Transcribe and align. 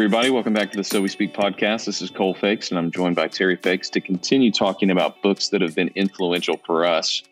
everybody. 0.00 0.30
Welcome 0.30 0.54
back 0.54 0.70
to 0.70 0.78
the 0.78 0.82
So 0.82 1.02
We 1.02 1.08
Speak 1.08 1.34
podcast. 1.34 1.84
This 1.84 2.00
is 2.00 2.08
Cole 2.08 2.34
Feix, 2.34 2.70
and 2.70 2.78
I'm 2.78 2.90
joined 2.90 3.16
by 3.16 3.28
Terry 3.28 3.56
Feix 3.56 3.90
to 3.90 4.00
continue 4.00 4.50
talking 4.50 4.90
about 4.90 5.20
books 5.20 5.50
that 5.50 5.60
have 5.60 5.74
been 5.74 5.88
influential 5.88 6.58
for 6.64 6.86
us. 6.86 7.22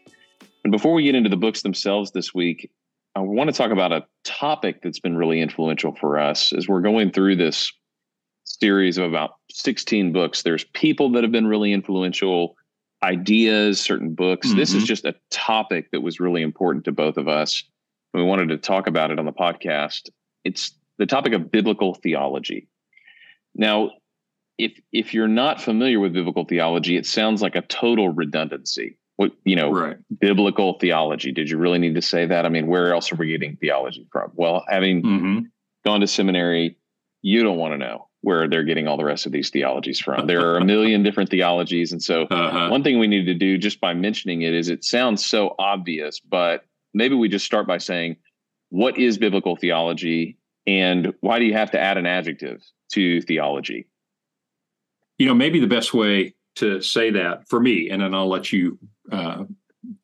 And 0.65 0.71
before 0.71 0.93
we 0.93 1.03
get 1.03 1.15
into 1.15 1.31
the 1.31 1.37
books 1.39 1.63
themselves 1.63 2.11
this 2.11 2.35
week, 2.35 2.71
I 3.15 3.21
want 3.21 3.49
to 3.49 3.57
talk 3.57 3.71
about 3.71 3.93
a 3.93 4.05
topic 4.23 4.83
that's 4.83 5.01
been 5.01 5.17
really 5.17 5.41
influential 5.41 5.95
for 5.95 6.19
us 6.19 6.53
as 6.53 6.69
we're 6.69 6.83
going 6.83 7.11
through 7.11 7.37
this 7.37 7.73
series 8.45 8.99
of 8.99 9.07
about 9.07 9.37
16 9.51 10.13
books. 10.13 10.43
There's 10.43 10.65
people 10.75 11.11
that 11.13 11.23
have 11.23 11.33
been 11.33 11.47
really 11.47 11.73
influential, 11.73 12.55
ideas, 13.03 13.81
certain 13.81 14.15
books. 14.15 14.49
Mm-hmm. 14.49 14.59
This 14.59 14.75
is 14.75 14.85
just 14.85 15.07
a 15.07 15.15
topic 15.31 15.91
that 15.93 16.03
was 16.03 16.21
really 16.21 16.43
important 16.43 16.85
to 16.85 16.93
both 16.93 17.17
of 17.17 17.29
us. 17.29 17.65
We 18.13 18.23
wanted 18.23 18.51
to 18.51 18.59
talk 18.59 18.87
about 18.87 19.11
it 19.11 19.19
on 19.19 19.25
the 19.25 19.33
podcast. 19.33 20.11
It's 20.45 20.75
the 20.99 21.07
topic 21.07 21.33
of 21.33 21.51
biblical 21.51 21.95
theology. 21.95 22.69
Now, 23.55 23.93
if 24.59 24.73
if 24.93 25.15
you're 25.15 25.29
not 25.29 25.61
familiar 25.61 26.01
with 26.01 26.13
biblical 26.13 26.45
theology, 26.45 26.97
it 26.97 27.07
sounds 27.07 27.41
like 27.41 27.55
a 27.55 27.63
total 27.63 28.11
redundancy. 28.11 28.99
What 29.17 29.33
you 29.45 29.57
know, 29.57 29.71
right. 29.71 29.97
biblical 30.21 30.79
theology. 30.79 31.33
Did 31.33 31.51
you 31.51 31.59
really 31.59 31.79
need 31.79 31.95
to 31.95 32.03
say 32.03 32.27
that? 32.27 32.45
I 32.45 32.49
mean, 32.49 32.67
where 32.67 32.93
else 32.93 33.13
are 33.13 33.17
we 33.17 33.29
getting 33.29 33.57
theology 33.57 34.07
from? 34.13 34.33
Well, 34.35 34.65
having 34.69 35.03
mm-hmm. 35.03 35.39
gone 35.85 36.01
to 36.01 36.07
seminary, 36.07 36.77
you 37.23 37.43
don't 37.43 37.57
want 37.57 37.75
to 37.75 37.79
know 37.79 38.09
where 38.21 38.49
they're 38.49 38.65
getting 38.65 38.89
all 38.89 38.97
the 38.97 39.05
rest 39.05 39.27
of 39.27 39.33
these 39.33 39.51
theologies 39.51 40.01
from. 40.01 40.27
There 40.27 40.51
are 40.51 40.57
a 40.57 40.65
million 40.65 41.03
different 41.03 41.31
theologies, 41.31 41.93
and 41.93 42.03
so 42.03 42.23
uh-huh. 42.23 42.69
one 42.69 42.83
thing 42.83 42.99
we 42.99 43.07
need 43.07 43.27
to 43.27 43.35
do 43.35 43.59
just 43.59 43.81
by 43.81 43.95
mentioning 43.95 44.43
it 44.43 44.55
is 44.55 44.69
it 44.69 44.85
sounds 44.85 45.25
so 45.25 45.55
obvious, 45.59 46.19
but 46.21 46.65
maybe 46.95 47.15
we 47.15 47.29
just 47.29 47.45
start 47.45 47.67
by 47.67 47.79
saying, 47.79 48.17
what 48.71 48.99
is 48.99 49.19
biblical 49.19 49.57
theology? 49.57 50.38
And 50.69 51.15
why 51.21 51.39
do 51.39 51.47
you 51.47 51.55
have 51.55 51.71
to 51.71 51.81
add 51.81 51.97
an 51.97 52.05
adjective 52.05 52.63
to 52.93 53.23
theology? 53.23 53.89
You 55.17 55.27
know, 55.27 55.35
maybe 55.35 55.61
the 55.61 55.67
best 55.67 55.95
way 55.95 56.35
to 56.57 56.83
say 56.83 57.11
that 57.11 57.49
for 57.49 57.59
me, 57.59 57.89
and 57.89 58.03
then 58.03 58.15
I'll 58.15 58.29
let 58.29 58.53
you 58.53 58.79
uh, 59.11 59.45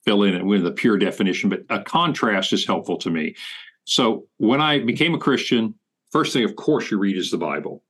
fill 0.07 0.23
in 0.23 0.35
it 0.35 0.43
with 0.43 0.65
the 0.65 0.71
pure 0.73 0.97
definition, 0.97 1.51
but 1.51 1.65
a 1.69 1.83
contrast 1.83 2.55
is 2.55 2.67
helpful 2.67 2.97
to 2.99 3.11
me. 3.11 3.37
So 3.85 4.27
when 4.39 4.63
I 4.63 4.79
became 4.79 5.15
a 5.15 5.19
Christian, 5.19 5.75
first 6.11 6.33
thing, 6.33 6.45
of 6.45 6.57
course, 6.57 6.91
you 6.91 6.97
read 6.97 7.19
is 7.19 7.31
the 7.31 7.37
Bible. 7.37 7.83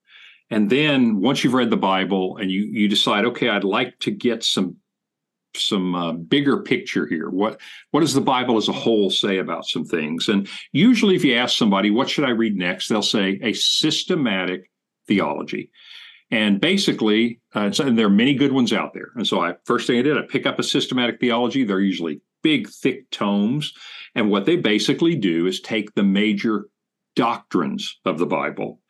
And 0.50 0.69
then 0.69 1.20
once 1.20 1.44
you've 1.44 1.55
read 1.55 1.70
the 1.70 1.77
Bible 1.77 2.38
and 2.38 2.50
you 2.50 2.64
you 2.64 2.88
decide, 2.88 3.25
okay, 3.25 3.50
I'd 3.50 3.62
like 3.62 4.00
to 4.00 4.11
get 4.11 4.42
some 4.42 4.77
some 5.56 5.94
uh, 5.94 6.12
bigger 6.12 6.58
picture 6.58 7.06
here. 7.06 7.30
What 7.30 7.60
what 7.91 8.00
does 8.00 8.14
the 8.14 8.20
Bible 8.20 8.56
as 8.56 8.69
a 8.69 8.72
whole 8.72 9.10
say 9.10 9.38
about 9.38 9.66
some 9.66 9.84
things? 9.84 10.28
And 10.28 10.48
usually, 10.72 11.16
if 11.16 11.24
you 11.24 11.34
ask 11.34 11.56
somebody, 11.56 11.91
"What 11.91 12.08
should 12.08 12.24
I 12.24 12.30
read 12.30 12.56
next?" 12.56 12.88
they'll 12.88 13.02
say 13.02 13.38
a 13.42 13.52
systematic 13.52 14.70
theology. 15.06 15.70
And 16.30 16.60
basically, 16.60 17.41
uh, 17.55 17.70
and 17.78 17.98
there 17.98 18.06
are 18.06 18.10
many 18.10 18.34
good 18.34 18.52
ones 18.52 18.72
out 18.72 18.94
there. 18.94 19.10
And 19.14 19.27
so, 19.27 19.41
I 19.41 19.55
first 19.64 19.86
thing 19.86 19.98
I 19.98 20.02
did, 20.02 20.19
I 20.19 20.22
pick 20.22 20.47
up 20.47 20.58
a 20.58 20.62
systematic 20.62 21.20
theology. 21.20 21.64
They're 21.64 21.80
usually 21.80 22.20
big, 22.42 22.69
thick 22.69 23.08
tomes, 23.10 23.72
and 24.14 24.30
what 24.30 24.44
they 24.44 24.56
basically 24.56 25.14
do 25.14 25.47
is 25.47 25.60
take 25.60 25.94
the 25.94 26.02
major 26.02 26.69
doctrines 27.16 28.00
of 28.05 28.19
the 28.19 28.27
Bible 28.27 28.80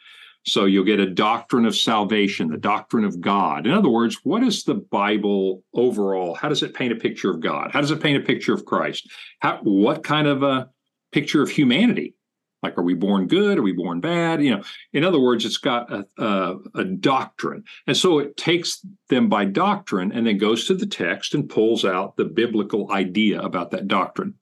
so 0.46 0.66
you'll 0.66 0.84
get 0.84 1.00
a 1.00 1.08
doctrine 1.08 1.64
of 1.64 1.74
salvation, 1.74 2.48
the 2.48 2.58
doctrine 2.58 3.04
of 3.04 3.20
God. 3.20 3.66
In 3.66 3.72
other 3.72 3.88
words, 3.88 4.18
what 4.24 4.42
is 4.42 4.64
the 4.64 4.74
Bible 4.74 5.62
overall? 5.72 6.34
How 6.34 6.50
does 6.50 6.62
it 6.62 6.74
paint 6.74 6.92
a 6.92 6.96
picture 6.96 7.30
of 7.30 7.40
God? 7.40 7.70
How 7.72 7.80
does 7.80 7.90
it 7.90 8.02
paint 8.02 8.22
a 8.22 8.26
picture 8.26 8.52
of 8.52 8.66
Christ? 8.66 9.08
How, 9.40 9.58
what 9.62 10.02
kind 10.04 10.26
of 10.26 10.42
a 10.42 10.68
picture 11.12 11.42
of 11.42 11.48
humanity? 11.48 12.14
Like, 12.62 12.78
are 12.78 12.82
we 12.82 12.94
born 12.94 13.26
good? 13.26 13.58
Are 13.58 13.62
we 13.62 13.72
born 13.72 14.00
bad? 14.00 14.42
You 14.42 14.56
know, 14.56 14.62
in 14.92 15.04
other 15.04 15.20
words, 15.20 15.44
it's 15.44 15.58
got 15.58 15.90
a, 15.92 16.06
a, 16.18 16.56
a 16.76 16.84
doctrine. 16.84 17.64
And 17.86 17.96
so 17.96 18.18
it 18.18 18.36
takes 18.36 18.84
them 19.08 19.28
by 19.28 19.44
doctrine 19.46 20.12
and 20.12 20.26
then 20.26 20.38
goes 20.38 20.66
to 20.66 20.74
the 20.74 20.86
text 20.86 21.34
and 21.34 21.48
pulls 21.48 21.84
out 21.84 22.16
the 22.16 22.24
biblical 22.24 22.90
idea 22.92 23.40
about 23.40 23.70
that 23.72 23.88
doctrine. 23.88 24.34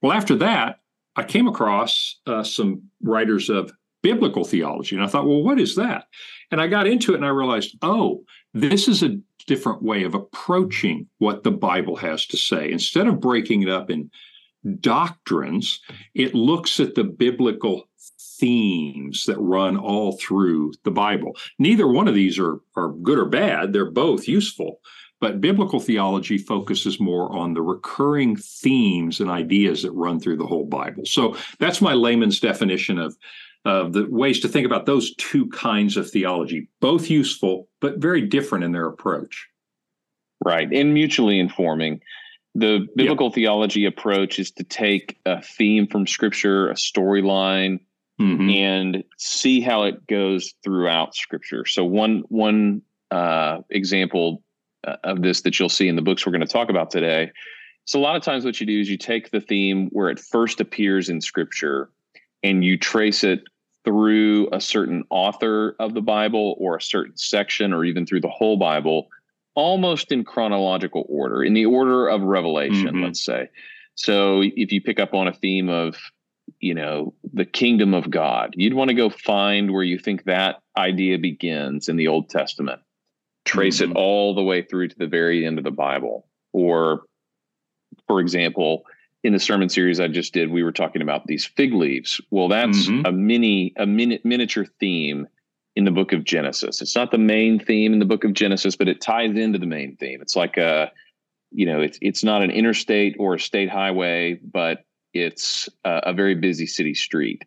Well, 0.00 0.12
after 0.12 0.36
that, 0.36 0.76
I 1.16 1.24
came 1.24 1.48
across 1.48 2.20
uh, 2.26 2.44
some 2.44 2.84
writers 3.02 3.50
of 3.50 3.72
biblical 4.02 4.44
theology. 4.44 4.96
And 4.96 5.04
I 5.04 5.08
thought, 5.08 5.26
well, 5.26 5.42
what 5.42 5.60
is 5.60 5.76
that? 5.76 6.06
And 6.50 6.60
I 6.60 6.66
got 6.66 6.86
into 6.86 7.12
it 7.12 7.16
and 7.16 7.24
I 7.24 7.28
realized, 7.28 7.76
oh, 7.82 8.24
this 8.54 8.88
is 8.88 9.02
a 9.02 9.18
different 9.46 9.82
way 9.82 10.04
of 10.04 10.14
approaching 10.14 11.06
what 11.18 11.42
the 11.44 11.50
Bible 11.50 11.96
has 11.96 12.26
to 12.26 12.36
say. 12.36 12.70
Instead 12.70 13.06
of 13.06 13.20
breaking 13.20 13.62
it 13.62 13.68
up 13.68 13.90
in 13.90 14.10
doctrines, 14.80 15.80
it 16.14 16.34
looks 16.34 16.80
at 16.80 16.94
the 16.94 17.04
biblical 17.04 17.88
themes 18.38 19.24
that 19.26 19.38
run 19.38 19.76
all 19.76 20.12
through 20.18 20.72
the 20.84 20.90
Bible. 20.90 21.36
Neither 21.58 21.86
one 21.86 22.08
of 22.08 22.14
these 22.14 22.38
are, 22.38 22.60
are 22.76 22.92
good 23.02 23.18
or 23.18 23.26
bad, 23.26 23.72
they're 23.72 23.90
both 23.90 24.26
useful. 24.26 24.80
But 25.20 25.42
biblical 25.42 25.80
theology 25.80 26.38
focuses 26.38 26.98
more 26.98 27.30
on 27.36 27.52
the 27.52 27.60
recurring 27.60 28.36
themes 28.36 29.20
and 29.20 29.30
ideas 29.30 29.82
that 29.82 29.92
run 29.92 30.18
through 30.18 30.38
the 30.38 30.46
whole 30.46 30.64
Bible. 30.64 31.04
So 31.04 31.36
that's 31.58 31.82
my 31.82 31.92
layman's 31.92 32.40
definition 32.40 32.98
of 32.98 33.16
uh, 33.64 33.88
the 33.88 34.06
ways 34.08 34.40
to 34.40 34.48
think 34.48 34.66
about 34.66 34.86
those 34.86 35.14
two 35.16 35.46
kinds 35.48 35.96
of 35.96 36.10
theology, 36.10 36.68
both 36.80 37.10
useful, 37.10 37.68
but 37.80 37.98
very 37.98 38.22
different 38.22 38.64
in 38.64 38.72
their 38.72 38.86
approach. 38.86 39.48
Right. 40.44 40.72
And 40.72 40.94
mutually 40.94 41.38
informing. 41.38 42.00
The 42.54 42.88
biblical 42.96 43.30
theology 43.30 43.84
approach 43.84 44.38
is 44.38 44.50
to 44.52 44.64
take 44.64 45.18
a 45.26 45.42
theme 45.42 45.86
from 45.86 46.06
scripture, 46.06 46.70
a 46.70 46.74
storyline, 46.74 47.80
mm-hmm. 48.20 48.50
and 48.50 49.04
see 49.18 49.60
how 49.60 49.84
it 49.84 50.06
goes 50.06 50.54
throughout 50.64 51.14
scripture. 51.14 51.66
So 51.66 51.84
one 51.84 52.24
one 52.28 52.82
uh, 53.10 53.58
example 53.70 54.42
uh, 54.86 54.96
of 55.04 55.22
this 55.22 55.42
that 55.42 55.58
you'll 55.58 55.68
see 55.68 55.88
in 55.88 55.96
the 55.96 56.02
books 56.02 56.24
we're 56.24 56.32
going 56.32 56.40
to 56.40 56.46
talk 56.46 56.70
about 56.70 56.90
today. 56.90 57.30
So 57.84 57.98
a 57.98 58.02
lot 58.02 58.16
of 58.16 58.22
times 58.22 58.44
what 58.44 58.60
you 58.60 58.66
do 58.66 58.80
is 58.80 58.88
you 58.88 58.96
take 58.96 59.30
the 59.30 59.40
theme 59.40 59.88
where 59.90 60.10
it 60.10 60.18
first 60.18 60.60
appears 60.60 61.08
in 61.08 61.20
scripture 61.20 61.90
and 62.42 62.64
you 62.64 62.78
trace 62.78 63.24
it 63.24 63.42
through 63.84 64.48
a 64.52 64.60
certain 64.60 65.04
author 65.10 65.74
of 65.78 65.94
the 65.94 66.00
Bible 66.00 66.56
or 66.58 66.76
a 66.76 66.82
certain 66.82 67.16
section 67.16 67.72
or 67.72 67.84
even 67.84 68.04
through 68.04 68.20
the 68.20 68.28
whole 68.28 68.56
Bible, 68.56 69.08
almost 69.54 70.12
in 70.12 70.24
chronological 70.24 71.06
order, 71.08 71.42
in 71.42 71.54
the 71.54 71.66
order 71.66 72.06
of 72.08 72.22
revelation, 72.22 72.88
mm-hmm. 72.88 73.04
let's 73.04 73.24
say. 73.24 73.48
So 73.94 74.42
if 74.42 74.72
you 74.72 74.80
pick 74.80 75.00
up 75.00 75.14
on 75.14 75.28
a 75.28 75.32
theme 75.32 75.68
of, 75.68 75.96
you 76.60 76.74
know, 76.74 77.14
the 77.32 77.44
kingdom 77.44 77.94
of 77.94 78.10
God, 78.10 78.54
you'd 78.56 78.74
want 78.74 78.88
to 78.88 78.94
go 78.94 79.08
find 79.08 79.72
where 79.72 79.82
you 79.82 79.98
think 79.98 80.24
that 80.24 80.60
idea 80.76 81.18
begins 81.18 81.88
in 81.88 81.96
the 81.96 82.08
Old 82.08 82.28
Testament, 82.28 82.80
trace 83.44 83.80
mm-hmm. 83.80 83.92
it 83.92 83.96
all 83.96 84.34
the 84.34 84.42
way 84.42 84.62
through 84.62 84.88
to 84.88 84.98
the 84.98 85.06
very 85.06 85.46
end 85.46 85.58
of 85.58 85.64
the 85.64 85.70
Bible. 85.70 86.26
Or, 86.52 87.02
for 88.06 88.20
example, 88.20 88.84
in 89.22 89.32
the 89.32 89.38
sermon 89.38 89.68
series 89.68 90.00
I 90.00 90.08
just 90.08 90.32
did, 90.32 90.50
we 90.50 90.62
were 90.62 90.72
talking 90.72 91.02
about 91.02 91.26
these 91.26 91.44
fig 91.44 91.74
leaves. 91.74 92.20
Well, 92.30 92.48
that's 92.48 92.88
mm-hmm. 92.88 93.06
a 93.06 93.12
mini, 93.12 93.72
a 93.76 93.86
mini, 93.86 94.20
miniature 94.24 94.66
theme 94.78 95.28
in 95.76 95.84
the 95.84 95.90
book 95.90 96.12
of 96.12 96.24
Genesis. 96.24 96.80
It's 96.80 96.96
not 96.96 97.10
the 97.10 97.18
main 97.18 97.58
theme 97.58 97.92
in 97.92 97.98
the 97.98 98.04
book 98.04 98.24
of 98.24 98.32
Genesis, 98.32 98.76
but 98.76 98.88
it 98.88 99.00
ties 99.00 99.36
into 99.36 99.58
the 99.58 99.66
main 99.66 99.96
theme. 99.96 100.20
It's 100.22 100.36
like 100.36 100.56
a, 100.56 100.90
you 101.50 101.66
know, 101.66 101.80
it's 101.80 101.98
it's 102.00 102.24
not 102.24 102.42
an 102.42 102.50
interstate 102.50 103.16
or 103.18 103.34
a 103.34 103.40
state 103.40 103.70
highway, 103.70 104.34
but 104.34 104.84
it's 105.12 105.68
a, 105.84 106.00
a 106.06 106.12
very 106.12 106.34
busy 106.34 106.66
city 106.66 106.94
street. 106.94 107.44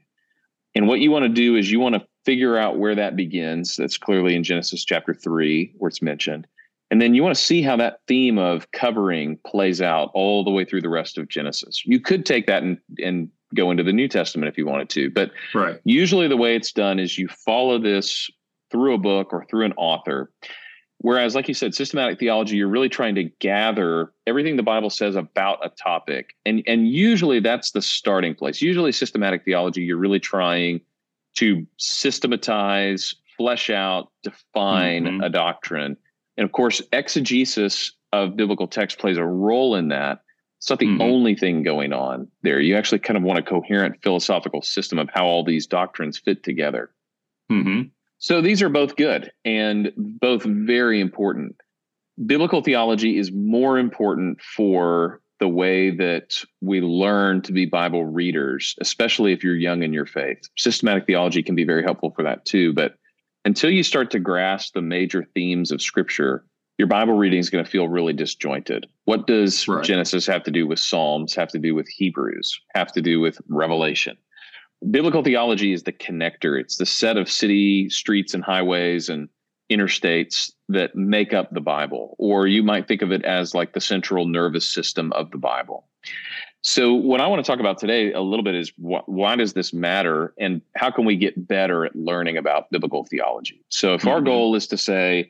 And 0.76 0.88
what 0.88 1.00
you 1.00 1.12
want 1.12 1.24
to 1.24 1.30
do 1.30 1.56
is 1.56 1.72
you 1.72 1.80
want 1.80 1.96
to 1.96 2.08
figure 2.26 2.58
out 2.58 2.78
where 2.78 2.96
that 2.96 3.16
begins. 3.16 3.76
That's 3.76 3.98
clearly 3.98 4.36
in 4.36 4.44
Genesis 4.44 4.86
chapter 4.86 5.14
three, 5.14 5.74
where 5.78 5.90
it's 5.90 6.02
mentioned. 6.02 6.48
And 6.94 7.02
then 7.02 7.16
you 7.16 7.24
want 7.24 7.36
to 7.36 7.42
see 7.42 7.64
how 7.64 7.76
that 7.78 8.02
theme 8.08 8.38
of 8.38 8.70
covering 8.70 9.40
plays 9.48 9.82
out 9.82 10.12
all 10.14 10.44
the 10.44 10.52
way 10.52 10.64
through 10.64 10.84
the 10.84 10.90
rest 10.90 11.18
of 11.18 11.28
Genesis. 11.28 11.82
You 11.88 12.00
could 12.00 12.24
take 12.24 12.46
that 12.46 12.62
and, 12.62 12.78
and 13.04 13.30
go 13.56 13.72
into 13.72 13.82
the 13.82 13.92
New 13.92 14.08
Testament 14.08 14.48
if 14.48 14.60
you 14.60 14.68
wanted 14.68 14.92
to, 14.92 15.10
but 15.10 15.32
right. 15.56 15.80
usually 15.86 16.28
the 16.28 16.38
way 16.38 16.56
it's 16.56 16.72
done 16.72 17.00
is 17.00 17.18
you 17.18 17.28
follow 17.30 17.80
this 17.80 18.30
through 18.70 18.94
a 18.94 19.00
book 19.00 19.34
or 19.34 19.44
through 19.46 19.66
an 19.66 19.74
author. 19.76 20.32
Whereas, 21.00 21.34
like 21.34 21.48
you 21.48 21.56
said, 21.56 21.74
systematic 21.74 22.20
theology, 22.20 22.58
you're 22.58 22.68
really 22.68 22.90
trying 22.90 23.16
to 23.16 23.24
gather 23.40 24.14
everything 24.28 24.56
the 24.56 24.62
Bible 24.62 24.92
says 24.92 25.16
about 25.16 25.66
a 25.66 25.70
topic. 25.70 26.36
And, 26.46 26.62
and 26.68 26.88
usually 26.88 27.40
that's 27.40 27.72
the 27.72 27.82
starting 27.82 28.36
place. 28.36 28.62
Usually, 28.62 28.92
systematic 28.92 29.46
theology, 29.46 29.82
you're 29.82 29.98
really 29.98 30.20
trying 30.20 30.80
to 31.38 31.66
systematize, 31.78 33.16
flesh 33.36 33.72
out, 33.72 34.12
define 34.22 35.06
mm-hmm. 35.06 35.24
a 35.24 35.30
doctrine 35.32 35.98
and 36.38 36.46
of 36.46 36.52
course, 36.52 36.82
exegesis 36.92 37.92
of 38.12 38.36
biblical 38.36 38.68
text 38.68 39.00
plays 39.00 39.18
a 39.18 39.26
role 39.26 39.76
in 39.76 39.90
that. 39.90 40.20
It's 40.60 40.70
not 40.70 40.80
the 40.80 40.86
mm-hmm. 40.86 41.02
only 41.02 41.36
thing 41.36 41.64
going 41.64 41.92
on 41.92 42.30
there. 42.42 42.60
You 42.60 42.78
actually 42.78 43.00
kind 43.00 43.18
of 43.18 43.24
want 43.24 43.40
a 43.40 43.44
coherent 43.44 44.02
philosophical 44.02 44.62
system 44.62 44.98
of 44.98 45.10
how 45.14 45.26
all 45.26 45.44
these 45.44 45.68
doctrines 45.68 46.18
fit 46.18 46.44
together. 46.44 46.92
Mm-hmm. 47.52 47.90
So 48.20 48.42
these 48.42 48.62
are 48.62 48.70
both 48.70 48.96
good 48.96 49.32
and 49.44 49.92
both 49.98 50.44
very 50.44 51.02
important. 51.02 51.58
Biblical 52.26 52.62
theology 52.62 53.18
is 53.18 53.32
more 53.32 53.78
important 53.78 54.42
for 54.42 55.20
the 55.40 55.50
way 55.50 55.90
that 55.90 56.42
we 56.62 56.80
learn 56.80 57.42
to 57.42 57.52
be 57.52 57.66
Bible 57.66 58.06
readers, 58.06 58.76
especially 58.80 59.34
if 59.34 59.44
you're 59.44 59.56
young 59.58 59.84
in 59.84 59.92
your 59.92 60.06
faith. 60.06 60.48
Systematic 60.56 61.06
theology 61.06 61.44
can 61.44 61.56
be 61.56 61.66
very 61.66 61.84
helpful 61.84 62.12
for 62.16 62.24
that 62.24 62.46
too, 62.46 62.72
but 62.72 62.96
until 63.46 63.70
you 63.70 63.84
start 63.84 64.12
to 64.12 64.20
grasp 64.20 64.74
the 64.74 64.82
major 64.82 65.26
themes 65.34 65.72
of 65.72 65.82
Scripture, 65.82 66.46
your 66.78 66.88
Bible 66.88 67.14
reading 67.14 67.40
is 67.40 67.50
going 67.50 67.64
to 67.64 67.70
feel 67.70 67.88
really 67.88 68.14
disjointed. 68.14 68.88
What 69.06 69.28
does 69.28 69.68
right. 69.68 69.84
Genesis 69.84 70.26
have 70.28 70.44
to 70.44 70.52
do 70.52 70.66
with 70.66 70.80
Psalms, 70.80 71.36
have 71.36 71.50
to 71.50 71.60
do 71.60 71.76
with 71.76 71.88
Hebrews, 71.88 72.60
have 72.74 72.92
to 72.94 73.02
do 73.02 73.20
with 73.20 73.40
Revelation? 73.48 74.18
Biblical 74.90 75.24
theology 75.24 75.72
is 75.72 75.84
the 75.84 75.94
connector. 75.94 76.60
It's 76.60 76.78
the 76.78 76.86
set 76.86 77.18
of 77.18 77.30
city 77.30 77.90
streets 77.90 78.34
and 78.34 78.44
highways 78.44 79.08
and 79.08 79.30
interstates 79.72 80.52
that 80.70 80.96
make 80.96 81.34
up 81.34 81.52
the 81.52 81.62
Bible, 81.62 82.16
or 82.20 82.48
you 82.48 82.64
might 82.64 82.88
think 82.88 83.02
of 83.02 83.12
it 83.12 83.24
as 83.24 83.56
like 83.56 83.74
the 83.74 83.82
central 83.82 84.28
nervous 84.28 84.70
system 84.70 85.12
of 85.14 85.32
the 85.32 85.38
Bible. 85.38 85.88
So, 86.66 86.94
what 86.94 87.20
I 87.20 87.28
want 87.28 87.44
to 87.44 87.52
talk 87.52 87.60
about 87.60 87.78
today 87.78 88.14
a 88.14 88.22
little 88.22 88.44
bit 88.44 88.56
is 88.56 88.72
wh- 88.82 89.08
why 89.08 89.36
does 89.36 89.52
this 89.52 89.74
matter 89.74 90.34
and 90.40 90.62
how 90.78 90.92
can 90.92 91.04
we 91.04 91.18
get 91.18 91.48
better 91.48 91.86
at 91.86 91.94
learning 91.94 92.38
about 92.38 92.72
biblical 92.72 93.04
theology? 93.04 93.66
So, 93.68 93.94
if 93.96 94.02
mm-hmm. 94.02 94.10
our 94.10 94.22
goal 94.22 94.56
is 94.56 94.68
to 94.68 94.78
say, 94.78 95.30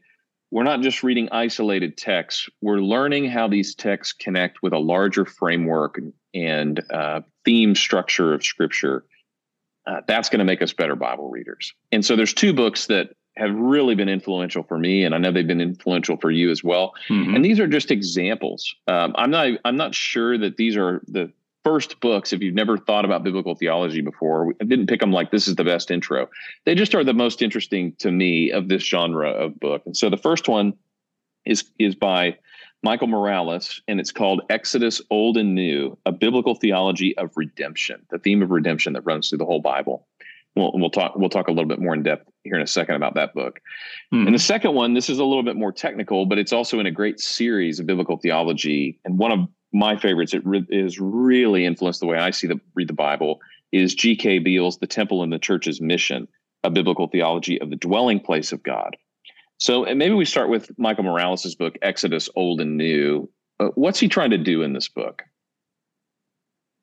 we're 0.51 0.63
not 0.63 0.81
just 0.81 1.01
reading 1.01 1.27
isolated 1.31 1.97
texts, 1.97 2.47
we're 2.61 2.77
learning 2.77 3.31
how 3.31 3.47
these 3.47 3.73
texts 3.73 4.13
connect 4.13 4.61
with 4.61 4.73
a 4.73 4.77
larger 4.77 5.25
framework 5.25 5.99
and 6.35 6.83
uh, 6.91 7.21
theme 7.45 7.73
structure 7.73 8.31
of 8.35 8.43
Scripture. 8.43 9.03
Uh, 9.87 10.01
that's 10.07 10.29
going 10.29 10.39
to 10.39 10.45
make 10.45 10.61
us 10.61 10.71
better 10.71 10.95
Bible 10.95 11.31
readers. 11.31 11.73
And 11.91 12.05
so, 12.05 12.15
there's 12.15 12.35
two 12.35 12.53
books 12.53 12.85
that 12.87 13.15
have 13.35 13.53
really 13.55 13.95
been 13.95 14.09
influential 14.09 14.63
for 14.63 14.77
me, 14.77 15.03
and 15.03 15.15
I 15.15 15.17
know 15.17 15.31
they've 15.31 15.47
been 15.47 15.61
influential 15.61 16.17
for 16.17 16.29
you 16.29 16.51
as 16.51 16.63
well. 16.63 16.93
Mm-hmm. 17.09 17.35
And 17.35 17.45
these 17.45 17.59
are 17.59 17.67
just 17.67 17.91
examples. 17.91 18.75
Um, 18.87 19.15
I'm 19.17 19.31
not 19.31 19.47
I'm 19.65 19.77
not 19.77 19.95
sure 19.95 20.37
that 20.37 20.57
these 20.57 20.77
are 20.77 21.01
the 21.07 21.31
first 21.63 21.99
books 22.01 22.33
if 22.33 22.41
you've 22.41 22.53
never 22.53 22.77
thought 22.77 23.05
about 23.05 23.23
biblical 23.23 23.55
theology 23.55 24.01
before. 24.01 24.53
I 24.61 24.65
didn't 24.65 24.87
pick 24.87 24.99
them 24.99 25.11
like 25.11 25.31
this 25.31 25.47
is 25.47 25.55
the 25.55 25.63
best 25.63 25.89
intro. 25.89 26.29
They 26.65 26.75
just 26.75 26.93
are 26.93 27.03
the 27.03 27.13
most 27.13 27.41
interesting 27.41 27.95
to 27.99 28.11
me 28.11 28.51
of 28.51 28.67
this 28.67 28.83
genre 28.83 29.29
of 29.29 29.59
book. 29.59 29.81
And 29.85 29.95
so 29.95 30.09
the 30.09 30.17
first 30.17 30.47
one 30.47 30.73
is 31.45 31.63
is 31.79 31.95
by 31.95 32.37
Michael 32.83 33.07
Morales, 33.07 33.81
and 33.87 33.99
it's 33.99 34.11
called 34.11 34.41
Exodus 34.49 35.01
Old 35.09 35.37
and 35.37 35.55
New: 35.55 35.97
A 36.05 36.11
Biblical 36.11 36.53
Theology 36.53 37.17
of 37.17 37.31
Redemption. 37.35 38.05
The 38.11 38.19
theme 38.19 38.43
of 38.43 38.51
redemption 38.51 38.93
that 38.93 39.01
runs 39.01 39.29
through 39.29 39.39
the 39.39 39.45
whole 39.45 39.61
Bible. 39.61 40.05
We'll, 40.55 40.71
we'll 40.75 40.89
talk 40.91 41.15
we'll 41.15 41.29
talk 41.29 41.47
a 41.47 41.51
little 41.51 41.67
bit 41.67 41.79
more 41.79 41.93
in 41.93 42.03
depth 42.03 42.29
here 42.43 42.55
in 42.55 42.61
a 42.61 42.67
second 42.67 42.95
about 42.95 43.15
that 43.15 43.33
book. 43.33 43.59
Mm-hmm. 44.13 44.27
And 44.27 44.35
the 44.35 44.39
second 44.39 44.75
one, 44.75 44.93
this 44.93 45.09
is 45.09 45.19
a 45.19 45.23
little 45.23 45.43
bit 45.43 45.55
more 45.55 45.71
technical, 45.71 46.25
but 46.25 46.37
it's 46.37 46.53
also 46.53 46.79
in 46.79 46.85
a 46.85 46.91
great 46.91 47.19
series 47.19 47.79
of 47.79 47.87
biblical 47.87 48.17
theology. 48.17 48.99
And 49.03 49.17
one 49.17 49.31
of 49.31 49.39
my 49.71 49.97
favorites, 49.97 50.33
it 50.33 50.45
re- 50.45 50.65
is 50.69 50.99
really 50.99 51.65
influenced 51.65 51.99
the 51.99 52.05
way 52.05 52.17
I 52.17 52.29
see 52.29 52.47
the 52.47 52.59
read 52.75 52.87
the 52.87 52.93
Bible, 52.93 53.39
is 53.71 53.95
G.K. 53.95 54.39
Beale's 54.39 54.77
"The 54.77 54.87
Temple 54.87 55.23
and 55.23 55.33
the 55.33 55.39
Church's 55.39 55.81
Mission: 55.81 56.27
A 56.63 56.69
Biblical 56.69 57.07
Theology 57.07 57.59
of 57.59 57.71
the 57.71 57.75
Dwelling 57.75 58.19
Place 58.19 58.51
of 58.51 58.61
God." 58.61 58.95
So 59.57 59.85
maybe 59.85 60.13
we 60.13 60.25
start 60.25 60.49
with 60.49 60.77
Michael 60.77 61.05
Morales's 61.05 61.55
book, 61.55 61.77
Exodus: 61.81 62.29
Old 62.35 62.61
and 62.61 62.77
New. 62.77 63.27
Uh, 63.59 63.69
what's 63.75 63.99
he 63.99 64.07
trying 64.07 64.31
to 64.31 64.37
do 64.37 64.61
in 64.61 64.73
this 64.73 64.87
book? 64.87 65.23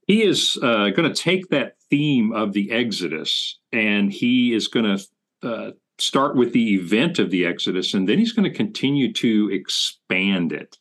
He 0.06 0.25
is 0.25 0.58
uh, 0.61 0.90
going 0.90 1.12
to 1.12 1.14
take 1.14 1.50
that 1.50 1.75
theme 1.90 2.32
of 2.32 2.52
the 2.52 2.70
Exodus 2.70 3.58
and 3.72 4.12
he 4.12 4.54
is 4.54 4.69
going 4.69 4.96
to 4.96 5.48
uh, 5.48 5.70
start 6.00 6.37
with 6.37 6.52
the 6.52 6.75
event 6.75 7.19
of 7.19 7.31
the 7.31 7.46
Exodus, 7.46 7.94
and 7.94 8.08
then 8.08 8.19
he's 8.19 8.32
going 8.32 8.50
to 8.50 8.56
continue 8.56 9.12
to 9.12 9.50
expand 9.52 10.52
it. 10.52 10.78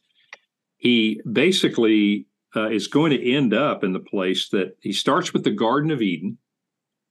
He 0.77 1.21
basically 1.31 2.25
uh, 2.56 2.69
is 2.69 2.88
going 2.88 3.11
to 3.11 3.31
end 3.31 3.53
up 3.53 3.83
in 3.83 3.94
the 3.94 4.00
place 4.00 4.50
that 4.50 4.77
he 4.81 4.94
starts 4.94 5.33
with 5.33 5.44
the 5.44 5.51
Garden 5.51 5.91
of 5.91 6.01
Eden, 6.01 6.38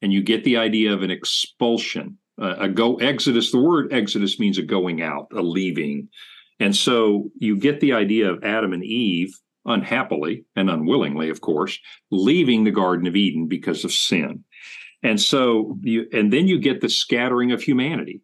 and 0.02 0.12
you 0.12 0.22
get 0.22 0.44
the 0.44 0.56
idea 0.56 0.92
of 0.92 1.02
an 1.02 1.10
expulsion, 1.10 2.18
uh, 2.40 2.56
a 2.58 2.68
go 2.68 2.96
exodus. 2.96 3.52
The 3.52 3.60
word 3.60 3.92
exodus 3.92 4.38
means 4.38 4.58
a 4.58 4.62
going 4.62 5.02
out, 5.02 5.28
a 5.32 5.42
leaving, 5.42 6.08
and 6.60 6.74
so 6.74 7.30
you 7.38 7.56
get 7.56 7.80
the 7.80 7.92
idea 7.92 8.30
of 8.30 8.42
Adam 8.42 8.72
and 8.72 8.84
Eve, 8.84 9.32
unhappily 9.68 10.44
and 10.56 10.70
unwillingly, 10.70 11.28
of 11.28 11.40
course, 11.40 11.78
leaving 12.10 12.64
the 12.64 12.70
Garden 12.70 13.06
of 13.06 13.16
Eden 13.16 13.46
because 13.46 13.84
of 13.84 13.92
sin. 13.92 14.44
And 15.02 15.20
so 15.20 15.78
you, 15.82 16.06
and 16.12 16.32
then 16.32 16.48
you 16.48 16.58
get 16.58 16.80
the 16.80 16.88
scattering 16.88 17.52
of 17.52 17.62
humanity 17.62 18.20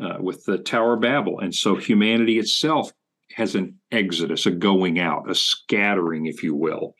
uh, 0.00 0.18
with 0.20 0.44
the 0.44 0.58
Tower 0.58 0.94
of 0.94 1.00
Babel. 1.00 1.40
And 1.40 1.54
so 1.54 1.74
humanity 1.74 2.38
itself 2.38 2.92
has 3.34 3.54
an 3.54 3.78
exodus, 3.90 4.46
a 4.46 4.50
going 4.50 5.00
out, 5.00 5.30
a 5.30 5.34
scattering, 5.34 6.26
if 6.26 6.42
you 6.42 6.54
will. 6.54 6.94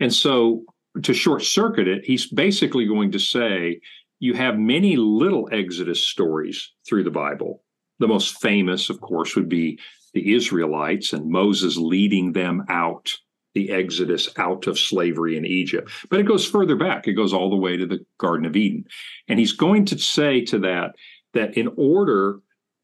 And 0.00 0.12
so 0.12 0.64
to 1.02 1.14
short 1.14 1.42
circuit 1.42 1.86
it, 1.86 2.04
he's 2.04 2.26
basically 2.26 2.86
going 2.86 3.12
to 3.12 3.18
say 3.18 3.80
you 4.18 4.34
have 4.34 4.58
many 4.58 4.96
little 4.96 5.48
exodus 5.52 6.06
stories 6.06 6.72
through 6.88 7.04
the 7.04 7.10
Bible. 7.10 7.62
The 8.00 8.08
most 8.08 8.40
famous, 8.40 8.90
of 8.90 9.00
course, 9.00 9.36
would 9.36 9.48
be 9.48 9.78
the 10.14 10.34
Israelites 10.34 11.12
and 11.12 11.30
Moses 11.30 11.76
leading 11.76 12.32
them 12.32 12.64
out 12.68 13.12
the 13.54 13.70
exodus 13.70 14.28
out 14.36 14.66
of 14.66 14.78
slavery 14.78 15.36
in 15.36 15.44
Egypt. 15.44 15.90
But 16.10 16.20
it 16.20 16.28
goes 16.28 16.46
further 16.46 16.76
back. 16.76 17.08
It 17.08 17.14
goes 17.14 17.32
all 17.32 17.50
the 17.50 17.56
way 17.56 17.76
to 17.76 17.86
the 17.86 18.04
Garden 18.18 18.46
of 18.46 18.56
Eden. 18.56 18.84
And 19.26 19.38
he's 19.38 19.52
going 19.52 19.84
to 19.86 19.98
say 19.98 20.42
to 20.42 20.58
that 20.60 20.92
that 21.34 21.56
in 21.56 21.68
order 21.76 22.40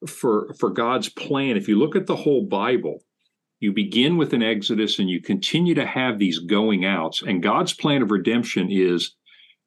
for 0.07 0.53
for 0.59 0.71
God's 0.71 1.09
plan, 1.09 1.57
if 1.57 1.69
you 1.69 1.79
look 1.79 1.97
at 1.97 2.07
the 2.07 2.17
whole 2.17 2.47
Bible, 2.47 2.99
you 3.61 3.73
begin 3.73 4.17
with 4.17 4.33
an 4.33 4.43
exodus 4.43 4.99
and 4.99 5.09
you 5.09 5.23
continue 5.23 5.75
to 5.75 5.87
have 5.87 6.19
these 6.19 6.39
going 6.39 6.85
outs 6.85 7.23
and 7.23 7.43
God's 7.43 7.73
plan 7.73 8.03
of 8.03 8.11
redemption 8.11 8.69
is 8.71 9.15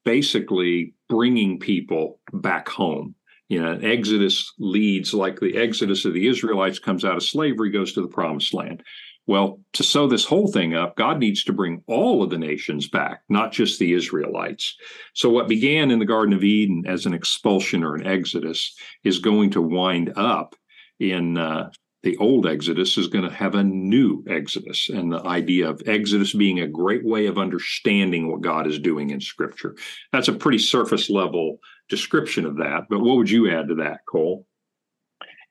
basically 0.04 0.94
bringing 1.08 1.58
people 1.58 2.20
back 2.32 2.68
home 2.68 3.14
you 3.48 3.60
know 3.60 3.78
exodus 3.82 4.52
leads 4.58 5.12
like 5.12 5.40
the 5.40 5.56
exodus 5.56 6.04
of 6.04 6.14
the 6.14 6.28
israelites 6.28 6.78
comes 6.78 7.04
out 7.04 7.16
of 7.16 7.22
slavery 7.22 7.70
goes 7.70 7.92
to 7.92 8.02
the 8.02 8.08
promised 8.08 8.54
land 8.54 8.82
well, 9.28 9.60
to 9.74 9.84
sew 9.84 10.08
this 10.08 10.24
whole 10.24 10.50
thing 10.50 10.74
up, 10.74 10.96
God 10.96 11.18
needs 11.18 11.44
to 11.44 11.52
bring 11.52 11.82
all 11.86 12.22
of 12.22 12.30
the 12.30 12.38
nations 12.38 12.88
back, 12.88 13.20
not 13.28 13.52
just 13.52 13.78
the 13.78 13.92
Israelites. 13.92 14.74
So, 15.12 15.28
what 15.28 15.48
began 15.48 15.90
in 15.90 15.98
the 15.98 16.06
Garden 16.06 16.34
of 16.34 16.42
Eden 16.42 16.84
as 16.86 17.04
an 17.04 17.12
expulsion 17.12 17.84
or 17.84 17.94
an 17.94 18.06
exodus 18.06 18.74
is 19.04 19.18
going 19.18 19.50
to 19.50 19.60
wind 19.60 20.14
up 20.16 20.56
in 20.98 21.36
uh, 21.36 21.68
the 22.02 22.16
old 22.18 22.46
Exodus, 22.46 22.96
is 22.96 23.08
going 23.08 23.28
to 23.28 23.34
have 23.34 23.54
a 23.54 23.64
new 23.64 24.24
Exodus. 24.28 24.88
And 24.88 25.12
the 25.12 25.24
idea 25.26 25.68
of 25.68 25.82
Exodus 25.86 26.32
being 26.32 26.60
a 26.60 26.68
great 26.68 27.04
way 27.04 27.26
of 27.26 27.38
understanding 27.38 28.30
what 28.30 28.40
God 28.40 28.66
is 28.66 28.78
doing 28.78 29.10
in 29.10 29.20
Scripture. 29.20 29.74
That's 30.12 30.28
a 30.28 30.32
pretty 30.32 30.58
surface 30.58 31.10
level 31.10 31.58
description 31.88 32.44
of 32.44 32.56
that. 32.58 32.84
But 32.88 33.00
what 33.00 33.16
would 33.16 33.30
you 33.30 33.50
add 33.50 33.68
to 33.68 33.74
that, 33.76 34.00
Cole? 34.08 34.46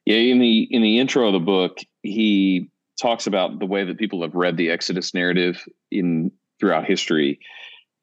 Yeah, 0.05 0.17
in 0.17 0.39
the 0.39 0.67
in 0.71 0.81
the 0.81 0.99
intro 0.99 1.27
of 1.27 1.33
the 1.33 1.39
book, 1.39 1.79
he 2.01 2.69
talks 2.99 3.27
about 3.27 3.59
the 3.59 3.65
way 3.65 3.83
that 3.83 3.97
people 3.97 4.21
have 4.21 4.33
read 4.33 4.57
the 4.57 4.69
Exodus 4.69 5.13
narrative 5.13 5.63
in 5.91 6.31
throughout 6.59 6.85
history. 6.85 7.39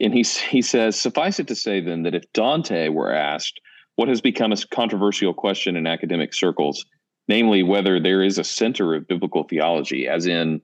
And 0.00 0.12
he, 0.12 0.22
he 0.22 0.62
says, 0.62 1.00
suffice 1.00 1.38
it 1.38 1.48
to 1.48 1.54
say 1.54 1.80
then 1.80 2.02
that 2.02 2.14
if 2.14 2.24
Dante 2.32 2.88
were 2.88 3.12
asked 3.12 3.60
what 3.96 4.08
has 4.08 4.20
become 4.20 4.52
a 4.52 4.56
controversial 4.72 5.32
question 5.32 5.76
in 5.76 5.86
academic 5.86 6.34
circles, 6.34 6.84
namely 7.28 7.62
whether 7.62 8.00
there 8.00 8.22
is 8.22 8.38
a 8.38 8.44
center 8.44 8.94
of 8.94 9.08
biblical 9.08 9.44
theology, 9.44 10.06
as 10.08 10.26
in, 10.26 10.60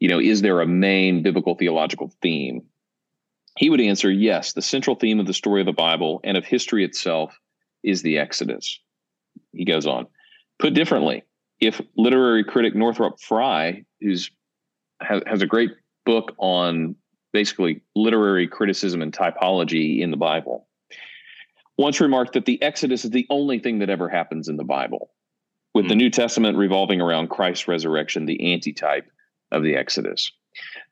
you 0.00 0.08
know, 0.08 0.20
is 0.20 0.42
there 0.42 0.60
a 0.60 0.66
main 0.66 1.22
biblical 1.22 1.54
theological 1.54 2.12
theme? 2.22 2.62
He 3.58 3.70
would 3.70 3.80
answer, 3.80 4.10
yes, 4.10 4.52
the 4.52 4.62
central 4.62 4.96
theme 4.96 5.20
of 5.20 5.26
the 5.26 5.34
story 5.34 5.60
of 5.60 5.66
the 5.66 5.72
Bible 5.72 6.20
and 6.24 6.36
of 6.36 6.44
history 6.44 6.84
itself 6.84 7.38
is 7.82 8.02
the 8.02 8.18
Exodus. 8.18 8.80
He 9.52 9.64
goes 9.64 9.86
on. 9.86 10.06
Put 10.58 10.74
differently, 10.74 11.22
if 11.60 11.80
literary 11.96 12.44
critic 12.44 12.74
Northrop 12.74 13.20
Frye, 13.20 13.84
who's 14.00 14.30
has, 15.00 15.22
has 15.26 15.42
a 15.42 15.46
great 15.46 15.70
book 16.04 16.32
on 16.38 16.96
basically 17.32 17.82
literary 17.96 18.46
criticism 18.46 19.02
and 19.02 19.12
typology 19.12 20.00
in 20.00 20.10
the 20.10 20.16
Bible, 20.16 20.68
once 21.76 22.00
remarked 22.00 22.34
that 22.34 22.44
the 22.44 22.62
Exodus 22.62 23.04
is 23.04 23.10
the 23.10 23.26
only 23.30 23.58
thing 23.58 23.80
that 23.80 23.90
ever 23.90 24.08
happens 24.08 24.48
in 24.48 24.56
the 24.56 24.64
Bible, 24.64 25.10
with 25.74 25.86
mm. 25.86 25.88
the 25.88 25.94
hmm. 25.94 25.98
New 25.98 26.10
Testament 26.10 26.56
revolving 26.56 27.00
around 27.00 27.28
Christ's 27.28 27.68
resurrection, 27.68 28.26
the 28.26 28.52
antitype 28.52 29.10
of 29.52 29.62
the 29.62 29.76
Exodus. 29.76 30.30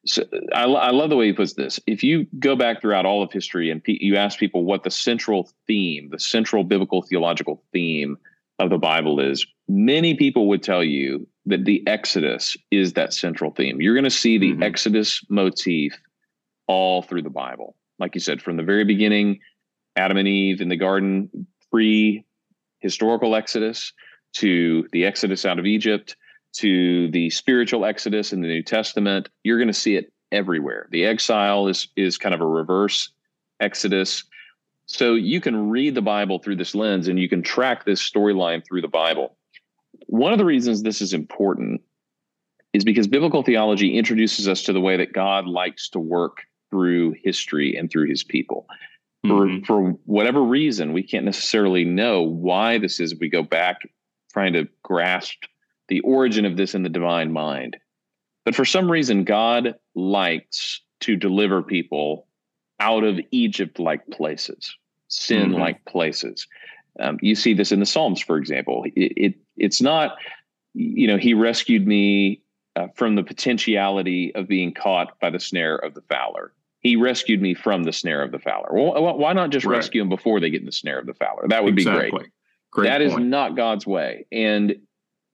So 0.07 0.25
I, 0.55 0.65
I, 0.65 0.91
love 0.91 1.11
the 1.11 1.17
way 1.17 1.27
he 1.27 1.33
puts 1.33 1.53
this. 1.55 1.79
If 1.87 2.03
you 2.03 2.27
go 2.41 2.57
back 2.57 2.81
throughout 2.81 3.07
all 3.07 3.23
of 3.23 3.31
history 3.31 3.71
and 3.71 3.81
you 3.87 4.17
ask 4.17 4.39
people 4.39 4.65
what 4.65 4.83
the 4.83 4.91
central 4.91 5.51
theme, 5.69 6.09
the 6.11 6.19
central 6.19 6.65
biblical 6.65 7.03
theological 7.03 7.63
theme 7.73 8.17
of 8.59 8.71
the 8.71 8.79
Bible 8.79 9.21
is, 9.21 9.47
many 9.69 10.15
people 10.15 10.49
would 10.49 10.63
tell 10.63 10.83
you 10.83 11.27
that 11.47 11.65
the 11.65 11.87
Exodus 11.87 12.57
is 12.73 12.95
that 12.95 13.13
central 13.13 13.53
theme. 13.53 13.81
You're 13.81 13.95
going 13.95 14.05
to 14.05 14.11
see 14.11 14.39
the 14.39 14.53
mm-hmm. 14.53 14.63
Exodus 14.65 15.25
motif 15.29 15.97
all 16.67 17.03
through 17.03 17.23
the 17.23 17.31
Bible. 17.31 17.77
Like 17.99 18.15
you 18.15 18.21
said, 18.21 18.43
from 18.43 18.57
the 18.57 18.63
very 18.65 18.85
beginning, 18.85 19.39
Adam 19.97 20.17
and 20.17 20.29
Eve 20.29 20.61
in 20.61 20.69
the 20.69 20.77
garden, 20.77 21.47
pre 21.71 22.25
historical 22.81 23.37
Exodus, 23.37 23.93
to 24.35 24.89
the 24.93 25.05
Exodus 25.05 25.45
out 25.45 25.59
of 25.59 25.67
Egypt, 25.67 26.17
to 26.55 27.11
the 27.11 27.31
spiritual 27.31 27.85
Exodus 27.85 28.33
in 28.33 28.41
the 28.41 28.49
New 28.49 28.63
Testament. 28.63 29.29
You're 29.45 29.59
going 29.59 29.69
to 29.69 29.75
see 29.75 29.97
it 29.97 30.13
everywhere. 30.31 30.89
The 30.91 31.05
exile 31.05 31.69
is 31.69 31.89
is 31.97 32.19
kind 32.19 32.35
of 32.35 32.41
a 32.41 32.47
reverse 32.47 33.11
Exodus 33.61 34.25
So 34.87 35.15
you 35.15 35.41
can 35.41 35.71
read 35.71 35.95
the 35.95 36.03
Bible 36.03 36.39
through 36.39 36.57
this 36.57 36.75
lens 36.75 37.09
and 37.09 37.19
you 37.19 37.29
can 37.29 37.43
track 37.43 37.85
this 37.85 38.03
storyline 38.03 38.67
through 38.67 38.83
the 38.83 38.89
Bible. 38.89 39.37
One 40.07 40.33
of 40.33 40.39
the 40.39 40.45
reasons 40.45 40.83
this 40.83 41.01
is 41.01 41.15
important 41.15 41.81
is 42.73 42.85
because 42.85 43.07
biblical 43.07 43.43
theology 43.43 43.97
introduces 43.97 44.49
us 44.49 44.63
to 44.63 44.73
the 44.73 44.81
way 44.81 44.97
that 44.97 45.13
God 45.13 45.47
likes 45.47 45.89
to 45.91 46.01
work 46.01 46.43
through 46.71 47.15
history 47.23 47.77
and 47.77 47.91
through 47.91 48.09
his 48.09 48.25
people. 48.25 48.67
Mm-hmm. 49.25 49.65
For, 49.65 49.67
for 49.67 49.91
whatever 50.07 50.43
reason, 50.43 50.93
we 50.93 51.03
can't 51.03 51.25
necessarily 51.25 51.85
know 51.85 52.23
why 52.23 52.79
this 52.79 52.99
is 52.99 53.13
if 53.13 53.21
we 53.21 53.29
go 53.29 53.43
back 53.43 53.83
trying 54.33 54.53
to 54.55 54.69
grasp 54.83 55.45
the 55.89 56.01
origin 56.01 56.45
of 56.45 56.57
this 56.57 56.75
in 56.75 56.83
the 56.83 56.89
divine 56.89 57.33
mind. 57.33 57.77
But 58.45 58.55
for 58.55 58.65
some 58.65 58.91
reason, 58.91 59.25
God 59.25 59.75
likes 59.95 60.81
to 61.01 61.17
deliver 61.17 61.63
people 61.63 62.27
out 62.81 63.05
of 63.05 63.21
Egypt 63.31 63.79
like 63.79 64.07
places, 64.09 64.77
sin 65.09 65.53
like 65.53 65.77
mm-hmm. 65.77 65.91
places. 65.91 66.47
Um, 66.99 67.19
you 67.23 67.35
see 67.35 67.55
this 67.55 67.73
in 67.73 67.81
the 67.81 67.87
Psalms, 67.87 68.21
for 68.21 68.37
example. 68.37 68.85
It, 68.97 69.13
it, 69.17 69.35
it's 69.57 69.81
not, 69.81 70.17
you 70.75 71.07
know, 71.07 71.17
he 71.17 71.35
rescued 71.35 71.87
me 71.87 72.43
uh, 72.75 72.89
from 72.95 73.15
the 73.15 73.23
potentiality 73.23 74.35
of 74.35 74.49
being 74.49 74.73
caught 74.73 75.19
by 75.21 75.31
the 75.31 75.41
snare 75.41 75.77
of 75.77 75.95
the 75.95 76.03
fowler. 76.03 76.53
He 76.81 76.97
rescued 76.97 77.41
me 77.41 77.55
from 77.55 77.85
the 77.85 77.93
snare 77.93 78.23
of 78.23 78.33
the 78.33 78.41
fowler. 78.41 78.71
Well, 78.73 79.17
why 79.17 79.33
not 79.33 79.51
just 79.51 79.65
right. 79.65 79.77
rescue 79.77 80.01
them 80.01 80.09
before 80.09 80.41
they 80.41 80.51
get 80.51 80.61
in 80.61 80.67
the 80.67 80.73
snare 80.73 80.99
of 80.99 81.07
the 81.07 81.15
fowler? 81.15 81.47
That 81.47 81.63
would 81.63 81.75
exactly. 81.75 82.07
be 82.07 82.11
great. 82.11 82.31
Great 82.73 82.89
that 82.89 82.99
point. 82.99 83.13
is 83.13 83.19
not 83.19 83.57
God's 83.57 83.87
way. 83.87 84.27
And 84.33 84.75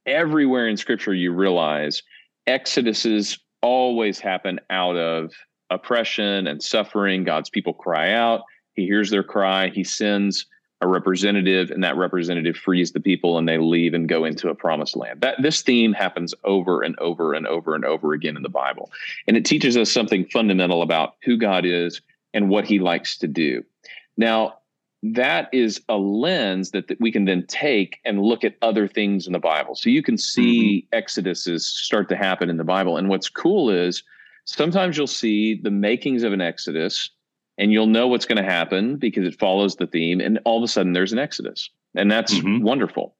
everywhere 0.04 0.68
in 0.68 0.76
Scripture, 0.76 1.14
you 1.14 1.32
realize 1.32 2.02
exoduses 2.46 3.38
always 3.62 4.18
happen 4.18 4.60
out 4.70 4.96
of 4.96 5.32
oppression 5.70 6.46
and 6.46 6.62
suffering. 6.62 7.24
God's 7.24 7.50
people 7.50 7.72
cry 7.72 8.12
out. 8.12 8.42
He 8.74 8.84
hears 8.84 9.10
their 9.10 9.22
cry. 9.22 9.68
He 9.68 9.84
sends 9.84 10.46
a 10.80 10.86
representative, 10.86 11.70
and 11.72 11.82
that 11.82 11.96
representative 11.96 12.56
frees 12.56 12.92
the 12.92 13.00
people, 13.00 13.36
and 13.36 13.48
they 13.48 13.58
leave 13.58 13.94
and 13.94 14.08
go 14.08 14.24
into 14.24 14.48
a 14.48 14.54
promised 14.54 14.96
land. 14.96 15.20
That 15.20 15.42
this 15.42 15.60
theme 15.60 15.92
happens 15.92 16.34
over 16.44 16.82
and 16.82 16.96
over 17.00 17.34
and 17.34 17.48
over 17.48 17.74
and 17.74 17.84
over 17.84 18.12
again 18.12 18.36
in 18.36 18.42
the 18.42 18.48
Bible, 18.48 18.90
and 19.26 19.36
it 19.36 19.44
teaches 19.44 19.76
us 19.76 19.90
something 19.90 20.24
fundamental 20.26 20.82
about 20.82 21.14
who 21.24 21.36
God 21.36 21.66
is 21.66 22.00
and 22.32 22.48
what 22.48 22.64
He 22.64 22.78
likes 22.78 23.18
to 23.18 23.26
do. 23.26 23.64
Now, 24.16 24.58
that 25.02 25.48
is 25.52 25.80
a 25.88 25.96
lens 25.96 26.72
that, 26.72 26.88
that 26.88 27.00
we 27.00 27.12
can 27.12 27.24
then 27.24 27.46
take 27.46 27.98
and 28.04 28.20
look 28.20 28.42
at 28.42 28.56
other 28.62 28.88
things 28.88 29.26
in 29.26 29.32
the 29.32 29.38
Bible. 29.38 29.74
So 29.74 29.90
you 29.90 30.02
can 30.02 30.18
see 30.18 30.86
mm-hmm. 30.92 30.98
exoduses 30.98 31.60
start 31.60 32.08
to 32.08 32.16
happen 32.16 32.50
in 32.50 32.56
the 32.56 32.64
Bible, 32.64 32.96
and 32.96 33.08
what's 33.08 33.28
cool 33.28 33.70
is 33.70 34.02
sometimes 34.48 34.96
you'll 34.96 35.06
see 35.06 35.54
the 35.54 35.70
makings 35.70 36.22
of 36.22 36.32
an 36.32 36.40
exodus 36.40 37.10
and 37.58 37.72
you'll 37.72 37.86
know 37.86 38.06
what's 38.06 38.24
going 38.24 38.42
to 38.42 38.50
happen 38.50 38.96
because 38.96 39.26
it 39.26 39.38
follows 39.38 39.76
the 39.76 39.86
theme 39.86 40.20
and 40.20 40.38
all 40.44 40.58
of 40.58 40.64
a 40.64 40.68
sudden 40.68 40.92
there's 40.92 41.12
an 41.12 41.18
exodus 41.18 41.68
and 41.94 42.10
that's 42.10 42.34
mm-hmm. 42.34 42.64
wonderful 42.64 43.14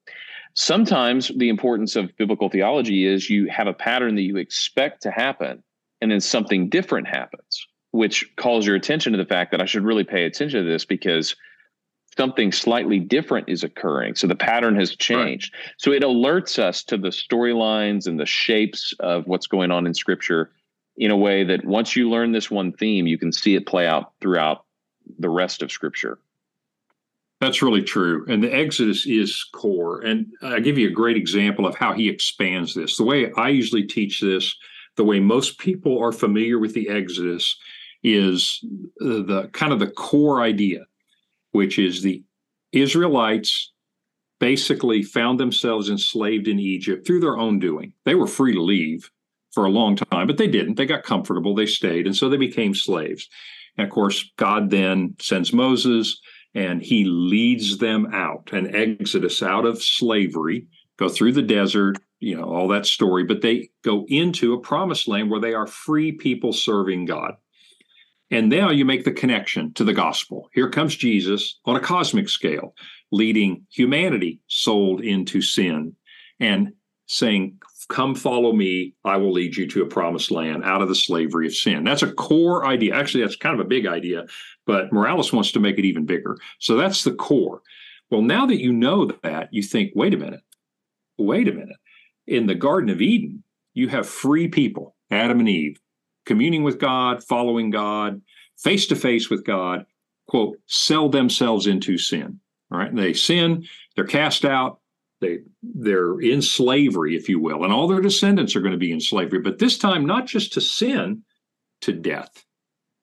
sometimes 0.55 1.31
the 1.37 1.49
importance 1.49 1.95
of 1.95 2.15
biblical 2.17 2.49
theology 2.49 3.05
is 3.05 3.29
you 3.29 3.47
have 3.47 3.67
a 3.67 3.73
pattern 3.73 4.15
that 4.15 4.23
you 4.23 4.37
expect 4.37 5.03
to 5.03 5.11
happen 5.11 5.61
and 6.01 6.11
then 6.11 6.19
something 6.19 6.67
different 6.67 7.07
happens 7.07 7.67
which 7.91 8.25
calls 8.35 8.65
your 8.65 8.75
attention 8.75 9.11
to 9.11 9.17
the 9.17 9.25
fact 9.25 9.51
that 9.51 9.61
i 9.61 9.65
should 9.65 9.83
really 9.83 10.03
pay 10.03 10.23
attention 10.23 10.63
to 10.63 10.69
this 10.69 10.85
because 10.85 11.35
something 12.17 12.51
slightly 12.51 12.99
different 12.99 13.47
is 13.47 13.63
occurring 13.63 14.15
so 14.15 14.27
the 14.27 14.35
pattern 14.35 14.75
has 14.75 14.95
changed 14.95 15.53
right. 15.53 15.73
so 15.77 15.91
it 15.91 16.03
alerts 16.03 16.59
us 16.59 16.83
to 16.83 16.97
the 16.97 17.09
storylines 17.09 18.07
and 18.07 18.19
the 18.19 18.25
shapes 18.25 18.93
of 18.99 19.25
what's 19.27 19.47
going 19.47 19.71
on 19.71 19.87
in 19.87 19.93
scripture 19.93 20.51
in 20.99 21.11
a 21.11 21.17
way 21.17 21.45
that 21.45 21.65
once 21.65 21.95
you 21.95 22.09
learn 22.09 22.33
this 22.33 22.51
one 22.51 22.73
theme, 22.73 23.07
you 23.07 23.17
can 23.17 23.31
see 23.31 23.55
it 23.55 23.65
play 23.65 23.87
out 23.87 24.11
throughout 24.19 24.65
the 25.17 25.29
rest 25.29 25.61
of 25.63 25.71
Scripture. 25.71 26.19
That's 27.39 27.61
really 27.61 27.81
true. 27.81 28.25
And 28.27 28.43
the 28.43 28.53
Exodus 28.53 29.07
is 29.07 29.45
core. 29.53 30.01
And 30.01 30.27
I 30.41 30.59
give 30.59 30.77
you 30.77 30.89
a 30.89 30.91
great 30.91 31.15
example 31.15 31.65
of 31.65 31.73
how 31.75 31.93
he 31.93 32.09
expands 32.09 32.75
this. 32.75 32.97
The 32.97 33.05
way 33.05 33.31
I 33.37 33.47
usually 33.47 33.83
teach 33.83 34.19
this, 34.19 34.53
the 34.97 35.05
way 35.05 35.21
most 35.21 35.57
people 35.57 35.97
are 36.03 36.11
familiar 36.11 36.59
with 36.59 36.73
the 36.73 36.89
Exodus, 36.89 37.57
is 38.03 38.59
the 38.97 39.49
kind 39.53 39.71
of 39.71 39.79
the 39.79 39.87
core 39.87 40.41
idea, 40.41 40.85
which 41.51 41.79
is 41.79 42.01
the 42.01 42.23
Israelites 42.71 43.73
basically 44.39 45.03
found 45.03 45.39
themselves 45.39 45.89
enslaved 45.89 46.47
in 46.47 46.59
Egypt 46.59 47.05
through 47.05 47.19
their 47.19 47.37
own 47.37 47.59
doing. 47.59 47.93
They 48.05 48.15
were 48.15 48.27
free 48.27 48.53
to 48.53 48.61
leave, 48.61 49.09
for 49.51 49.65
a 49.65 49.69
long 49.69 49.95
time, 49.95 50.27
but 50.27 50.37
they 50.37 50.47
didn't. 50.47 50.75
They 50.75 50.85
got 50.85 51.03
comfortable, 51.03 51.55
they 51.55 51.65
stayed, 51.65 52.05
and 52.05 52.15
so 52.15 52.29
they 52.29 52.37
became 52.37 52.73
slaves. 52.73 53.27
And 53.77 53.85
of 53.87 53.93
course, 53.93 54.31
God 54.37 54.69
then 54.69 55.15
sends 55.19 55.53
Moses 55.53 56.19
and 56.55 56.81
he 56.81 57.05
leads 57.05 57.77
them 57.77 58.07
out, 58.13 58.49
an 58.53 58.75
exodus 58.75 59.43
out 59.43 59.65
of 59.65 59.81
slavery, 59.81 60.65
go 60.97 61.07
through 61.07 61.33
the 61.33 61.41
desert, 61.41 61.97
you 62.19 62.35
know, 62.35 62.43
all 62.43 62.67
that 62.69 62.85
story, 62.85 63.23
but 63.23 63.41
they 63.41 63.69
go 63.83 64.05
into 64.09 64.53
a 64.53 64.59
promised 64.59 65.07
land 65.07 65.29
where 65.29 65.39
they 65.39 65.53
are 65.53 65.67
free 65.67 66.11
people 66.11 66.51
serving 66.51 67.05
God. 67.05 67.35
And 68.31 68.49
now 68.49 68.69
you 68.69 68.85
make 68.85 69.05
the 69.05 69.11
connection 69.11 69.73
to 69.73 69.83
the 69.83 69.93
gospel. 69.93 70.49
Here 70.53 70.69
comes 70.69 70.95
Jesus 70.95 71.59
on 71.65 71.75
a 71.75 71.79
cosmic 71.79 72.29
scale, 72.29 72.75
leading 73.11 73.65
humanity 73.71 74.39
sold 74.47 75.01
into 75.01 75.41
sin 75.41 75.95
and 76.39 76.73
saying, 77.07 77.59
Come 77.89 78.13
follow 78.13 78.53
me. 78.53 78.93
I 79.03 79.17
will 79.17 79.31
lead 79.31 79.57
you 79.57 79.67
to 79.67 79.81
a 79.81 79.87
promised 79.87 80.29
land 80.29 80.63
out 80.63 80.83
of 80.83 80.89
the 80.89 80.95
slavery 80.95 81.47
of 81.47 81.55
sin. 81.55 81.83
That's 81.83 82.03
a 82.03 82.13
core 82.13 82.67
idea. 82.67 82.95
Actually, 82.95 83.23
that's 83.23 83.35
kind 83.35 83.59
of 83.59 83.65
a 83.65 83.69
big 83.69 83.87
idea, 83.87 84.25
but 84.67 84.93
Morales 84.93 85.33
wants 85.33 85.51
to 85.53 85.59
make 85.59 85.79
it 85.79 85.85
even 85.85 86.05
bigger. 86.05 86.37
So 86.59 86.75
that's 86.75 87.03
the 87.03 87.13
core. 87.13 87.61
Well, 88.11 88.21
now 88.21 88.45
that 88.45 88.61
you 88.61 88.71
know 88.71 89.05
that, 89.23 89.49
you 89.51 89.63
think, 89.63 89.91
wait 89.95 90.13
a 90.13 90.17
minute, 90.17 90.41
wait 91.17 91.47
a 91.47 91.51
minute. 91.51 91.77
In 92.27 92.45
the 92.45 92.53
Garden 92.53 92.91
of 92.91 93.01
Eden, 93.01 93.43
you 93.73 93.87
have 93.87 94.07
free 94.07 94.47
people, 94.47 94.95
Adam 95.09 95.39
and 95.39 95.49
Eve, 95.49 95.79
communing 96.29 96.61
with 96.61 96.77
God, 96.77 97.23
following 97.23 97.71
God, 97.71 98.21
face 98.55 98.85
to 98.85 98.95
face 98.95 99.31
with 99.31 99.43
God, 99.43 99.83
quote, 100.27 100.59
sell 100.67 101.09
themselves 101.09 101.65
into 101.65 101.97
sin. 101.97 102.39
All 102.71 102.77
right. 102.77 102.95
They 102.95 103.13
sin, 103.13 103.65
they're 103.95 104.05
cast 104.05 104.45
out, 104.45 104.79
they 105.21 105.39
they're 105.63 106.21
in 106.21 106.43
slavery, 106.43 107.15
if 107.15 107.27
you 107.27 107.39
will, 107.39 107.63
and 107.63 107.73
all 107.73 107.87
their 107.87 107.99
descendants 107.99 108.55
are 108.55 108.61
going 108.61 108.73
to 108.73 108.77
be 108.77 108.91
in 108.91 109.01
slavery. 109.01 109.39
But 109.39 109.57
this 109.57 109.79
time, 109.79 110.05
not 110.05 110.27
just 110.27 110.53
to 110.53 110.61
sin, 110.61 111.23
to 111.81 111.93
death. 111.93 112.45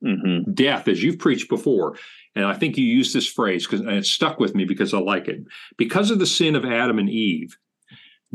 Mm-hmm. 0.04 0.52
Death, 0.52 0.86
as 0.86 1.02
you've 1.02 1.18
preached 1.18 1.48
before, 1.48 1.96
and 2.36 2.44
I 2.44 2.54
think 2.54 2.78
you 2.78 2.84
used 2.84 3.12
this 3.12 3.26
phrase 3.26 3.66
because 3.66 3.84
it 3.84 4.06
stuck 4.06 4.38
with 4.38 4.54
me 4.54 4.64
because 4.64 4.94
I 4.94 4.98
like 4.98 5.26
it. 5.26 5.40
Because 5.78 6.12
of 6.12 6.20
the 6.20 6.26
sin 6.26 6.54
of 6.54 6.64
Adam 6.64 7.00
and 7.00 7.10
Eve, 7.10 7.58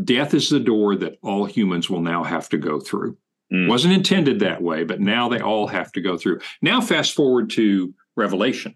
death 0.04 0.34
is 0.34 0.50
the 0.50 0.60
door 0.60 0.98
that 0.98 1.18
all 1.24 1.46
humans 1.46 1.90
will 1.90 2.02
now 2.02 2.26
have 2.26 2.50
to 2.50 2.58
go 2.58 2.82
through. 2.82 3.16
Mm. 3.54 3.68
Wasn't 3.68 3.94
intended 3.94 4.40
that 4.40 4.62
way, 4.62 4.84
but 4.84 5.02
now 5.02 5.28
they 5.28 5.40
all 5.40 5.68
have 5.68 5.92
to 5.94 6.02
go 6.02 6.18
through. 6.18 6.40
Now, 6.62 6.80
fast 6.80 7.14
forward 7.14 7.50
to 7.52 7.94
Revelation. 8.16 8.76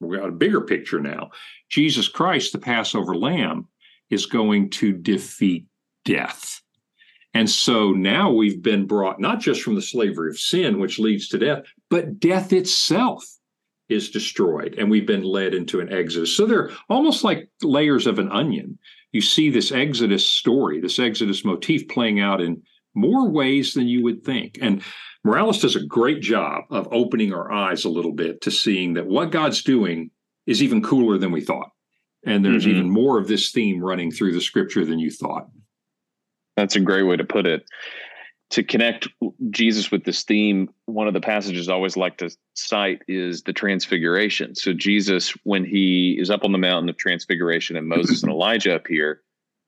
We've 0.00 0.20
got 0.20 0.28
a 0.28 0.32
bigger 0.32 0.60
picture 0.60 1.00
now. 1.00 1.30
Jesus 1.68 2.08
Christ, 2.08 2.52
the 2.52 2.58
Passover 2.58 3.14
lamb, 3.14 3.68
is 4.10 4.26
going 4.26 4.70
to 4.70 4.92
defeat 4.92 5.66
death. 6.04 6.60
And 7.34 7.48
so 7.48 7.92
now 7.92 8.30
we've 8.30 8.60
been 8.60 8.86
brought 8.86 9.20
not 9.20 9.40
just 9.40 9.62
from 9.62 9.74
the 9.74 9.82
slavery 9.82 10.30
of 10.30 10.38
sin, 10.38 10.78
which 10.78 10.98
leads 10.98 11.28
to 11.28 11.38
death, 11.38 11.62
but 11.88 12.20
death 12.20 12.52
itself 12.52 13.24
is 13.88 14.10
destroyed. 14.10 14.74
And 14.78 14.90
we've 14.90 15.06
been 15.06 15.22
led 15.22 15.54
into 15.54 15.80
an 15.80 15.92
exodus. 15.92 16.36
So 16.36 16.46
they're 16.46 16.70
almost 16.88 17.24
like 17.24 17.48
layers 17.62 18.06
of 18.06 18.18
an 18.18 18.30
onion. 18.30 18.78
You 19.12 19.20
see 19.20 19.50
this 19.50 19.72
exodus 19.72 20.26
story, 20.26 20.80
this 20.80 20.98
exodus 20.98 21.44
motif 21.44 21.88
playing 21.88 22.20
out 22.20 22.40
in 22.40 22.62
more 22.94 23.28
ways 23.28 23.74
than 23.74 23.88
you 23.88 24.02
would 24.04 24.24
think. 24.24 24.58
And 24.60 24.82
Morales 25.24 25.60
does 25.60 25.76
a 25.76 25.84
great 25.84 26.20
job 26.20 26.64
of 26.70 26.88
opening 26.90 27.32
our 27.32 27.50
eyes 27.52 27.84
a 27.84 27.90
little 27.90 28.12
bit 28.12 28.40
to 28.42 28.50
seeing 28.50 28.94
that 28.94 29.06
what 29.06 29.30
God's 29.30 29.62
doing 29.62 30.10
is 30.46 30.62
even 30.62 30.82
cooler 30.82 31.18
than 31.18 31.32
we 31.32 31.40
thought. 31.40 31.70
And 32.24 32.44
there's 32.44 32.64
mm-hmm. 32.64 32.76
even 32.76 32.90
more 32.90 33.18
of 33.18 33.28
this 33.28 33.50
theme 33.50 33.82
running 33.82 34.10
through 34.10 34.32
the 34.32 34.40
scripture 34.40 34.84
than 34.84 34.98
you 34.98 35.10
thought. 35.10 35.48
That's 36.56 36.76
a 36.76 36.80
great 36.80 37.04
way 37.04 37.16
to 37.16 37.24
put 37.24 37.46
it. 37.46 37.64
To 38.50 38.62
connect 38.62 39.08
Jesus 39.48 39.90
with 39.90 40.04
this 40.04 40.24
theme, 40.24 40.68
one 40.84 41.08
of 41.08 41.14
the 41.14 41.22
passages 41.22 41.68
I 41.68 41.72
always 41.72 41.96
like 41.96 42.18
to 42.18 42.30
cite 42.52 43.00
is 43.08 43.42
the 43.42 43.52
Transfiguration. 43.54 44.54
So, 44.54 44.74
Jesus, 44.74 45.30
when 45.44 45.64
he 45.64 46.18
is 46.20 46.28
up 46.28 46.44
on 46.44 46.52
the 46.52 46.58
mountain 46.58 46.90
of 46.90 46.98
Transfiguration 46.98 47.76
and 47.76 47.88
Moses 47.88 48.22
and 48.22 48.30
Elijah 48.32 48.74
appear, 48.74 49.22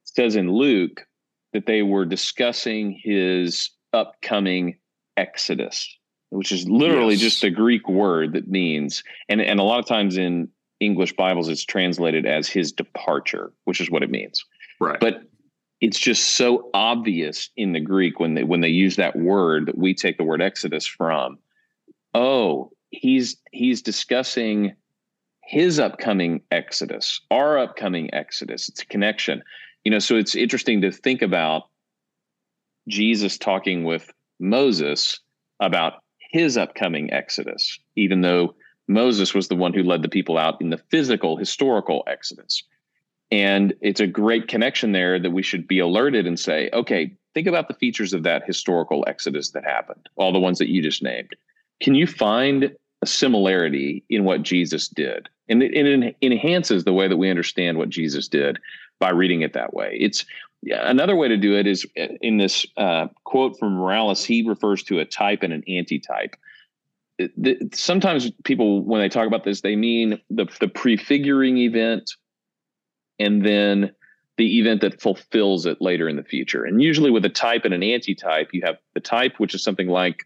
says 0.05 0.37
in 0.37 0.51
Luke 0.51 1.01
that 1.55 1.67
they 1.67 1.83
were 1.83 2.05
discussing 2.05 3.01
his 3.03 3.71
upcoming 3.95 4.77
exodus, 5.17 5.97
which 6.31 6.53
is 6.53 6.69
literally 6.69 7.15
yes. 7.15 7.23
just 7.23 7.45
a 7.45 7.51
Greek 7.51 7.89
word 7.89 8.35
that 8.35 8.49
means, 8.49 9.03
and, 9.29 9.41
and 9.41 9.61
a 9.61 9.63
lot 9.63 9.79
of 9.79 9.87
times 9.87 10.19
in 10.19 10.49
English 10.81 11.15
Bibles, 11.15 11.49
it's 11.49 11.65
translated 11.65 12.27
as 12.27 12.49
his 12.49 12.73
departure, 12.73 13.53
which 13.65 13.81
is 13.81 13.91
what 13.91 14.03
it 14.03 14.11
means. 14.11 14.45
Right. 14.81 14.99
But 15.01 15.23
it's 15.81 15.99
just 15.99 16.31
so 16.31 16.71
obvious 16.75 17.51
in 17.57 17.73
the 17.73 17.81
Greek 17.81 18.19
when 18.19 18.35
they 18.35 18.43
when 18.43 18.61
they 18.61 18.69
use 18.69 18.97
that 18.97 19.17
word 19.17 19.67
that 19.67 19.79
we 19.79 19.95
take 19.95 20.19
the 20.19 20.25
word 20.25 20.43
Exodus 20.43 20.87
from. 20.87 21.39
Oh, 22.15 22.73
he's 22.91 23.37
he's 23.53 23.83
discussing 23.83 24.75
his 25.43 25.79
upcoming 25.79 26.41
exodus, 26.51 27.21
our 27.31 27.59
upcoming 27.59 28.13
exodus. 28.13 28.69
It's 28.69 28.83
a 28.83 28.87
connection. 28.87 29.43
You 29.85 29.91
know, 29.91 29.99
so 29.99 30.17
it's 30.17 30.35
interesting 30.35 30.81
to 30.81 30.91
think 30.91 31.23
about 31.23 31.65
Jesus 32.89 33.39
talking 33.39 33.85
with 33.85 34.13
Moses 34.41 35.21
about 35.61 36.03
his 36.19 36.57
upcoming 36.57 37.13
exodus, 37.13 37.79
even 37.97 38.23
though 38.23 38.55
Moses 38.89 39.35
was 39.35 39.49
the 39.49 39.57
one 39.57 39.73
who 39.73 39.83
led 39.83 40.03
the 40.03 40.09
people 40.09 40.37
out 40.37 40.61
in 40.61 40.71
the 40.71 40.83
physical, 40.91 41.37
historical 41.37 42.03
exodus. 42.07 42.63
And 43.31 43.75
it's 43.81 44.01
a 44.01 44.07
great 44.07 44.49
connection 44.49 44.93
there 44.93 45.19
that 45.19 45.31
we 45.31 45.43
should 45.43 45.67
be 45.67 45.79
alerted 45.79 46.27
and 46.27 46.39
say, 46.39 46.71
okay, 46.73 47.15
think 47.33 47.47
about 47.47 47.69
the 47.69 47.75
features 47.75 48.13
of 48.13 48.23
that 48.25 48.47
historical 48.47 49.05
exodus 49.07 49.51
that 49.51 49.65
happened, 49.65 50.09
all 50.17 50.33
the 50.33 50.39
ones 50.39 50.59
that 50.59 50.69
you 50.69 50.83
just 50.83 51.03
named. 51.03 51.35
Can 51.81 51.95
you 51.95 52.07
find 52.07 52.75
a 53.03 53.07
similarity 53.07 54.05
in 54.09 54.25
what 54.25 54.43
Jesus 54.43 54.89
did? 54.89 55.29
And 55.49 55.63
it, 55.63 55.75
it 55.75 56.17
enhances 56.23 56.85
the 56.85 56.93
way 56.93 57.09
that 57.09 57.17
we 57.17 57.31
understand 57.31 57.79
what 57.79 57.91
Jesus 57.91 58.29
did 58.29 58.59
by 59.01 59.11
reading 59.11 59.43
it 59.43 59.53
that 59.53 59.75
way. 59.75 59.97
It's 60.01 60.25
another 60.71 61.17
way 61.17 61.29
to 61.29 61.37
do 61.37 61.57
it 61.57 61.67
is 61.67 61.87
uh, 61.99 62.07
in 62.21 62.39
this 62.39 62.67
uh, 62.77 63.09
quote 63.25 63.59
from 63.59 63.75
Morales, 63.75 64.25
he 64.25 64.47
refers 64.47 64.83
to 64.85 64.99
a 64.99 65.05
type 65.05 65.43
and 65.43 65.53
an 65.53 65.63
antitype. 65.69 66.37
Sometimes 67.73 68.31
people, 68.45 68.83
when 68.83 69.01
they 69.01 69.09
talk 69.09 69.27
about 69.27 69.45
this, 69.45 69.61
they 69.61 69.77
mean 69.77 70.21
the, 70.31 70.47
the 70.61 70.69
prefiguring 70.69 71.59
event 71.59 72.11
and 73.19 73.45
then 73.45 73.93
the 74.37 74.59
event 74.59 74.81
that 74.81 75.01
fulfills 75.01 75.65
it 75.65 75.81
later 75.81 76.09
in 76.09 76.17
the 76.17 76.25
future. 76.25 76.65
And 76.65 76.83
usually 76.83 77.11
with 77.11 77.25
a 77.25 77.29
type 77.29 77.65
and 77.65 77.73
an 77.73 77.85
antitype, 77.85 78.49
you 78.53 78.63
have 78.65 78.79
the 78.95 79.01
type, 79.01 79.39
which 79.39 79.55
is 79.55 79.63
something 79.63 79.87
like 79.89 80.25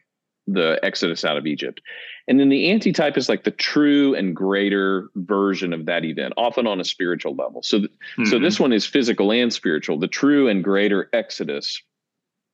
the 0.52 0.78
exodus 0.82 1.24
out 1.24 1.36
of 1.36 1.46
Egypt. 1.46 1.80
And 2.26 2.40
then 2.40 2.48
the 2.48 2.70
antitype 2.70 3.16
is 3.16 3.28
like 3.28 3.44
the 3.44 3.50
true 3.50 4.14
and 4.14 4.34
greater 4.34 5.08
version 5.16 5.72
of 5.72 5.86
that 5.86 6.04
event, 6.04 6.34
often 6.36 6.66
on 6.66 6.80
a 6.80 6.84
spiritual 6.84 7.34
level. 7.34 7.62
So, 7.62 7.78
th- 7.78 7.90
mm-hmm. 7.90 8.24
so 8.24 8.38
this 8.38 8.58
one 8.58 8.72
is 8.72 8.86
physical 8.86 9.32
and 9.32 9.52
spiritual, 9.52 9.98
the 9.98 10.08
true 10.08 10.48
and 10.48 10.64
greater 10.64 11.08
exodus 11.12 11.82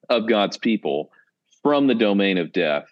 of 0.09 0.29
God's 0.29 0.59
people 0.59 1.11
from 1.63 1.87
the 1.87 1.95
domain 1.95 2.39
of 2.39 2.53
death 2.53 2.89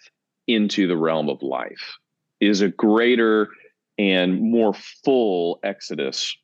into 0.47 0.87
the 0.87 0.97
realm 0.97 1.29
of 1.29 1.43
life 1.43 1.99
is 2.41 2.61
a 2.61 2.69
greater 2.69 3.49
and 3.99 4.41
more 4.41 4.75
full 5.05 5.61
exodus 5.63 6.37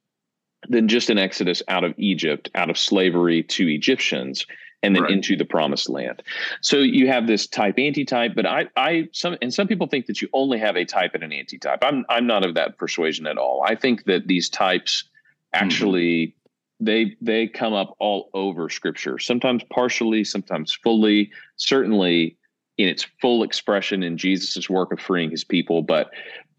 than 0.69 0.89
just 0.89 1.11
an 1.11 1.19
exodus 1.19 1.63
out 1.69 1.85
of 1.85 1.95
Egypt, 1.97 2.51
out 2.55 2.71
of 2.71 2.79
slavery 2.79 3.43
to 3.45 3.69
Egyptians 3.69 4.45
and 4.83 4.95
then 4.95 5.03
right. 5.05 5.13
into 5.13 5.37
the 5.37 5.45
promised 5.45 5.89
land. 5.89 6.23
So 6.61 6.79
you 6.79 7.09
have 7.09 7.27
this 7.27 7.47
type 7.47 7.79
antitype, 7.79 8.35
but 8.35 8.47
I 8.47 8.69
I 8.77 9.09
some 9.13 9.37
and 9.43 9.53
some 9.53 9.67
people 9.67 9.87
think 9.87 10.07
that 10.07 10.23
you 10.23 10.29
only 10.33 10.59
have 10.59 10.77
a 10.77 10.85
type 10.85 11.15
and 11.15 11.25
an 11.25 11.33
antitype. 11.33 11.83
I'm 11.83 12.05
I'm 12.09 12.27
not 12.27 12.45
of 12.45 12.55
that 12.55 12.79
persuasion 12.79 13.27
at 13.27 13.39
all. 13.39 13.63
I 13.67 13.75
think 13.75 14.05
that 14.05 14.29
these 14.29 14.49
types 14.49 15.05
actually 15.53 16.27
mm-hmm. 16.27 16.85
they 16.85 17.17
they 17.21 17.47
come 17.49 17.73
up 17.73 17.97
all 17.99 18.31
over 18.35 18.69
scripture, 18.69 19.19
sometimes 19.19 19.63
partially, 19.71 20.25
sometimes 20.25 20.73
fully, 20.73 21.31
certainly 21.57 22.37
in 22.77 22.89
its 22.89 23.07
full 23.21 23.43
expression 23.43 24.05
in 24.05 24.17
Jesus's 24.17 24.71
work 24.71 24.93
of 24.93 25.01
freeing 25.01 25.33
his 25.33 25.43
people, 25.43 25.83
but 25.83 26.11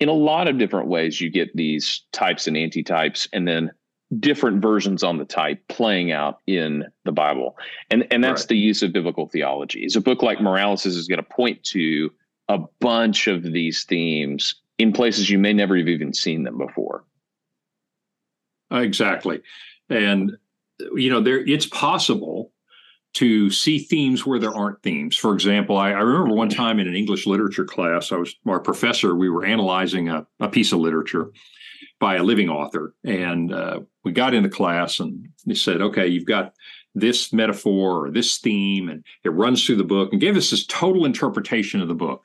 in 0.01 0.09
a 0.09 0.13
lot 0.13 0.49
of 0.49 0.57
different 0.57 0.87
ways 0.87 1.21
you 1.21 1.29
get 1.29 1.55
these 1.55 2.03
types 2.11 2.45
and 2.45 2.57
antitypes 2.57 3.27
and 3.31 3.47
then 3.47 3.71
different 4.17 4.61
versions 4.61 5.03
on 5.03 5.17
the 5.17 5.25
type 5.25 5.61
playing 5.67 6.11
out 6.11 6.39
in 6.47 6.85
the 7.05 7.11
Bible. 7.11 7.57
And 7.91 8.07
and 8.11 8.23
that's 8.23 8.43
right. 8.43 8.49
the 8.49 8.57
use 8.57 8.81
of 8.81 8.93
biblical 8.93 9.27
theology. 9.27 9.83
Is 9.83 9.95
a 9.95 10.01
book 10.01 10.23
like 10.23 10.41
Morales 10.41 10.85
is 10.85 11.07
going 11.07 11.17
to 11.17 11.23
point 11.23 11.63
to 11.65 12.11
a 12.47 12.59
bunch 12.79 13.27
of 13.27 13.43
these 13.43 13.83
themes 13.83 14.55
in 14.79 14.91
places 14.93 15.29
you 15.29 15.37
may 15.37 15.53
never 15.53 15.77
have 15.77 15.87
even 15.87 16.13
seen 16.13 16.43
them 16.43 16.57
before. 16.57 17.03
Uh, 18.71 18.77
exactly. 18.77 19.41
And 19.89 20.37
you 20.95 21.09
know, 21.09 21.21
there 21.21 21.45
it's 21.45 21.67
possible 21.67 22.51
to 23.11 23.49
see 23.49 23.79
themes 23.79 24.25
where 24.25 24.39
there 24.39 24.53
aren't 24.53 24.81
themes. 24.83 25.15
For 25.15 25.33
example, 25.33 25.77
I, 25.77 25.89
I, 25.89 25.99
remember 25.99 26.35
one 26.35 26.49
time 26.49 26.79
in 26.79 26.87
an 26.87 26.95
English 26.95 27.25
literature 27.25 27.65
class, 27.65 28.11
I 28.11 28.17
was 28.17 28.35
our 28.47 28.59
professor, 28.59 29.15
we 29.15 29.29
were 29.29 29.45
analyzing 29.45 30.09
a, 30.09 30.27
a 30.39 30.47
piece 30.47 30.71
of 30.71 30.79
literature 30.79 31.31
by 31.99 32.15
a 32.15 32.23
living 32.23 32.49
author. 32.49 32.93
And 33.03 33.53
uh, 33.53 33.81
we 34.03 34.11
got 34.11 34.33
into 34.33 34.49
class 34.49 34.99
and 34.99 35.27
they 35.45 35.55
said, 35.55 35.81
okay, 35.81 36.07
you've 36.07 36.25
got 36.25 36.53
this 36.95 37.31
metaphor 37.31 38.07
or 38.07 38.11
this 38.11 38.37
theme, 38.39 38.89
and 38.89 39.03
it 39.23 39.29
runs 39.29 39.65
through 39.65 39.75
the 39.75 39.83
book 39.83 40.11
and 40.11 40.21
gave 40.21 40.35
us 40.35 40.49
this 40.49 40.65
total 40.65 41.05
interpretation 41.05 41.81
of 41.81 41.87
the 41.87 41.93
book. 41.93 42.23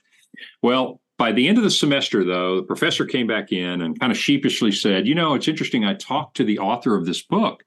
Well, 0.63 1.01
by 1.19 1.33
the 1.33 1.47
end 1.49 1.59
of 1.59 1.65
the 1.65 1.71
semester, 1.71 2.25
though, 2.25 2.57
the 2.57 2.63
professor 2.67 3.05
came 3.05 3.27
back 3.27 3.53
in 3.53 3.83
and 3.83 3.99
kind 4.01 4.11
of 4.11 4.19
sheepishly 4.19 4.73
said, 4.73 5.07
you 5.07 5.15
know, 5.15 5.35
it's 5.35 5.49
interesting. 5.49 5.85
I 5.85 5.95
talked 5.95 6.37
to 6.39 6.45
the 6.45 6.59
author 6.59 6.97
of 6.97 7.07
this 7.07 7.23
book 7.23 7.65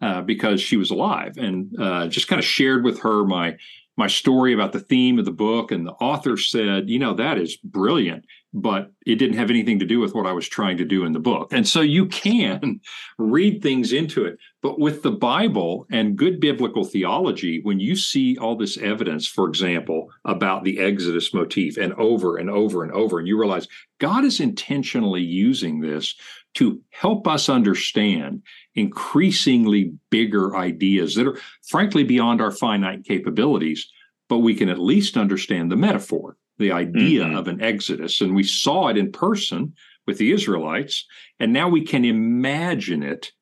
uh, 0.00 0.20
because 0.22 0.60
she 0.60 0.76
was 0.76 0.90
alive 0.90 1.36
and 1.38 1.74
uh, 1.80 2.08
just 2.08 2.28
kind 2.28 2.38
of 2.38 2.44
shared 2.44 2.84
with 2.84 3.00
her 3.00 3.24
my 3.24 3.56
my 3.96 4.08
story 4.08 4.52
about 4.52 4.72
the 4.72 4.80
theme 4.80 5.20
of 5.20 5.24
the 5.24 5.30
book 5.30 5.70
and 5.70 5.86
the 5.86 5.92
author 5.92 6.36
said 6.36 6.90
you 6.90 6.98
know 6.98 7.14
that 7.14 7.38
is 7.38 7.56
brilliant 7.56 8.24
but 8.54 8.92
it 9.04 9.16
didn't 9.16 9.36
have 9.36 9.50
anything 9.50 9.78
to 9.80 9.84
do 9.84 10.00
with 10.00 10.14
what 10.14 10.26
i 10.26 10.32
was 10.32 10.48
trying 10.48 10.76
to 10.76 10.84
do 10.84 11.04
in 11.04 11.12
the 11.12 11.18
book. 11.18 11.52
And 11.52 11.66
so 11.66 11.80
you 11.80 12.06
can 12.06 12.80
read 13.18 13.62
things 13.62 13.92
into 13.92 14.24
it 14.24 14.38
but 14.62 14.78
with 14.78 15.02
the 15.02 15.10
bible 15.10 15.86
and 15.90 16.16
good 16.16 16.40
biblical 16.40 16.84
theology 16.84 17.60
when 17.62 17.80
you 17.80 17.96
see 17.96 18.38
all 18.38 18.56
this 18.56 18.78
evidence 18.78 19.26
for 19.26 19.48
example 19.48 20.10
about 20.24 20.64
the 20.64 20.78
exodus 20.78 21.34
motif 21.34 21.76
and 21.76 21.92
over 21.94 22.38
and 22.38 22.48
over 22.48 22.82
and 22.82 22.92
over 22.92 23.18
and 23.18 23.28
you 23.28 23.38
realize 23.38 23.68
god 23.98 24.24
is 24.24 24.40
intentionally 24.40 25.22
using 25.22 25.80
this 25.80 26.14
to 26.54 26.80
help 26.90 27.26
us 27.26 27.48
understand 27.48 28.42
increasingly 28.74 29.92
bigger 30.10 30.56
ideas 30.56 31.14
that 31.14 31.26
are 31.26 31.38
frankly 31.66 32.04
beyond 32.04 32.40
our 32.40 32.50
finite 32.50 33.04
capabilities, 33.04 33.90
but 34.28 34.38
we 34.38 34.54
can 34.54 34.68
at 34.68 34.78
least 34.78 35.16
understand 35.16 35.70
the 35.70 35.76
metaphor, 35.76 36.36
the 36.58 36.72
idea 36.72 37.24
mm-hmm. 37.24 37.36
of 37.36 37.48
an 37.48 37.62
exodus. 37.62 38.20
And 38.20 38.34
we 38.34 38.44
saw 38.44 38.88
it 38.88 38.96
in 38.96 39.12
person 39.12 39.74
with 40.06 40.18
the 40.18 40.32
Israelites, 40.32 41.06
and 41.40 41.52
now 41.52 41.68
we 41.68 41.84
can 41.84 42.04
imagine 42.04 43.02
it 43.02 43.32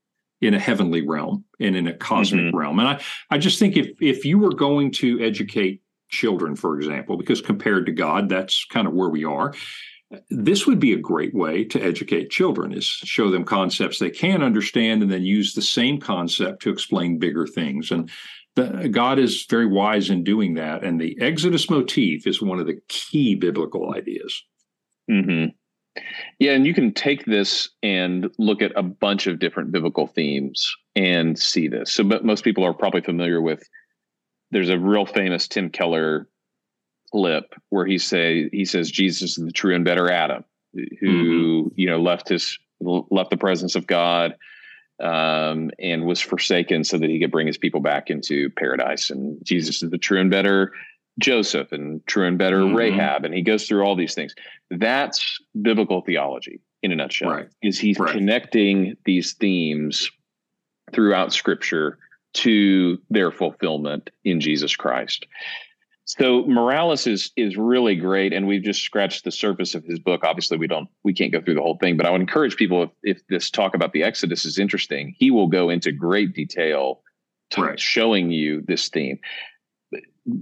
in 0.40 0.54
a 0.54 0.58
heavenly 0.58 1.06
realm 1.06 1.44
and 1.60 1.76
in 1.76 1.86
a 1.86 1.94
cosmic 1.94 2.46
mm-hmm. 2.46 2.56
realm. 2.56 2.78
And 2.78 2.88
I, 2.88 3.02
I 3.30 3.38
just 3.38 3.58
think 3.58 3.76
if 3.76 3.88
if 4.00 4.24
you 4.24 4.38
were 4.38 4.54
going 4.54 4.90
to 4.92 5.20
educate 5.20 5.82
children, 6.08 6.56
for 6.56 6.76
example, 6.76 7.16
because 7.16 7.40
compared 7.40 7.86
to 7.86 7.92
God, 7.92 8.28
that's 8.28 8.64
kind 8.66 8.86
of 8.86 8.92
where 8.92 9.08
we 9.08 9.24
are 9.24 9.54
this 10.30 10.66
would 10.66 10.78
be 10.78 10.92
a 10.92 10.98
great 10.98 11.34
way 11.34 11.64
to 11.64 11.82
educate 11.82 12.30
children 12.30 12.72
is 12.72 12.84
show 12.84 13.30
them 13.30 13.44
concepts 13.44 13.98
they 13.98 14.10
can 14.10 14.42
understand 14.42 15.02
and 15.02 15.10
then 15.10 15.22
use 15.22 15.54
the 15.54 15.62
same 15.62 15.98
concept 15.98 16.62
to 16.62 16.70
explain 16.70 17.18
bigger 17.18 17.46
things 17.46 17.90
and 17.90 18.10
god 18.90 19.18
is 19.18 19.46
very 19.48 19.66
wise 19.66 20.10
in 20.10 20.22
doing 20.24 20.54
that 20.54 20.84
and 20.84 21.00
the 21.00 21.16
exodus 21.20 21.70
motif 21.70 22.26
is 22.26 22.42
one 22.42 22.58
of 22.58 22.66
the 22.66 22.80
key 22.88 23.34
biblical 23.34 23.94
ideas 23.94 24.42
mm-hmm. 25.10 25.46
yeah 26.38 26.52
and 26.52 26.66
you 26.66 26.74
can 26.74 26.92
take 26.92 27.24
this 27.24 27.70
and 27.82 28.30
look 28.38 28.60
at 28.60 28.72
a 28.76 28.82
bunch 28.82 29.26
of 29.26 29.38
different 29.38 29.72
biblical 29.72 30.06
themes 30.06 30.70
and 30.94 31.38
see 31.38 31.66
this 31.66 31.92
so 31.92 32.04
but 32.04 32.24
most 32.24 32.44
people 32.44 32.64
are 32.64 32.74
probably 32.74 33.00
familiar 33.00 33.40
with 33.40 33.62
there's 34.50 34.68
a 34.68 34.78
real 34.78 35.06
famous 35.06 35.48
tim 35.48 35.70
keller 35.70 36.28
clip 37.12 37.54
where 37.68 37.86
he 37.86 37.98
say 37.98 38.48
he 38.52 38.64
says 38.64 38.90
Jesus 38.90 39.38
is 39.38 39.44
the 39.44 39.52
true 39.52 39.74
and 39.74 39.84
better 39.84 40.10
Adam, 40.10 40.44
who 41.00 41.66
mm-hmm. 41.66 41.68
you 41.76 41.86
know 41.86 42.00
left 42.00 42.28
his 42.28 42.58
left 42.80 43.30
the 43.30 43.36
presence 43.36 43.76
of 43.76 43.86
God 43.86 44.34
um, 45.00 45.70
and 45.78 46.04
was 46.04 46.20
forsaken 46.20 46.84
so 46.84 46.98
that 46.98 47.10
he 47.10 47.20
could 47.20 47.30
bring 47.30 47.46
his 47.46 47.58
people 47.58 47.80
back 47.80 48.10
into 48.10 48.50
paradise. 48.50 49.10
And 49.10 49.38
Jesus 49.44 49.82
is 49.82 49.90
the 49.90 49.98
true 49.98 50.20
and 50.20 50.30
better 50.30 50.72
Joseph 51.18 51.72
and 51.72 52.04
true 52.06 52.26
and 52.26 52.38
better 52.38 52.60
mm-hmm. 52.60 52.76
Rahab, 52.76 53.24
and 53.24 53.34
he 53.34 53.42
goes 53.42 53.66
through 53.66 53.84
all 53.84 53.96
these 53.96 54.14
things. 54.14 54.34
That's 54.70 55.38
biblical 55.60 56.00
theology 56.00 56.60
in 56.82 56.92
a 56.92 56.96
nutshell. 56.96 57.30
Right. 57.30 57.48
Is 57.62 57.78
he's 57.78 57.98
right. 57.98 58.12
connecting 58.12 58.96
these 59.04 59.34
themes 59.34 60.10
throughout 60.92 61.32
Scripture 61.32 61.98
to 62.34 62.98
their 63.10 63.30
fulfillment 63.30 64.10
in 64.24 64.40
Jesus 64.40 64.74
Christ. 64.74 65.26
So 66.04 66.44
Morales 66.46 67.06
is 67.06 67.30
is 67.36 67.56
really 67.56 67.94
great, 67.94 68.32
and 68.32 68.46
we've 68.46 68.62
just 68.62 68.82
scratched 68.82 69.24
the 69.24 69.30
surface 69.30 69.74
of 69.74 69.84
his 69.84 69.98
book. 69.98 70.24
Obviously, 70.24 70.58
we 70.58 70.66
don't 70.66 70.88
we 71.04 71.14
can't 71.14 71.32
go 71.32 71.40
through 71.40 71.54
the 71.54 71.62
whole 71.62 71.78
thing, 71.78 71.96
but 71.96 72.06
I 72.06 72.10
would 72.10 72.20
encourage 72.20 72.56
people 72.56 72.82
if, 72.82 72.90
if 73.02 73.26
this 73.28 73.50
talk 73.50 73.74
about 73.74 73.92
the 73.92 74.02
Exodus 74.02 74.44
is 74.44 74.58
interesting, 74.58 75.14
he 75.16 75.30
will 75.30 75.46
go 75.46 75.70
into 75.70 75.92
great 75.92 76.34
detail 76.34 77.02
to 77.50 77.62
right. 77.62 77.80
showing 77.80 78.30
you 78.30 78.62
this 78.62 78.88
theme. 78.88 79.18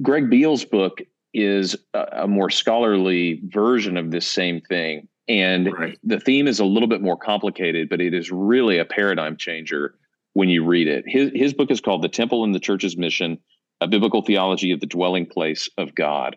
Greg 0.00 0.30
Beale's 0.30 0.64
book 0.64 1.02
is 1.34 1.76
a, 1.94 2.06
a, 2.22 2.26
more 2.26 2.50
scholarly 2.50 3.40
version 3.44 3.96
of 3.96 4.10
this 4.10 4.26
same 4.26 4.60
thing, 4.62 5.08
and 5.28 5.72
right. 5.72 5.98
the 6.02 6.20
theme 6.20 6.48
is 6.48 6.58
a 6.58 6.64
little 6.64 6.88
bit 6.88 7.02
more 7.02 7.16
complicated, 7.16 7.88
but 7.90 8.00
it 8.00 8.14
is 8.14 8.30
really 8.30 8.78
a 8.78 8.84
paradigm 8.84 9.36
changer 9.36 9.94
when 10.32 10.48
you 10.48 10.64
read 10.64 10.88
it. 10.88 11.04
His 11.06 11.30
his 11.34 11.52
book 11.52 11.70
is 11.70 11.82
called 11.82 12.00
"The 12.00 12.08
Temple 12.08 12.44
and 12.44 12.54
the 12.54 12.60
Church's 12.60 12.96
Mission." 12.96 13.38
A 13.80 13.88
biblical 13.88 14.22
theology 14.22 14.72
of 14.72 14.80
the 14.80 14.86
dwelling 14.86 15.26
place 15.26 15.68
of 15.78 15.94
God. 15.94 16.36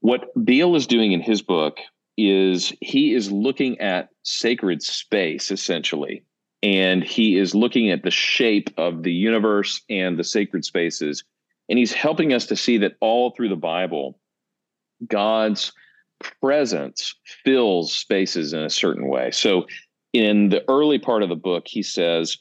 What 0.00 0.32
Beale 0.44 0.76
is 0.76 0.86
doing 0.86 1.12
in 1.12 1.20
his 1.20 1.42
book 1.42 1.78
is 2.16 2.72
he 2.80 3.14
is 3.14 3.30
looking 3.30 3.78
at 3.80 4.10
sacred 4.22 4.82
space 4.82 5.50
essentially 5.50 6.22
and 6.62 7.02
he 7.02 7.36
is 7.36 7.54
looking 7.54 7.90
at 7.90 8.02
the 8.02 8.10
shape 8.10 8.70
of 8.76 9.02
the 9.02 9.12
universe 9.12 9.80
and 9.88 10.18
the 10.18 10.24
sacred 10.24 10.64
spaces 10.64 11.24
and 11.68 11.78
he's 11.78 11.92
helping 11.92 12.32
us 12.32 12.46
to 12.46 12.56
see 12.56 12.76
that 12.78 12.96
all 13.00 13.30
through 13.30 13.48
the 13.48 13.56
bible 13.56 14.18
god's 15.08 15.72
presence 16.42 17.14
fills 17.44 17.94
spaces 17.94 18.52
in 18.52 18.62
a 18.62 18.70
certain 18.70 19.08
way 19.08 19.30
so 19.30 19.66
in 20.12 20.50
the 20.50 20.62
early 20.68 20.98
part 20.98 21.22
of 21.22 21.28
the 21.30 21.36
book 21.36 21.66
he 21.66 21.82
says 21.82 22.36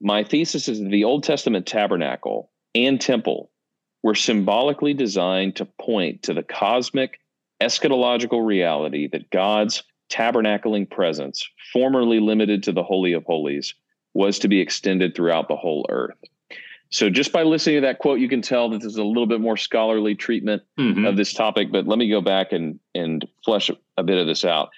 my 0.00 0.22
thesis 0.22 0.68
is 0.68 0.78
that 0.80 0.90
the 0.90 1.04
old 1.04 1.24
testament 1.24 1.66
tabernacle 1.66 2.50
and 2.84 3.00
temple 3.00 3.50
were 4.02 4.14
symbolically 4.14 4.94
designed 4.94 5.56
to 5.56 5.64
point 5.64 6.22
to 6.22 6.34
the 6.34 6.42
cosmic 6.42 7.18
eschatological 7.60 8.44
reality 8.44 9.08
that 9.08 9.30
God's 9.30 9.82
tabernacling 10.10 10.88
presence, 10.90 11.48
formerly 11.72 12.20
limited 12.20 12.62
to 12.62 12.72
the 12.72 12.82
Holy 12.82 13.12
of 13.12 13.24
Holies, 13.24 13.74
was 14.14 14.38
to 14.38 14.48
be 14.48 14.60
extended 14.60 15.14
throughout 15.14 15.48
the 15.48 15.56
whole 15.56 15.86
earth. 15.88 16.18
So, 16.90 17.10
just 17.10 17.32
by 17.32 17.42
listening 17.42 17.76
to 17.76 17.80
that 17.80 17.98
quote, 17.98 18.20
you 18.20 18.28
can 18.28 18.42
tell 18.42 18.70
that 18.70 18.80
there's 18.80 18.96
a 18.96 19.04
little 19.04 19.26
bit 19.26 19.40
more 19.40 19.56
scholarly 19.56 20.14
treatment 20.14 20.62
mm-hmm. 20.78 21.04
of 21.04 21.16
this 21.16 21.32
topic. 21.32 21.72
But 21.72 21.88
let 21.88 21.98
me 21.98 22.08
go 22.08 22.20
back 22.20 22.52
and, 22.52 22.78
and 22.94 23.26
flesh 23.44 23.70
a 23.96 24.04
bit 24.04 24.18
of 24.18 24.26
this 24.26 24.44
out. 24.44 24.70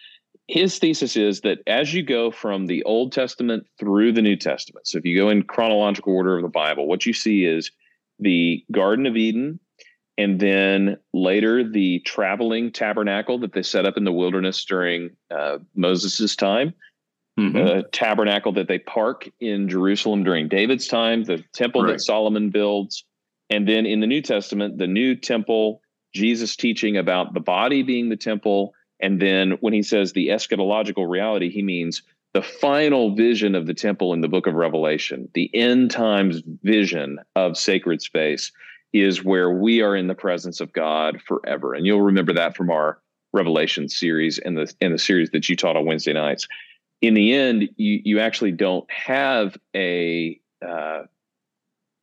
His 0.46 0.78
thesis 0.78 1.16
is 1.16 1.42
that 1.42 1.58
as 1.66 1.92
you 1.92 2.02
go 2.02 2.30
from 2.30 2.66
the 2.66 2.82
Old 2.84 3.12
Testament 3.12 3.66
through 3.78 4.12
the 4.12 4.22
New 4.22 4.36
Testament, 4.36 4.86
so 4.86 4.96
if 4.96 5.04
you 5.04 5.14
go 5.16 5.28
in 5.28 5.42
chronological 5.42 6.14
order 6.14 6.36
of 6.36 6.42
the 6.42 6.48
Bible, 6.48 6.86
what 6.86 7.04
you 7.04 7.12
see 7.12 7.44
is 7.44 7.70
the 8.18 8.64
Garden 8.70 9.06
of 9.06 9.16
Eden 9.16 9.60
and 10.18 10.40
then 10.40 10.96
later 11.14 11.62
the 11.62 12.00
traveling 12.00 12.72
tabernacle 12.72 13.38
that 13.38 13.52
they 13.52 13.62
set 13.62 13.86
up 13.86 13.96
in 13.96 14.02
the 14.02 14.12
wilderness 14.12 14.64
during 14.64 15.10
uh, 15.30 15.58
Moses' 15.76 16.34
time, 16.34 16.74
mm-hmm. 17.38 17.56
the 17.56 17.84
tabernacle 17.92 18.52
that 18.52 18.66
they 18.66 18.80
park 18.80 19.30
in 19.38 19.68
Jerusalem 19.68 20.24
during 20.24 20.48
David's 20.48 20.88
time, 20.88 21.22
the 21.22 21.44
temple 21.54 21.84
right. 21.84 21.92
that 21.92 22.00
Solomon 22.00 22.50
builds, 22.50 23.04
and 23.48 23.66
then 23.66 23.86
in 23.86 24.00
the 24.00 24.08
New 24.08 24.20
Testament, 24.20 24.76
the 24.76 24.88
new 24.88 25.14
temple, 25.14 25.80
Jesus 26.12 26.56
teaching 26.56 26.96
about 26.96 27.32
the 27.32 27.40
body 27.40 27.84
being 27.84 28.08
the 28.08 28.16
temple, 28.16 28.74
and 29.00 29.22
then 29.22 29.52
when 29.60 29.72
he 29.72 29.84
says 29.84 30.12
the 30.12 30.28
eschatological 30.28 31.08
reality, 31.08 31.48
he 31.48 31.62
means 31.62 32.02
the 32.34 32.42
final 32.42 33.14
vision 33.14 33.54
of 33.54 33.66
the 33.66 33.74
temple 33.74 34.12
in 34.12 34.20
the 34.20 34.28
book 34.28 34.46
of 34.46 34.54
Revelation, 34.54 35.28
the 35.34 35.50
end 35.54 35.90
times 35.90 36.42
vision 36.62 37.18
of 37.34 37.56
sacred 37.56 38.02
space 38.02 38.52
is 38.92 39.24
where 39.24 39.50
we 39.50 39.82
are 39.82 39.96
in 39.96 40.06
the 40.06 40.14
presence 40.14 40.60
of 40.60 40.72
God 40.72 41.20
forever. 41.26 41.74
And 41.74 41.86
you'll 41.86 42.02
remember 42.02 42.32
that 42.34 42.56
from 42.56 42.70
our 42.70 43.00
Revelation 43.32 43.88
series 43.88 44.38
and 44.38 44.56
the 44.56 44.72
in 44.80 44.92
the 44.92 44.98
series 44.98 45.30
that 45.30 45.48
you 45.48 45.56
taught 45.56 45.76
on 45.76 45.84
Wednesday 45.84 46.14
nights. 46.14 46.48
In 47.02 47.14
the 47.14 47.34
end, 47.34 47.68
you 47.76 48.00
you 48.04 48.20
actually 48.20 48.52
don't 48.52 48.90
have 48.90 49.56
a 49.76 50.40
uh, 50.66 51.02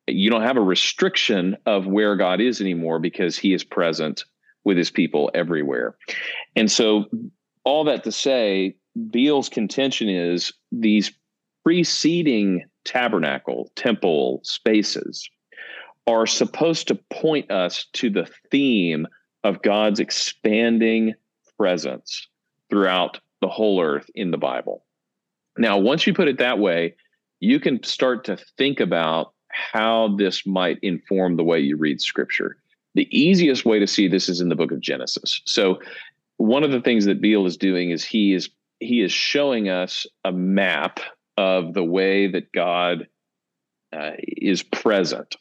you 0.08 0.30
don't 0.30 0.44
have 0.44 0.58
a 0.58 0.62
restriction 0.62 1.58
of 1.66 1.88
where 1.88 2.16
God 2.16 2.42
is 2.42 2.62
anymore 2.62 3.00
because 3.00 3.38
He 3.38 3.54
is 3.54 3.64
present 3.64 4.24
with 4.64 4.78
His 4.78 4.92
people 4.92 5.32
everywhere. 5.34 5.96
And 6.56 6.72
so, 6.72 7.06
all 7.64 7.84
that 7.86 8.04
to 8.04 8.12
say, 8.12 8.76
Beale's 9.10 9.50
contention 9.50 10.10
is 10.10 10.54
these 10.72 11.12
preceding 11.64 12.64
tabernacle 12.86 13.72
temple 13.76 14.40
spaces 14.44 15.30
are 16.08 16.28
supposed 16.28 16.88
to 16.88 16.96
point 17.10 17.50
us 17.50 17.88
to 17.94 18.10
the 18.10 18.30
theme 18.52 19.08
of 19.44 19.62
God's 19.62 20.00
expanding 20.00 21.14
presence 21.58 22.28
throughout 22.70 23.20
the 23.42 23.48
whole 23.48 23.82
earth 23.82 24.10
in 24.16 24.32
the 24.32 24.38
Bible. 24.38 24.86
Now, 25.58 25.78
once 25.78 26.06
you 26.06 26.14
put 26.14 26.28
it 26.28 26.38
that 26.38 26.60
way, 26.60 26.96
you 27.40 27.60
can 27.60 27.82
start 27.84 28.24
to 28.26 28.38
think 28.58 28.80
about 28.80 29.34
how 29.50 30.16
this 30.18 30.46
might 30.46 30.80
inform 30.82 31.38
the 31.38 31.44
way 31.44 31.60
you 31.60 31.78
read 31.78 32.02
scripture. 32.02 32.58
The 32.94 33.08
easiest 33.18 33.66
way 33.66 33.80
to 33.80 33.88
see 33.88 34.08
this 34.08 34.30
is 34.30 34.42
in 34.42 34.50
the 34.50 34.56
book 34.56 34.72
of 34.72 34.80
Genesis. 34.80 35.42
So, 35.46 35.80
one 36.38 36.64
of 36.64 36.72
the 36.72 36.82
things 36.82 37.06
that 37.06 37.22
Beale 37.22 37.46
is 37.46 37.56
doing 37.56 37.92
is 37.92 38.04
he 38.04 38.34
is 38.34 38.50
he 38.80 39.02
is 39.02 39.12
showing 39.12 39.70
us 39.70 40.06
a 40.24 40.32
map 40.32 41.00
of 41.38 41.74
the 41.74 41.84
way 41.84 42.32
that 42.32 42.52
God 42.52 43.08
uh, 43.94 44.12
is 44.20 44.64
present 44.64 45.36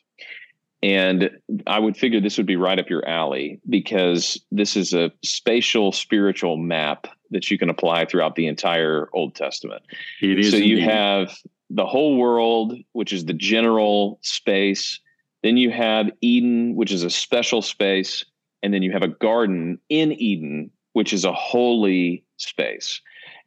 and 0.85 1.31
I 1.67 1.79
would 1.79 1.97
figure 1.97 2.21
this 2.21 2.37
would 2.37 2.47
be 2.47 2.57
right 2.57 2.79
up 2.79 2.91
your 2.91 3.09
alley 3.09 3.59
because 3.71 4.39
this 4.53 4.77
is 4.77 4.93
a 4.93 5.11
spatial 5.23 5.93
spiritual 5.93 6.59
map 6.59 7.07
that 7.31 7.51
you 7.51 7.57
can 7.57 7.71
apply 7.71 8.05
throughout 8.05 8.35
the 8.35 8.47
entire 8.47 9.09
Old 9.15 9.35
Testament. 9.35 9.81
It 10.21 10.41
is. 10.41 10.51
So 10.51 10.59
you 10.59 10.83
have 10.83 11.35
the 11.71 11.87
whole 11.87 12.19
world, 12.19 12.77
which 12.93 13.15
is 13.15 13.25
the 13.25 13.33
general 13.33 14.19
space. 14.21 15.01
Then 15.43 15.57
you 15.57 15.71
have 15.71 16.11
Eden, 16.21 16.77
which 16.77 16.93
is 16.93 17.03
a 17.03 17.09
special 17.09 17.63
space. 17.63 18.27
And 18.63 18.75
then 18.75 18.83
you 18.83 18.93
have 18.93 19.03
a 19.03 19.09
garden 19.09 19.79
in 19.89 20.13
Eden, 20.13 20.71
which 20.93 21.15
is 21.15 21.25
a 21.25 21.33
holy 21.33 22.25
space. 22.37 23.01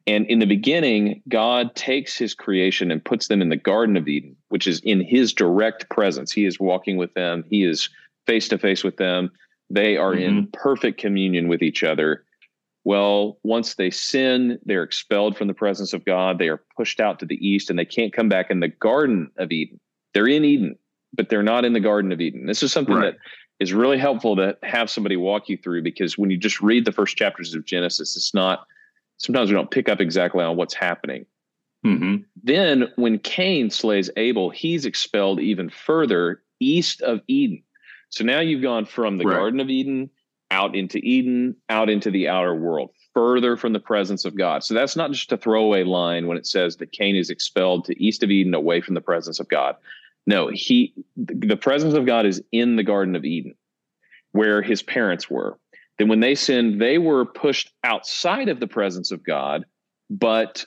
And 0.07 0.25
in 0.27 0.39
the 0.39 0.45
beginning, 0.45 1.21
God 1.27 1.75
takes 1.75 2.17
his 2.17 2.33
creation 2.33 2.91
and 2.91 3.03
puts 3.03 3.27
them 3.27 3.41
in 3.41 3.49
the 3.49 3.57
Garden 3.57 3.97
of 3.97 4.07
Eden, 4.07 4.37
which 4.47 4.65
is 4.65 4.79
in 4.79 5.01
his 5.01 5.33
direct 5.33 5.89
presence. 5.89 6.31
He 6.31 6.45
is 6.45 6.59
walking 6.59 6.95
with 6.95 7.13
them, 7.13 7.43
he 7.49 7.63
is 7.63 7.89
face 8.25 8.47
to 8.49 8.57
face 8.57 8.83
with 8.83 8.97
them. 8.97 9.31
They 9.69 9.97
are 9.97 10.13
mm-hmm. 10.13 10.37
in 10.37 10.47
perfect 10.47 10.99
communion 10.99 11.49
with 11.49 11.61
each 11.61 11.83
other. 11.83 12.23
Well, 12.85 13.37
once 13.43 13.75
they 13.75 13.89
sin, 13.89 14.59
they're 14.63 14.83
expelled 14.83 15.37
from 15.37 15.47
the 15.47 15.53
presence 15.53 15.91
of 15.91 16.05
God. 16.05 16.39
They 16.39 16.47
are 16.47 16.63
pushed 16.77 17.01
out 17.01 17.19
to 17.19 17.25
the 17.25 17.45
east 17.45 17.69
and 17.69 17.77
they 17.77 17.83
can't 17.83 18.13
come 18.13 18.29
back 18.29 18.49
in 18.49 18.61
the 18.61 18.69
Garden 18.69 19.29
of 19.37 19.51
Eden. 19.51 19.77
They're 20.13 20.27
in 20.27 20.45
Eden, 20.45 20.77
but 21.13 21.27
they're 21.27 21.43
not 21.43 21.65
in 21.65 21.73
the 21.73 21.81
Garden 21.81 22.13
of 22.13 22.21
Eden. 22.21 22.45
This 22.45 22.63
is 22.63 22.71
something 22.71 22.95
right. 22.95 23.13
that 23.13 23.17
is 23.59 23.73
really 23.73 23.97
helpful 23.97 24.37
to 24.37 24.57
have 24.63 24.89
somebody 24.89 25.17
walk 25.17 25.49
you 25.49 25.57
through 25.57 25.83
because 25.83 26.17
when 26.17 26.29
you 26.29 26.37
just 26.37 26.61
read 26.61 26.85
the 26.85 26.93
first 26.93 27.17
chapters 27.17 27.53
of 27.53 27.65
Genesis, 27.65 28.15
it's 28.15 28.33
not 28.33 28.65
sometimes 29.17 29.49
we 29.49 29.55
don't 29.55 29.71
pick 29.71 29.89
up 29.89 29.99
exactly 29.99 30.43
on 30.43 30.55
what's 30.55 30.73
happening. 30.73 31.25
Mm-hmm. 31.85 32.23
Then, 32.43 32.87
when 32.95 33.19
Cain 33.19 33.69
slays 33.69 34.09
Abel, 34.17 34.49
he's 34.49 34.85
expelled 34.85 35.39
even 35.39 35.69
further 35.69 36.41
east 36.59 37.01
of 37.01 37.21
Eden. 37.27 37.63
So 38.09 38.23
now 38.23 38.39
you've 38.39 38.63
gone 38.63 38.85
from 38.85 39.17
the 39.17 39.25
right. 39.25 39.37
Garden 39.37 39.59
of 39.59 39.69
Eden 39.69 40.09
out 40.49 40.75
into 40.75 40.97
Eden, 40.99 41.55
out 41.69 41.89
into 41.89 42.09
the 42.09 42.27
outer 42.27 42.55
world, 42.55 42.91
further 43.13 43.57
from 43.57 43.73
the 43.73 43.79
presence 43.79 44.25
of 44.25 44.37
God. 44.37 44.63
So 44.63 44.73
that's 44.73 44.95
not 44.95 45.11
just 45.11 45.31
a 45.31 45.37
throwaway 45.37 45.83
line 45.83 46.27
when 46.27 46.37
it 46.37 46.47
says 46.47 46.77
that 46.77 46.91
Cain 46.91 47.15
is 47.15 47.29
expelled 47.29 47.85
to 47.85 48.03
east 48.03 48.23
of 48.23 48.31
Eden, 48.31 48.53
away 48.53 48.81
from 48.81 48.95
the 48.95 49.01
presence 49.01 49.39
of 49.39 49.49
God. 49.49 49.75
No, 50.25 50.49
he 50.49 50.93
the 51.15 51.57
presence 51.57 51.93
of 51.93 52.05
God 52.05 52.25
is 52.25 52.41
in 52.51 52.75
the 52.75 52.83
Garden 52.83 53.15
of 53.15 53.23
Eden, 53.23 53.55
where 54.31 54.61
his 54.61 54.81
parents 54.81 55.29
were. 55.29 55.57
Then 55.97 56.07
when 56.07 56.19
they 56.19 56.35
sinned, 56.35 56.81
they 56.81 56.97
were 56.97 57.25
pushed 57.25 57.71
outside 57.83 58.49
of 58.49 58.59
the 58.59 58.67
presence 58.67 59.11
of 59.11 59.23
God, 59.23 59.65
but 60.09 60.65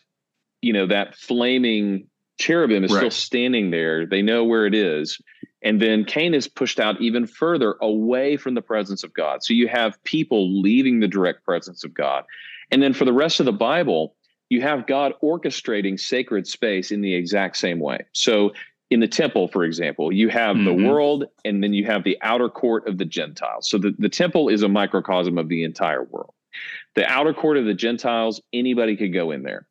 you 0.63 0.73
know, 0.73 0.87
that 0.87 1.15
flaming 1.15 2.07
cherubim 2.39 2.85
is 2.85 2.93
right. 2.93 2.99
still 2.99 3.11
standing 3.11 3.71
there. 3.71 4.07
They 4.07 4.23
know 4.23 4.45
where 4.45 4.67
it 4.67 4.75
is. 4.75 5.21
And 5.63 5.81
then 5.81 6.05
Cain 6.05 6.35
is 6.35 6.49
pushed 6.49 6.81
out 6.81 7.01
even 7.01 7.27
further 7.27 7.77
away 7.83 8.37
from 8.37 8.55
the 8.55 8.63
presence 8.63 9.05
of 9.05 9.13
God. 9.13 9.43
So 9.43 9.53
you 9.53 9.69
have 9.69 10.03
people 10.05 10.61
leaving 10.61 11.01
the 11.01 11.09
direct 11.09 11.45
presence 11.45 11.85
of 11.85 11.93
God. 11.93 12.25
And 12.71 12.83
then 12.83 12.95
for 12.95 13.05
the 13.05 13.13
rest 13.13 13.41
of 13.41 13.47
the 13.47 13.53
Bible, 13.53 14.15
you 14.49 14.63
have 14.63 14.87
God 14.87 15.13
orchestrating 15.23 16.01
sacred 16.01 16.47
space 16.47 16.91
in 16.91 17.03
the 17.03 17.15
exact 17.15 17.57
same 17.57 17.79
way. 17.79 18.01
So 18.13 18.53
in 18.91 19.01
the 19.01 19.09
temple, 19.09 19.49
for 19.49 19.65
example, 19.65 20.13
you 20.13 20.29
have 20.29 20.57
mm-hmm. 20.57 20.65
the 20.65 20.89
world 20.89 21.25
and 21.45 21.63
then 21.63 21.73
you 21.73 21.87
have 21.87 22.03
the 22.03 22.19
outer 22.23 22.49
court 22.49 22.89
of 22.89 22.99
the 22.99 23.05
Gentiles. 23.05 23.69
So 23.69 23.79
the, 23.79 23.95
the 23.99 24.09
temple 24.09 24.49
is 24.49 24.63
a 24.63 24.69
microcosm 24.69 25.39
of 25.39 25.49
the 25.49 25.65
entire 25.65 26.03
world. 26.05 26.35
The 26.97 27.07
outer 27.07 27.33
court 27.33 27.57
of 27.57 27.65
the 27.65 27.75
Gentiles, 27.75 28.43
anybody 28.53 28.97
could 28.97 29.13
go 29.13 29.31
in 29.31 29.45
there. 29.45 29.67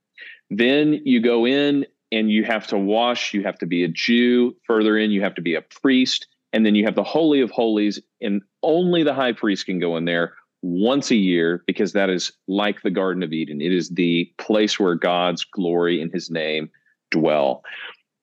Then 0.49 1.01
you 1.03 1.21
go 1.21 1.45
in 1.45 1.85
and 2.11 2.31
you 2.31 2.43
have 2.45 2.65
to 2.67 2.77
wash, 2.77 3.33
you 3.33 3.43
have 3.43 3.57
to 3.59 3.65
be 3.65 3.83
a 3.83 3.89
Jew. 3.89 4.55
Further 4.63 4.97
in, 4.97 5.11
you 5.11 5.21
have 5.21 5.35
to 5.35 5.41
be 5.41 5.55
a 5.55 5.61
priest. 5.61 6.27
And 6.53 6.65
then 6.65 6.73
you 6.73 6.85
have 6.85 6.95
the 6.95 7.03
Holy 7.03 7.41
of 7.41 7.51
Holies, 7.51 8.01
and 8.21 8.41
only 8.63 9.03
the 9.03 9.13
high 9.13 9.33
priest 9.33 9.67
can 9.67 9.77
go 9.77 9.97
in 9.97 10.05
there 10.05 10.33
once 10.63 11.11
a 11.11 11.15
year 11.15 11.63
because 11.67 11.93
that 11.93 12.09
is 12.09 12.31
like 12.47 12.81
the 12.81 12.89
Garden 12.89 13.21
of 13.21 13.31
Eden. 13.31 13.61
It 13.61 13.71
is 13.71 13.89
the 13.89 14.31
place 14.39 14.79
where 14.79 14.95
God's 14.95 15.43
glory 15.43 16.01
and 16.01 16.11
his 16.11 16.31
name 16.31 16.71
dwell. 17.11 17.63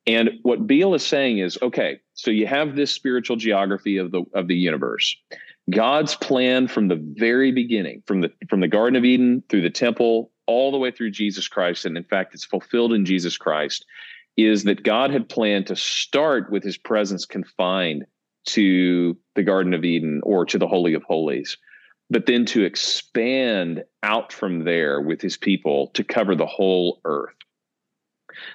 And 0.07 0.31
what 0.43 0.67
Beale 0.67 0.95
is 0.95 1.05
saying 1.05 1.39
is, 1.39 1.59
okay, 1.63 2.01
so 2.15 2.31
you 2.31 2.47
have 2.47 2.77
this 2.77 2.93
spiritual 2.93 3.37
geography 3.37 3.97
of 3.97 4.13
the 4.13 4.25
of 4.35 4.47
the 4.47 4.55
universe. 4.55 5.17
God's 5.69 6.15
plan 6.15 6.69
from 6.69 6.87
the 6.87 7.03
very 7.19 7.51
beginning, 7.51 8.03
from 8.07 8.21
the 8.21 8.31
from 8.49 8.61
the 8.61 8.69
Garden 8.69 8.97
of 8.97 9.05
Eden 9.05 9.43
through 9.49 9.63
the 9.63 9.71
temple, 9.71 10.31
all 10.47 10.71
the 10.71 10.79
way 10.79 10.93
through 10.93 11.11
Jesus 11.11 11.49
Christ, 11.49 11.85
and 11.85 11.97
in 11.97 12.05
fact, 12.05 12.35
it's 12.35 12.45
fulfilled 12.45 12.93
in 12.93 13.05
Jesus 13.05 13.37
Christ, 13.37 13.85
is 14.37 14.63
that 14.63 14.85
God 14.85 15.11
had 15.11 15.29
planned 15.29 15.67
to 15.67 15.77
start 15.77 16.53
with 16.53 16.63
his 16.63 16.79
presence 16.79 17.27
confined 17.27 18.05
to 18.45 19.17
the 19.35 19.43
Garden 19.43 19.75
of 19.75 19.85
Eden 19.85 20.21
or 20.23 20.47
to 20.47 20.57
the 20.57 20.69
Holy 20.69 20.95
of 20.95 21.03
Holies. 21.03 21.57
but 22.11 22.27
then 22.27 22.45
to 22.47 22.65
expand 22.65 23.85
out 24.03 24.33
from 24.33 24.65
there 24.65 25.01
with 25.01 25.21
his 25.21 25.37
people 25.37 25.89
to 25.89 26.05
cover 26.05 26.35
the 26.35 26.47
whole 26.47 27.01
earth. 27.05 27.35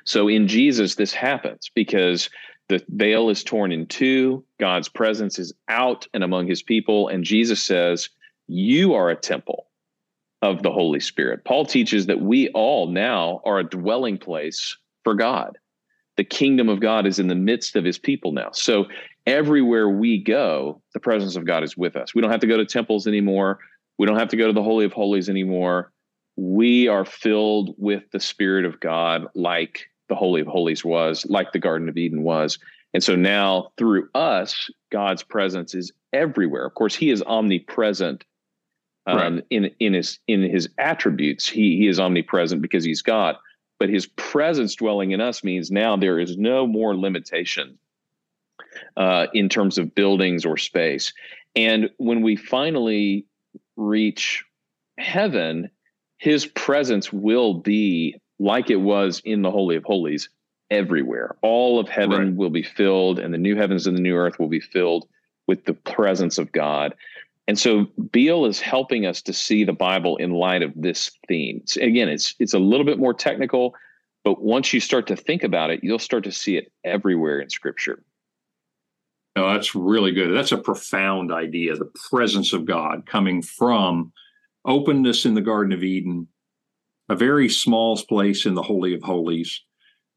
So 0.04 0.28
in 0.28 0.48
Jesus, 0.48 0.96
this 0.96 1.14
happens 1.14 1.70
because 1.74 2.30
the 2.70 2.84
veil 2.90 3.30
is 3.30 3.44
torn 3.44 3.72
in 3.72 3.86
two, 3.86 4.46
God's 4.60 4.88
presence 4.88 5.38
is 5.40 5.54
out 5.68 6.08
and 6.14 6.24
among 6.24 6.48
his 6.48 6.64
people, 6.64 7.10
and 7.10 7.24
Jesus 7.24 7.62
says, 7.62 8.10
You 8.48 8.94
are 8.94 9.10
a 9.10 9.16
temple 9.16 9.68
of 10.42 10.64
the 10.64 10.72
Holy 10.72 11.00
Spirit. 11.00 11.44
Paul 11.44 11.66
teaches 11.66 12.06
that 12.06 12.22
we 12.22 12.50
all 12.50 12.88
now 12.88 13.42
are 13.46 13.60
a 13.60 13.70
dwelling 13.70 14.18
place 14.18 14.78
for 15.04 15.14
God. 15.14 15.58
The 16.18 16.24
kingdom 16.24 16.70
of 16.70 16.80
God 16.80 17.06
is 17.06 17.20
in 17.20 17.28
the 17.28 17.36
midst 17.36 17.76
of 17.76 17.84
his 17.84 17.98
people 17.98 18.32
now. 18.32 18.50
So 18.54 18.86
everywhere 19.26 19.90
we 19.90 20.18
go, 20.18 20.82
the 20.94 21.00
presence 21.00 21.36
of 21.36 21.46
God 21.46 21.64
is 21.64 21.78
with 21.78 21.96
us. 21.96 22.16
We 22.16 22.22
don't 22.22 22.32
have 22.32 22.42
to 22.42 22.48
go 22.48 22.58
to 22.58 22.66
temples 22.66 23.08
anymore. 23.08 23.60
We 23.98 24.08
don't 24.08 24.18
have 24.18 24.30
to 24.30 24.38
go 24.38 24.48
to 24.48 24.54
the 24.54 24.64
Holy 24.64 24.86
of 24.86 24.94
Holies 24.94 25.30
anymore. 25.30 25.92
We 26.36 26.88
are 26.88 27.06
filled 27.06 27.76
with 27.78 28.04
the 28.12 28.20
Spirit 28.20 28.66
of 28.66 28.80
God 28.80 29.28
like 29.36 29.88
the 30.10 30.16
Holy 30.16 30.42
of 30.42 30.48
Holies 30.48 30.84
was, 30.84 31.26
like 31.30 31.52
the 31.52 31.60
Garden 31.60 31.90
of 31.90 31.98
Eden 31.98 32.24
was. 32.24 32.58
And 32.94 33.04
so 33.04 33.16
now 33.16 33.72
through 33.78 34.10
us, 34.14 34.70
God's 34.92 35.24
presence 35.24 35.74
is 35.74 35.92
everywhere. 36.12 36.66
Of 36.66 36.74
course, 36.74 36.96
He 36.96 37.10
is 37.10 37.24
omnipresent 37.24 38.26
um, 39.08 39.18
right. 39.18 39.44
in 39.50 39.72
in 39.80 39.94
his 39.94 40.20
in 40.28 40.42
his 40.42 40.70
attributes. 40.78 41.48
He 41.48 41.78
he 41.78 41.88
is 41.88 42.00
omnipresent 42.00 42.62
because 42.62 42.84
He's 42.84 43.02
God. 43.02 43.38
But 43.80 43.90
His 43.90 44.06
presence 44.06 44.76
dwelling 44.76 45.12
in 45.12 45.22
us 45.22 45.44
means 45.44 45.72
now 45.72 45.96
there 45.98 46.20
is 46.20 46.38
no 46.38 46.68
more 46.68 46.96
limitation 46.96 47.80
uh, 48.96 49.28
in 49.34 49.50
terms 49.50 49.78
of 49.78 49.96
buildings 49.96 50.46
or 50.46 50.58
space. 50.58 51.14
And 51.56 51.90
when 51.98 52.22
we 52.22 52.36
finally 52.36 53.26
reach 53.76 54.46
heaven, 54.98 55.70
his 56.22 56.46
presence 56.46 57.12
will 57.12 57.56
be 57.56 58.16
like 58.38 58.70
it 58.70 58.76
was 58.76 59.24
in 59.26 59.42
the 59.42 59.50
Holy 59.50 59.76
of 59.76 59.84
Holies 59.84 60.30
everywhere. 60.70 61.36
All 61.42 61.80
of 61.80 61.90
heaven 61.90 62.28
right. 62.28 62.36
will 62.36 62.52
be 62.52 62.62
filled, 62.62 63.18
and 63.18 63.34
the 63.34 63.40
new 63.40 63.56
heavens 63.56 63.88
and 63.88 63.98
the 63.98 64.02
new 64.02 64.16
earth 64.16 64.38
will 64.38 64.48
be 64.48 64.60
filled 64.60 65.08
with 65.48 65.66
the 65.66 65.74
presence 65.74 66.38
of 66.38 66.52
God. 66.52 66.94
And 67.48 67.58
so 67.58 67.88
Beale 68.12 68.46
is 68.46 68.62
helping 68.62 69.08
us 69.08 69.24
to 69.24 69.34
see 69.34 69.64
the 69.64 69.74
Bible 69.74 70.16
in 70.18 70.30
light 70.30 70.62
of 70.62 70.72
this 70.76 71.10
theme. 71.28 71.64
Again, 71.82 72.08
it's 72.08 72.36
it's 72.38 72.54
a 72.54 72.60
little 72.60 72.86
bit 72.86 73.00
more 73.00 73.16
technical, 73.16 73.74
but 74.24 74.44
once 74.44 74.72
you 74.74 74.80
start 74.80 75.08
to 75.08 75.16
think 75.16 75.42
about 75.42 75.72
it, 75.72 75.84
you'll 75.84 75.98
start 75.98 76.24
to 76.26 76.32
see 76.32 76.56
it 76.56 76.72
everywhere 76.84 77.40
in 77.40 77.50
Scripture. 77.50 78.04
No, 79.36 79.52
that's 79.52 79.74
really 79.74 80.12
good. 80.12 80.36
That's 80.36 80.52
a 80.52 80.58
profound 80.58 81.34
idea. 81.34 81.76
The 81.76 81.92
presence 82.12 82.54
of 82.54 82.66
God 82.66 83.08
coming 83.08 83.42
from 83.42 84.14
openness 84.66 85.26
in 85.26 85.34
the 85.34 85.42
Garden 85.42 85.74
of 85.74 85.84
Eden, 85.84 86.28
a 87.10 87.16
very 87.16 87.50
small 87.50 87.98
place 87.98 88.46
in 88.46 88.54
the 88.54 88.62
Holy 88.62 88.94
of 88.94 89.04
Holies. 89.04 89.62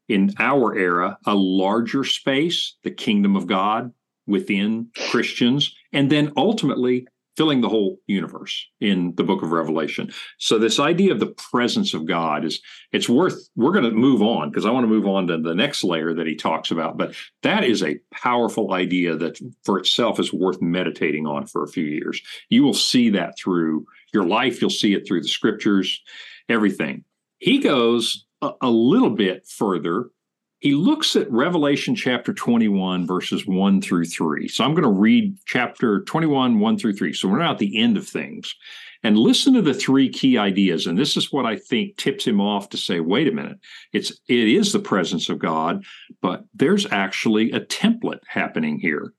In 0.08 0.34
our 0.38 0.76
era, 0.76 1.18
a 1.24 1.34
larger 1.34 2.04
space, 2.04 2.76
the 2.84 2.90
kingdom 2.90 3.36
of 3.36 3.46
God 3.46 3.90
within 4.26 4.88
Christians, 5.10 5.74
and 5.92 6.10
then 6.10 6.32
ultimately 6.36 7.06
filling 7.36 7.60
the 7.60 7.68
whole 7.68 7.98
universe 8.06 8.66
in 8.80 9.14
the 9.16 9.24
book 9.24 9.42
of 9.42 9.50
revelation 9.50 10.10
so 10.38 10.58
this 10.58 10.78
idea 10.78 11.12
of 11.12 11.20
the 11.20 11.34
presence 11.50 11.94
of 11.94 12.06
god 12.06 12.44
is 12.44 12.60
it's 12.92 13.08
worth 13.08 13.48
we're 13.56 13.72
going 13.72 13.84
to 13.84 13.90
move 13.90 14.22
on 14.22 14.50
because 14.50 14.64
i 14.64 14.70
want 14.70 14.84
to 14.84 14.88
move 14.88 15.06
on 15.06 15.26
to 15.26 15.38
the 15.38 15.54
next 15.54 15.82
layer 15.82 16.14
that 16.14 16.26
he 16.26 16.34
talks 16.34 16.70
about 16.70 16.96
but 16.96 17.14
that 17.42 17.64
is 17.64 17.82
a 17.82 17.98
powerful 18.12 18.72
idea 18.72 19.16
that 19.16 19.38
for 19.64 19.78
itself 19.78 20.20
is 20.20 20.32
worth 20.32 20.60
meditating 20.62 21.26
on 21.26 21.46
for 21.46 21.64
a 21.64 21.68
few 21.68 21.84
years 21.84 22.20
you 22.50 22.62
will 22.62 22.74
see 22.74 23.10
that 23.10 23.36
through 23.36 23.84
your 24.14 24.24
life 24.26 24.60
you'll 24.60 24.70
see 24.70 24.94
it 24.94 25.06
through 25.06 25.20
the 25.20 25.28
scriptures 25.28 26.02
everything 26.48 27.04
he 27.38 27.58
goes 27.58 28.24
a, 28.40 28.50
a 28.62 28.70
little 28.70 29.10
bit 29.10 29.46
further 29.46 30.06
he 30.64 30.72
looks 30.72 31.14
at 31.14 31.30
Revelation 31.30 31.94
chapter 31.94 32.32
21, 32.32 33.06
verses 33.06 33.46
1 33.46 33.82
through 33.82 34.06
3. 34.06 34.48
So 34.48 34.64
I'm 34.64 34.72
going 34.72 34.84
to 34.84 34.88
read 34.88 35.36
chapter 35.44 36.00
21, 36.04 36.58
1 36.58 36.78
through 36.78 36.94
3. 36.94 37.12
So 37.12 37.28
we're 37.28 37.36
not 37.36 37.50
at 37.50 37.58
the 37.58 37.78
end 37.78 37.98
of 37.98 38.08
things. 38.08 38.54
And 39.02 39.18
listen 39.18 39.52
to 39.52 39.60
the 39.60 39.74
three 39.74 40.08
key 40.08 40.38
ideas. 40.38 40.86
And 40.86 40.96
this 40.96 41.18
is 41.18 41.30
what 41.30 41.44
I 41.44 41.56
think 41.56 41.98
tips 41.98 42.26
him 42.26 42.40
off 42.40 42.70
to 42.70 42.78
say, 42.78 43.00
wait 43.00 43.28
a 43.28 43.32
minute, 43.32 43.58
it's 43.92 44.10
it 44.26 44.48
is 44.48 44.72
the 44.72 44.78
presence 44.78 45.28
of 45.28 45.38
God, 45.38 45.84
but 46.22 46.44
there's 46.54 46.90
actually 46.90 47.52
a 47.52 47.60
template 47.60 48.20
happening 48.26 48.78
here. 48.78 49.12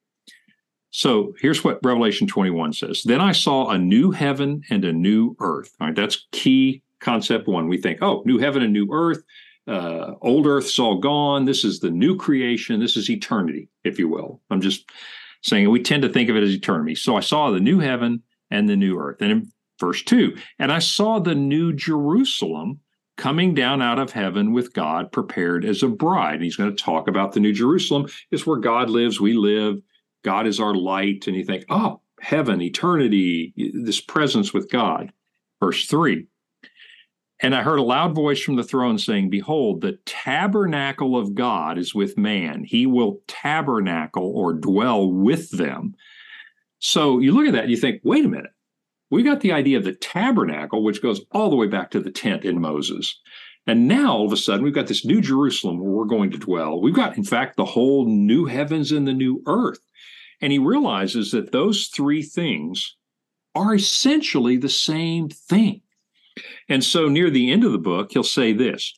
So 0.96 1.34
here's 1.40 1.64
what 1.64 1.80
Revelation 1.84 2.26
21 2.28 2.74
says. 2.74 3.04
Then 3.04 3.22
I 3.22 3.32
saw 3.32 3.70
a 3.70 3.78
new 3.78 4.12
heaven 4.12 4.62
and 4.70 4.86
a 4.86 4.94
new 4.94 5.36
earth. 5.40 5.76
All 5.80 5.88
right, 5.88 5.96
that's 5.96 6.28
key 6.32 6.82
concept 7.02 7.48
one. 7.48 7.68
We 7.68 7.78
think, 7.82 8.02
oh, 8.02 8.24
new 8.26 8.38
heaven 8.38 8.64
and 8.64 8.72
new 8.72 8.88
earth 8.92 9.24
uh, 9.68 10.14
old 10.22 10.46
earth's 10.46 10.78
all 10.78 11.00
gone. 11.00 11.46
This 11.46 11.64
is 11.64 11.80
the 11.80 11.90
new 11.90 12.16
creation. 12.16 12.80
This 12.80 12.96
is 12.96 13.10
eternity, 13.10 13.70
if 13.84 13.98
you 13.98 14.08
will. 14.08 14.42
I'm 14.50 14.62
just 14.62 14.90
saying 15.42 15.70
we 15.70 15.82
tend 15.82 16.04
to 16.04 16.10
think 16.10 16.30
of 16.30 16.36
it 16.36 16.44
as 16.44 16.52
eternity. 16.52 16.96
So 16.96 17.16
I 17.16 17.22
saw 17.22 17.52
the 17.52 17.60
new 17.60 17.80
heaven 17.80 18.22
and 18.52 18.70
the 18.70 18.76
new 18.76 18.98
earth. 19.00 19.22
And 19.22 19.32
in 19.32 19.52
verse 19.80 20.04
two, 20.04 20.38
and 20.60 20.72
I 20.72 20.80
saw 20.80 21.20
the 21.20 21.36
new 21.36 21.74
Jerusalem 21.74 22.80
coming 23.18 23.54
down 23.54 23.82
out 23.82 23.98
of 23.98 24.12
heaven 24.12 24.52
with 24.52 24.74
God 24.74 25.12
prepared 25.12 25.66
as 25.66 25.82
a 25.82 25.88
bride. 25.88 26.36
And 26.36 26.44
he's 26.44 26.58
going 26.58 26.76
to 26.76 26.84
talk 26.84 27.08
about 27.08 27.32
the 27.32 27.40
new 27.40 27.54
Jerusalem 27.54 28.08
is 28.32 28.46
where 28.46 28.60
God 28.60 28.90
lives, 28.90 29.20
we 29.20 29.34
live. 29.34 29.82
God 30.26 30.48
is 30.48 30.60
our 30.60 30.74
light. 30.74 31.28
And 31.28 31.38
you 31.38 31.46
think, 31.46 31.66
oh, 31.70 32.02
heaven, 32.20 32.62
eternity, 32.62 33.54
this 33.74 34.02
presence 34.02 34.54
with 34.54 34.70
God. 34.70 35.14
Verse 35.62 35.86
three, 35.86 36.28
and 37.42 37.54
I 37.54 37.62
heard 37.62 37.80
a 37.80 37.84
loud 37.84 38.16
voice 38.16 38.42
from 38.42 38.56
the 38.56 38.64
throne 38.64 38.98
saying, 38.98 39.30
Behold, 39.30 39.82
the 39.82 40.00
tabernacle 40.06 41.18
of 41.18 41.36
God 41.36 41.78
is 41.78 41.94
with 41.94 42.18
man. 42.18 42.64
He 42.64 42.86
will 42.86 43.22
tabernacle 43.28 44.32
or 44.36 44.54
dwell 44.54 45.10
with 45.10 45.52
them. 45.52 45.96
So 46.80 47.20
you 47.20 47.32
look 47.32 47.48
at 47.48 47.54
that 47.54 47.64
and 47.64 47.72
you 47.72 47.78
think, 47.78 48.02
wait 48.04 48.26
a 48.26 48.30
minute. 48.30 48.52
We 49.10 49.24
got 49.24 49.42
the 49.42 49.52
idea 49.52 49.78
of 49.78 49.84
the 49.84 49.94
tabernacle, 49.94 50.84
which 50.84 51.02
goes 51.02 51.22
all 51.32 51.50
the 51.50 51.56
way 51.56 51.68
back 51.68 51.92
to 51.92 52.00
the 52.00 52.12
tent 52.12 52.44
in 52.44 52.60
Moses. 52.60 53.20
And 53.68 53.88
now 53.88 54.14
all 54.14 54.26
of 54.26 54.34
a 54.34 54.38
sudden, 54.38 54.64
we've 54.64 54.74
got 54.74 54.88
this 54.88 55.06
new 55.06 55.22
Jerusalem 55.22 55.80
where 55.80 55.92
we're 55.92 56.06
going 56.06 56.32
to 56.32 56.38
dwell. 56.38 56.82
We've 56.82 56.96
got, 56.96 57.18
in 57.18 57.24
fact, 57.24 57.58
the 57.58 57.66
whole 57.66 58.06
new 58.06 58.46
heavens 58.46 58.92
and 58.92 59.08
the 59.08 59.14
new 59.14 59.42
earth. 59.48 59.80
And 60.42 60.52
he 60.52 60.60
realizes 60.60 61.32
that 61.32 61.52
those 61.52 61.88
three 61.88 62.22
things 62.22 62.96
are 63.54 63.74
essentially 63.74 64.58
the 64.58 64.70
same 64.70 65.30
thing. 65.30 65.82
And 66.68 66.84
so 66.84 67.08
near 67.08 67.30
the 67.30 67.52
end 67.52 67.64
of 67.64 67.72
the 67.72 67.78
book, 67.78 68.12
he'll 68.12 68.24
say 68.24 68.52
this, 68.52 68.94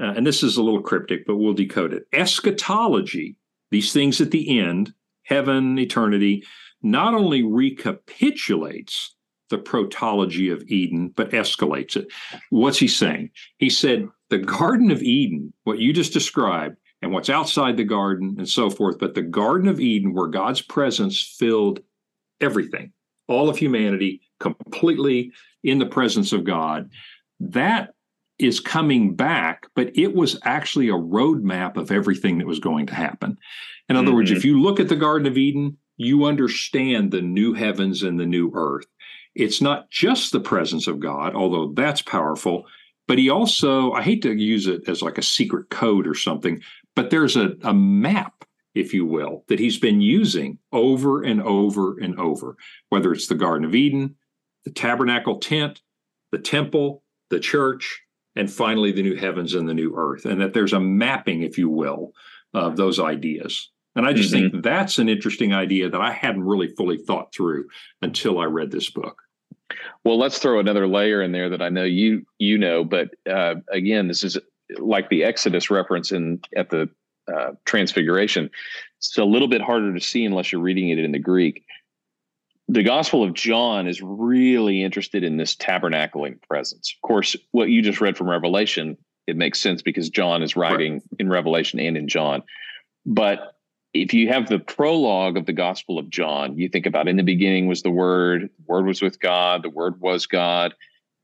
uh, 0.00 0.12
and 0.16 0.26
this 0.26 0.42
is 0.42 0.56
a 0.56 0.62
little 0.62 0.82
cryptic, 0.82 1.26
but 1.26 1.36
we'll 1.36 1.54
decode 1.54 1.92
it. 1.92 2.04
Eschatology, 2.12 3.36
these 3.70 3.92
things 3.92 4.20
at 4.20 4.30
the 4.30 4.60
end, 4.60 4.92
heaven, 5.24 5.78
eternity, 5.78 6.44
not 6.82 7.14
only 7.14 7.42
recapitulates 7.42 9.16
the 9.50 9.58
protology 9.58 10.52
of 10.52 10.62
Eden, 10.68 11.12
but 11.16 11.30
escalates 11.30 11.96
it. 11.96 12.06
What's 12.50 12.78
he 12.78 12.86
saying? 12.86 13.30
He 13.56 13.70
said, 13.70 14.08
the 14.30 14.38
Garden 14.38 14.90
of 14.90 15.02
Eden, 15.02 15.52
what 15.64 15.78
you 15.78 15.92
just 15.92 16.12
described, 16.12 16.76
and 17.02 17.12
what's 17.12 17.30
outside 17.30 17.76
the 17.76 17.84
garden 17.84 18.36
and 18.38 18.48
so 18.48 18.70
forth, 18.70 18.98
but 18.98 19.14
the 19.14 19.22
Garden 19.22 19.68
of 19.68 19.80
Eden, 19.80 20.14
where 20.14 20.26
God's 20.26 20.60
presence 20.60 21.20
filled 21.20 21.80
everything, 22.40 22.92
all 23.28 23.48
of 23.48 23.56
humanity, 23.56 24.20
completely 24.40 25.32
in 25.62 25.78
the 25.78 25.86
presence 25.86 26.32
of 26.32 26.44
God, 26.44 26.90
that 27.40 27.94
is 28.38 28.60
coming 28.60 29.14
back, 29.14 29.66
but 29.74 29.96
it 29.96 30.14
was 30.14 30.38
actually 30.44 30.88
a 30.88 30.92
roadmap 30.92 31.76
of 31.76 31.90
everything 31.90 32.38
that 32.38 32.46
was 32.46 32.60
going 32.60 32.86
to 32.86 32.94
happen. 32.94 33.36
In 33.88 33.96
other 33.96 34.08
mm-hmm. 34.08 34.16
words, 34.16 34.30
if 34.30 34.44
you 34.44 34.60
look 34.60 34.78
at 34.78 34.88
the 34.88 34.96
Garden 34.96 35.26
of 35.26 35.36
Eden, 35.36 35.76
you 35.96 36.24
understand 36.24 37.10
the 37.10 37.22
new 37.22 37.52
heavens 37.54 38.02
and 38.02 38.18
the 38.18 38.26
new 38.26 38.52
earth. 38.54 38.86
It's 39.34 39.60
not 39.60 39.90
just 39.90 40.32
the 40.32 40.40
presence 40.40 40.86
of 40.86 41.00
God, 41.00 41.34
although 41.34 41.72
that's 41.74 42.02
powerful, 42.02 42.66
but 43.08 43.18
he 43.18 43.30
also, 43.30 43.92
I 43.92 44.02
hate 44.02 44.22
to 44.22 44.34
use 44.34 44.66
it 44.66 44.86
as 44.86 45.02
like 45.02 45.18
a 45.18 45.22
secret 45.22 45.70
code 45.70 46.06
or 46.06 46.14
something, 46.14 46.62
but 46.94 47.10
there's 47.10 47.36
a, 47.36 47.56
a 47.64 47.72
map, 47.74 48.44
if 48.74 48.92
you 48.92 49.06
will, 49.06 49.44
that 49.48 49.58
he's 49.58 49.78
been 49.78 50.02
using 50.02 50.58
over 50.72 51.24
and 51.24 51.42
over 51.42 51.98
and 51.98 52.20
over, 52.20 52.56
whether 52.90 53.12
it's 53.12 53.26
the 53.26 53.34
Garden 53.34 53.64
of 53.64 53.74
Eden, 53.74 54.14
the 54.64 54.70
tabernacle 54.70 55.38
tent, 55.40 55.80
the 56.32 56.38
temple, 56.38 57.02
the 57.30 57.40
church, 57.40 58.02
and 58.36 58.52
finally 58.52 58.92
the 58.92 59.02
new 59.02 59.16
heavens 59.16 59.54
and 59.54 59.68
the 59.68 59.74
new 59.74 59.94
earth. 59.96 60.26
And 60.26 60.40
that 60.42 60.52
there's 60.52 60.74
a 60.74 60.80
mapping, 60.80 61.42
if 61.42 61.56
you 61.56 61.70
will, 61.70 62.12
of 62.52 62.76
those 62.76 63.00
ideas. 63.00 63.70
And 63.96 64.06
I 64.06 64.12
just 64.12 64.32
mm-hmm. 64.32 64.50
think 64.50 64.62
that's 64.62 64.98
an 64.98 65.08
interesting 65.08 65.54
idea 65.54 65.88
that 65.88 66.00
I 66.00 66.12
hadn't 66.12 66.44
really 66.44 66.68
fully 66.68 66.98
thought 66.98 67.34
through 67.34 67.68
until 68.02 68.38
I 68.38 68.44
read 68.44 68.70
this 68.70 68.90
book. 68.90 69.22
Well, 70.04 70.18
let's 70.18 70.38
throw 70.38 70.58
another 70.58 70.86
layer 70.86 71.22
in 71.22 71.32
there 71.32 71.48
that 71.50 71.62
I 71.62 71.68
know 71.68 71.84
you 71.84 72.24
you 72.38 72.58
know, 72.58 72.84
but 72.84 73.10
uh, 73.30 73.56
again, 73.70 74.08
this 74.08 74.24
is 74.24 74.38
like 74.78 75.08
the 75.08 75.24
Exodus 75.24 75.70
reference 75.70 76.12
in 76.12 76.40
at 76.56 76.70
the 76.70 76.88
uh, 77.32 77.52
Transfiguration. 77.64 78.50
It's 78.98 79.16
a 79.18 79.24
little 79.24 79.48
bit 79.48 79.60
harder 79.60 79.94
to 79.94 80.00
see 80.00 80.24
unless 80.24 80.50
you're 80.50 80.62
reading 80.62 80.88
it 80.88 80.98
in 80.98 81.12
the 81.12 81.18
Greek 81.18 81.64
the 82.68 82.82
Gospel 82.82 83.24
of 83.24 83.32
John 83.32 83.88
is 83.88 84.02
really 84.02 84.82
interested 84.82 85.24
in 85.24 85.38
this 85.38 85.54
tabernacling 85.56 86.40
presence. 86.42 86.94
Of 86.94 87.06
course, 87.06 87.34
what 87.52 87.70
you 87.70 87.80
just 87.80 88.00
read 88.00 88.16
from 88.16 88.28
Revelation, 88.28 88.96
it 89.26 89.36
makes 89.36 89.58
sense 89.58 89.80
because 89.80 90.10
John 90.10 90.42
is 90.42 90.54
writing 90.54 90.94
right. 90.94 91.02
in 91.18 91.30
Revelation 91.30 91.80
and 91.80 91.96
in 91.96 92.08
John. 92.08 92.42
But 93.06 93.54
if 93.94 94.12
you 94.12 94.28
have 94.28 94.48
the 94.48 94.58
prologue 94.58 95.36
of 95.36 95.46
the 95.46 95.52
Gospel 95.52 95.98
of 95.98 96.10
John, 96.10 96.56
you 96.56 96.68
think 96.68 96.86
about 96.86 97.08
in 97.08 97.16
the 97.16 97.22
beginning 97.22 97.66
was 97.66 97.82
the 97.82 97.90
Word, 97.90 98.42
the 98.42 98.64
Word 98.66 98.86
was 98.86 99.00
with 99.00 99.18
God, 99.20 99.62
the 99.62 99.70
Word 99.70 100.00
was 100.00 100.26
God. 100.26 100.74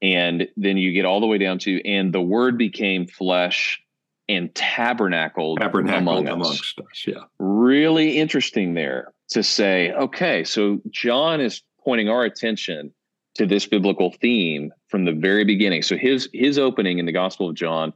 And 0.03 0.49
then 0.57 0.77
you 0.77 0.93
get 0.93 1.05
all 1.05 1.21
the 1.21 1.27
way 1.27 1.39
down 1.39 1.59
to, 1.61 1.87
and 1.87 2.13
the 2.13 2.21
Word 2.21 2.59
became 2.59 3.07
flesh 3.07 3.81
and 4.29 4.55
tabernacled, 4.55 5.61
tabernacled 5.61 5.99
among 5.99 6.29
amongst 6.29 6.79
us. 6.79 6.87
us. 6.91 7.05
Yeah. 7.07 7.25
Really 7.39 8.19
interesting 8.19 8.75
there 8.75 9.13
to 9.31 9.43
say, 9.43 9.93
okay, 9.93 10.45
so 10.45 10.81
John 10.91 11.41
is 11.41 11.63
pointing 11.85 12.09
our 12.09 12.25
attention 12.25 12.93
to 13.35 13.47
this 13.47 13.67
biblical 13.67 14.13
theme 14.21 14.73
from 14.89 15.05
the 15.05 15.13
very 15.13 15.45
beginning. 15.45 15.83
So 15.83 15.97
his 15.97 16.29
his 16.33 16.59
opening 16.59 16.99
in 16.99 17.07
the 17.07 17.13
Gospel 17.13 17.49
of 17.49 17.55
John 17.55 17.93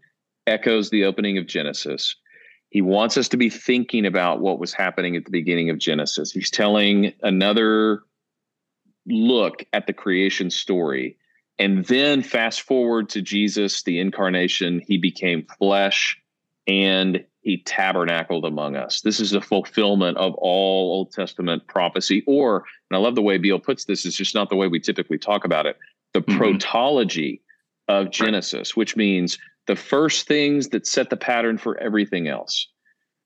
echoes 0.46 0.90
the 0.90 1.04
opening 1.04 1.38
of 1.38 1.46
Genesis. 1.46 2.16
He 2.70 2.83
wants 2.83 3.16
us 3.16 3.28
to 3.28 3.37
be 3.37 3.48
thinking 3.48 4.04
about 4.04 4.40
what 4.40 4.59
was 4.59 4.72
happening 4.72 5.16
at 5.16 5.24
the 5.24 5.31
beginning 5.31 5.70
of 5.70 5.78
Genesis. 5.78 6.33
He's 6.33 6.50
telling 6.50 7.12
another 7.22 8.02
look 9.07 9.64
at 9.72 9.87
the 9.87 9.92
creation 9.92 10.50
story. 10.50 11.16
And 11.59 11.85
then 11.87 12.22
fast 12.22 12.62
forward 12.62 13.09
to 13.11 13.22
Jesus, 13.22 13.83
the 13.83 13.98
incarnation, 13.98 14.83
he 14.87 14.98
became 14.98 15.46
flesh 15.59 16.20
and 16.66 17.24
he 17.40 17.62
tabernacled 17.62 18.44
among 18.44 18.76
us. 18.76 19.00
This 19.00 19.18
is 19.18 19.31
the 19.31 19.40
fulfillment 19.40 20.18
of 20.18 20.35
all 20.35 20.92
Old 20.92 21.12
Testament 21.12 21.66
prophecy, 21.66 22.22
or, 22.26 22.64
and 22.90 22.96
I 22.96 22.98
love 22.98 23.14
the 23.14 23.22
way 23.22 23.38
Beale 23.38 23.59
puts 23.59 23.87
this, 23.87 24.04
it's 24.04 24.16
just 24.16 24.35
not 24.35 24.50
the 24.50 24.57
way 24.57 24.68
we 24.68 24.78
typically 24.78 25.18
talk 25.18 25.46
about 25.46 25.64
it, 25.64 25.78
the 26.12 26.20
mm-hmm. 26.20 26.40
protology 26.40 27.40
of 27.88 28.11
Genesis, 28.11 28.76
which 28.76 28.96
means 28.96 29.38
the 29.68 29.76
first 29.76 30.26
things 30.26 30.70
that 30.70 30.87
set 30.87 31.11
the 31.11 31.16
pattern 31.16 31.59
for 31.59 31.78
everything 31.78 32.26
else. 32.26 32.66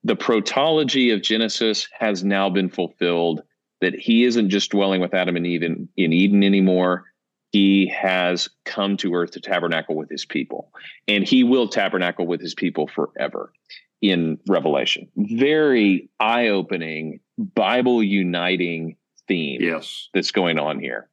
The 0.03 0.17
protology 0.17 1.13
of 1.13 1.23
Genesis 1.23 1.87
has 1.97 2.23
now 2.23 2.49
been 2.49 2.69
fulfilled, 2.69 3.41
that 3.79 3.95
he 3.95 4.25
isn't 4.25 4.49
just 4.49 4.71
dwelling 4.71 5.01
with 5.01 5.13
Adam 5.13 5.37
and 5.37 5.47
Eve 5.47 5.63
in, 5.63 5.89
in 5.97 6.13
Eden 6.13 6.43
anymore. 6.43 7.05
He 7.53 7.87
has 7.87 8.49
come 8.65 8.97
to 8.97 9.15
earth 9.15 9.31
to 9.31 9.39
tabernacle 9.39 9.95
with 9.95 10.09
his 10.09 10.25
people 10.25 10.71
and 11.07 11.27
he 11.27 11.43
will 11.43 11.67
tabernacle 11.67 12.25
with 12.25 12.41
his 12.41 12.53
people 12.53 12.87
forever 12.87 13.53
in 14.01 14.39
revelation. 14.47 15.07
Very 15.15 16.09
eye-opening 16.19 17.19
bible 17.37 18.03
uniting 18.03 18.95
theme 19.27 19.61
yes. 19.61 20.09
that's 20.13 20.31
going 20.31 20.59
on 20.59 20.79
here 20.79 21.09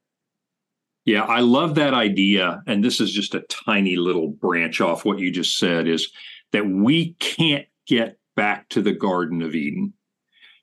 yeah 1.05 1.23
i 1.23 1.39
love 1.39 1.75
that 1.75 1.93
idea 1.93 2.61
and 2.67 2.83
this 2.83 2.99
is 2.99 3.11
just 3.11 3.35
a 3.35 3.45
tiny 3.65 3.95
little 3.95 4.29
branch 4.29 4.81
off 4.81 5.05
what 5.05 5.19
you 5.19 5.31
just 5.31 5.57
said 5.57 5.87
is 5.87 6.11
that 6.51 6.67
we 6.67 7.13
can't 7.19 7.65
get 7.87 8.19
back 8.35 8.69
to 8.69 8.81
the 8.81 8.93
garden 8.93 9.41
of 9.41 9.55
eden 9.55 9.93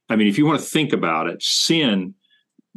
i 0.09 0.17
mean 0.17 0.27
if 0.27 0.39
you 0.39 0.47
want 0.47 0.59
to 0.59 0.67
think 0.67 0.93
about 0.93 1.27
it 1.27 1.43
sin 1.43 2.15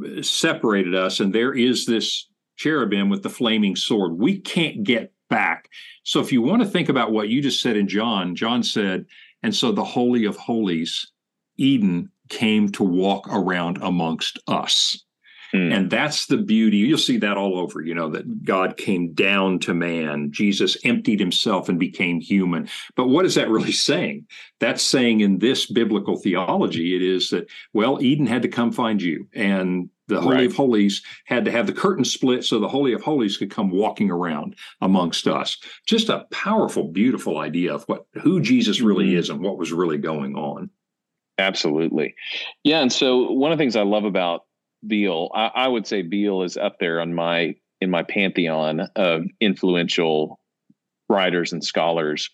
uh, 0.06 0.21
separated 0.21 0.95
us 0.95 1.19
and 1.19 1.34
there 1.34 1.54
is 1.54 1.86
this 1.86 2.28
cherubim 2.62 3.10
with 3.10 3.24
the 3.24 3.30
flaming 3.30 3.76
sword. 3.76 4.13
We 4.19 4.39
can't 4.39 4.84
get 4.84 5.12
back. 5.30 5.69
So 6.04 6.19
if 6.19 6.32
you 6.32 6.41
want 6.41 6.62
to 6.62 6.67
think 6.67 6.89
about 6.89 7.12
what 7.12 7.30
you 7.30 7.41
just 7.41 7.62
said 7.62 7.76
in 7.76 7.88
John, 7.88 8.36
John 8.36 8.62
said, 8.62 9.06
and 9.41 9.56
so 9.56 9.71
the 9.71 9.84
Holy 9.84 10.26
of 10.26 10.38
Holies, 10.38 11.12
Eden, 11.58 12.12
came 12.30 12.69
to 12.74 12.84
walk 12.84 13.28
around 13.30 13.80
amongst 13.82 14.38
us. 14.47 15.04
Mm. 15.53 15.75
And 15.75 15.89
that's 15.89 16.27
the 16.27 16.37
beauty. 16.37 16.77
You'll 16.77 16.97
see 16.97 17.17
that 17.17 17.37
all 17.37 17.59
over, 17.59 17.81
you 17.81 17.93
know, 17.93 18.09
that 18.09 18.43
God 18.43 18.77
came 18.77 19.13
down 19.13 19.59
to 19.59 19.73
man. 19.73 20.31
Jesus 20.31 20.77
emptied 20.85 21.19
himself 21.19 21.67
and 21.67 21.79
became 21.79 22.21
human. 22.21 22.69
But 22.95 23.07
what 23.07 23.25
is 23.25 23.35
that 23.35 23.49
really 23.49 23.71
saying? 23.71 24.27
That's 24.59 24.81
saying 24.81 25.21
in 25.21 25.39
this 25.39 25.65
biblical 25.65 26.17
theology, 26.17 26.95
it 26.95 27.01
is 27.01 27.29
that, 27.31 27.49
well, 27.73 28.01
Eden 28.01 28.27
had 28.27 28.41
to 28.43 28.47
come 28.47 28.71
find 28.71 29.01
you. 29.01 29.27
And 29.33 29.89
the 30.07 30.21
Holy 30.21 30.35
right. 30.35 30.45
of 30.45 30.55
Holies 30.55 31.01
had 31.25 31.45
to 31.45 31.51
have 31.51 31.67
the 31.67 31.73
curtain 31.73 32.05
split 32.05 32.43
so 32.43 32.59
the 32.59 32.67
Holy 32.67 32.93
of 32.93 33.01
Holies 33.01 33.37
could 33.37 33.49
come 33.49 33.71
walking 33.71 34.11
around 34.11 34.55
amongst 34.81 35.27
us. 35.27 35.57
Just 35.85 36.09
a 36.09 36.25
powerful, 36.31 36.89
beautiful 36.89 37.39
idea 37.39 37.73
of 37.73 37.83
what 37.85 38.05
who 38.15 38.41
Jesus 38.41 38.81
really 38.81 39.07
mm-hmm. 39.07 39.19
is 39.19 39.29
and 39.29 39.39
what 39.41 39.57
was 39.57 39.71
really 39.71 39.97
going 39.97 40.35
on. 40.35 40.69
Absolutely. 41.37 42.13
Yeah. 42.63 42.81
And 42.81 42.91
so 42.91 43.31
one 43.31 43.51
of 43.51 43.57
the 43.57 43.61
things 43.61 43.75
I 43.75 43.83
love 43.83 44.03
about 44.03 44.45
Beale, 44.86 45.30
I, 45.34 45.52
I 45.54 45.67
would 45.67 45.86
say 45.88 46.02
Beale 46.02 46.44
is 46.44 46.58
up 46.58 46.80
there 46.80 47.02
on 47.02 47.13
my 47.13 47.56
in 47.80 47.89
my 47.89 48.04
pantheon 48.04 48.82
of 48.96 49.26
influential 49.39 50.39
writers 51.10 51.52
and 51.52 51.63
scholars. 51.63 52.30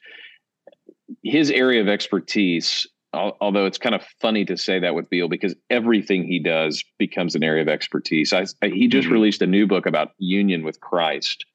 His 1.23 1.49
area 1.49 1.81
of 1.81 1.87
expertise 1.87 2.85
although 3.13 3.65
it's 3.65 3.77
kind 3.77 3.95
of 3.95 4.03
funny 4.21 4.45
to 4.45 4.57
say 4.57 4.79
that 4.79 4.95
with 4.95 5.09
Beale 5.09 5.27
because 5.27 5.55
everything 5.69 6.25
he 6.25 6.39
does 6.39 6.83
becomes 6.97 7.35
an 7.35 7.43
area 7.43 7.61
of 7.61 7.67
expertise. 7.67 8.33
I, 8.33 8.45
I, 8.61 8.67
he 8.67 8.87
just 8.87 9.05
mm-hmm. 9.05 9.13
released 9.13 9.41
a 9.41 9.47
new 9.47 9.67
book 9.67 9.85
about 9.85 10.11
union 10.17 10.63
with 10.63 10.79
Christ. 10.79 11.45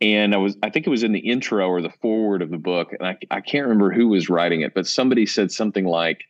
And 0.00 0.34
I 0.34 0.38
was, 0.38 0.56
I 0.62 0.70
think 0.70 0.86
it 0.86 0.90
was 0.90 1.02
in 1.02 1.12
the 1.12 1.20
intro 1.20 1.68
or 1.68 1.80
the 1.80 1.92
forward 2.02 2.42
of 2.42 2.50
the 2.50 2.58
book, 2.58 2.92
and 2.92 3.06
I, 3.06 3.16
I 3.30 3.40
can't 3.40 3.66
remember 3.66 3.92
who 3.92 4.08
was 4.08 4.28
writing 4.28 4.60
it, 4.60 4.74
but 4.74 4.86
somebody 4.86 5.24
said 5.24 5.50
something 5.50 5.84
like, 5.84 6.24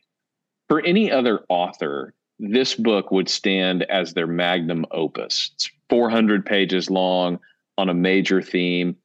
for 0.67 0.81
any 0.81 1.11
other 1.11 1.41
author, 1.49 2.13
this 2.39 2.75
book 2.75 3.11
would 3.11 3.29
stand 3.29 3.83
as 3.83 4.13
their 4.13 4.27
magnum 4.27 4.85
opus. 4.91 5.51
It's 5.55 5.69
400 5.89 6.45
pages 6.45 6.89
long 6.89 7.39
on 7.77 7.89
a 7.89 7.93
major 7.93 8.41
theme. 8.41 8.95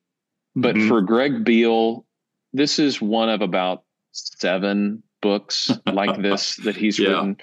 But 0.56 0.74
mm-hmm. 0.74 0.88
for 0.88 1.00
Greg 1.00 1.44
Beale, 1.44 2.04
this 2.52 2.78
is 2.78 3.00
one 3.00 3.28
of 3.28 3.40
about 3.40 3.84
seven 4.12 5.02
books 5.22 5.70
like 5.92 6.20
this 6.22 6.56
that 6.56 6.76
he's 6.76 6.98
yeah. 6.98 7.08
written. 7.08 7.36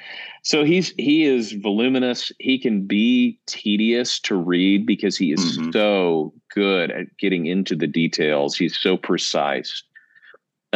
So 0.44 0.64
he's 0.64 0.94
he 0.98 1.26
is 1.26 1.54
voluminous. 1.54 2.32
He 2.40 2.60
can 2.60 2.86
be 2.86 3.40
tedious 3.48 4.20
to 4.22 4.36
read 4.36 4.86
because 4.86 5.18
he 5.18 5.32
is 5.32 5.58
mm-hmm. 5.58 5.72
so 5.72 6.34
good 6.54 6.92
at 6.92 7.18
getting 7.18 7.46
into 7.46 7.76
the 7.76 7.88
details. 7.88 8.58
He's 8.58 8.78
so 8.78 8.98
precise. 8.98 9.84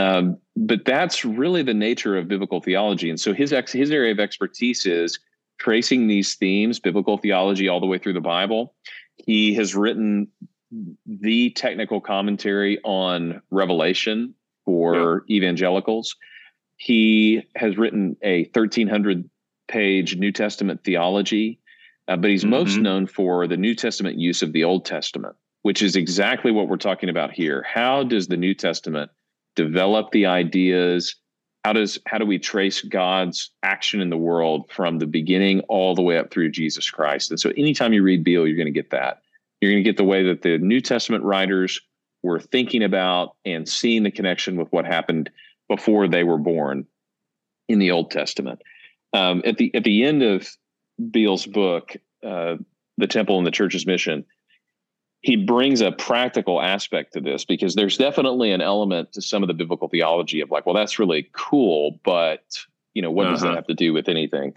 Um, 0.01 0.37
but 0.55 0.85
that's 0.85 1.23
really 1.23 1.63
the 1.63 1.73
nature 1.73 2.17
of 2.17 2.27
biblical 2.27 2.59
theology. 2.59 3.09
And 3.09 3.19
so 3.19 3.33
his 3.33 3.53
ex, 3.53 3.71
his 3.71 3.91
area 3.91 4.11
of 4.11 4.19
expertise 4.19 4.85
is 4.85 5.19
tracing 5.59 6.07
these 6.07 6.35
themes, 6.35 6.79
biblical 6.79 7.17
theology, 7.17 7.67
all 7.67 7.79
the 7.79 7.85
way 7.85 7.97
through 7.97 8.13
the 8.13 8.21
Bible. 8.21 8.73
He 9.17 9.53
has 9.55 9.75
written 9.75 10.27
the 11.05 11.51
technical 11.51 12.01
commentary 12.01 12.79
on 12.83 13.41
Revelation 13.51 14.33
for 14.65 15.23
yeah. 15.27 15.37
evangelicals. 15.37 16.15
He 16.77 17.43
has 17.55 17.77
written 17.77 18.17
a 18.23 18.45
1300 18.45 19.29
page 19.67 20.17
New 20.17 20.31
Testament 20.31 20.83
theology, 20.83 21.59
uh, 22.07 22.17
but 22.17 22.31
he's 22.31 22.41
mm-hmm. 22.41 22.51
most 22.51 22.77
known 22.77 23.05
for 23.05 23.47
the 23.47 23.57
New 23.57 23.75
Testament 23.75 24.17
use 24.17 24.41
of 24.41 24.53
the 24.53 24.63
Old 24.63 24.85
Testament, 24.85 25.35
which 25.61 25.83
is 25.83 25.95
exactly 25.95 26.51
what 26.51 26.67
we're 26.67 26.77
talking 26.77 27.09
about 27.09 27.31
here. 27.31 27.63
How 27.71 28.03
does 28.03 28.27
the 28.27 28.37
New 28.37 28.55
Testament 28.55 29.11
develop 29.55 30.11
the 30.11 30.25
ideas? 30.25 31.15
How 31.63 31.73
does 31.73 31.99
how 32.07 32.17
do 32.17 32.25
we 32.25 32.39
trace 32.39 32.81
God's 32.81 33.51
action 33.63 34.01
in 34.01 34.09
the 34.09 34.17
world 34.17 34.69
from 34.71 34.97
the 34.97 35.05
beginning 35.05 35.61
all 35.61 35.93
the 35.93 36.01
way 36.01 36.17
up 36.17 36.31
through 36.31 36.51
Jesus 36.51 36.89
Christ? 36.89 37.29
And 37.29 37.39
so 37.39 37.51
anytime 37.55 37.93
you 37.93 38.03
read 38.03 38.23
Beale, 38.23 38.47
you're 38.47 38.57
going 38.57 38.65
to 38.65 38.71
get 38.71 38.91
that. 38.91 39.21
You're 39.59 39.71
going 39.71 39.83
to 39.83 39.89
get 39.89 39.97
the 39.97 40.03
way 40.03 40.23
that 40.23 40.41
the 40.41 40.57
New 40.57 40.81
Testament 40.81 41.23
writers 41.23 41.79
were 42.23 42.39
thinking 42.39 42.83
about 42.83 43.35
and 43.45 43.67
seeing 43.67 44.03
the 44.03 44.11
connection 44.11 44.55
with 44.55 44.71
what 44.71 44.85
happened 44.85 45.29
before 45.69 46.07
they 46.07 46.23
were 46.23 46.37
born 46.37 46.85
in 47.69 47.79
the 47.79 47.91
Old 47.91 48.11
Testament. 48.11 48.61
Um, 49.13 49.41
at 49.45 49.57
the 49.57 49.73
at 49.75 49.83
the 49.83 50.03
end 50.03 50.23
of 50.23 50.49
Beale's 51.11 51.45
book, 51.45 51.95
uh, 52.23 52.55
"The 52.97 53.07
Temple 53.07 53.37
and 53.37 53.45
the 53.45 53.51
Church's 53.51 53.85
Mission," 53.85 54.25
he 55.21 55.35
brings 55.35 55.81
a 55.81 55.91
practical 55.91 56.61
aspect 56.61 57.13
to 57.13 57.21
this 57.21 57.45
because 57.45 57.75
there's 57.75 57.97
definitely 57.97 58.51
an 58.51 58.61
element 58.61 59.13
to 59.13 59.21
some 59.21 59.43
of 59.43 59.47
the 59.47 59.53
biblical 59.53 59.87
theology 59.87 60.41
of 60.41 60.49
like, 60.49 60.65
well, 60.65 60.75
that's 60.75 60.99
really 60.99 61.29
cool, 61.33 61.99
but 62.03 62.43
you 62.93 63.01
know, 63.01 63.11
what 63.11 63.25
uh-huh. 63.25 63.33
does 63.33 63.41
that 63.41 63.47
uh-huh. 63.47 63.55
have 63.55 63.67
to 63.67 63.73
do 63.73 63.93
with 63.93 64.09
anything? 64.09 64.53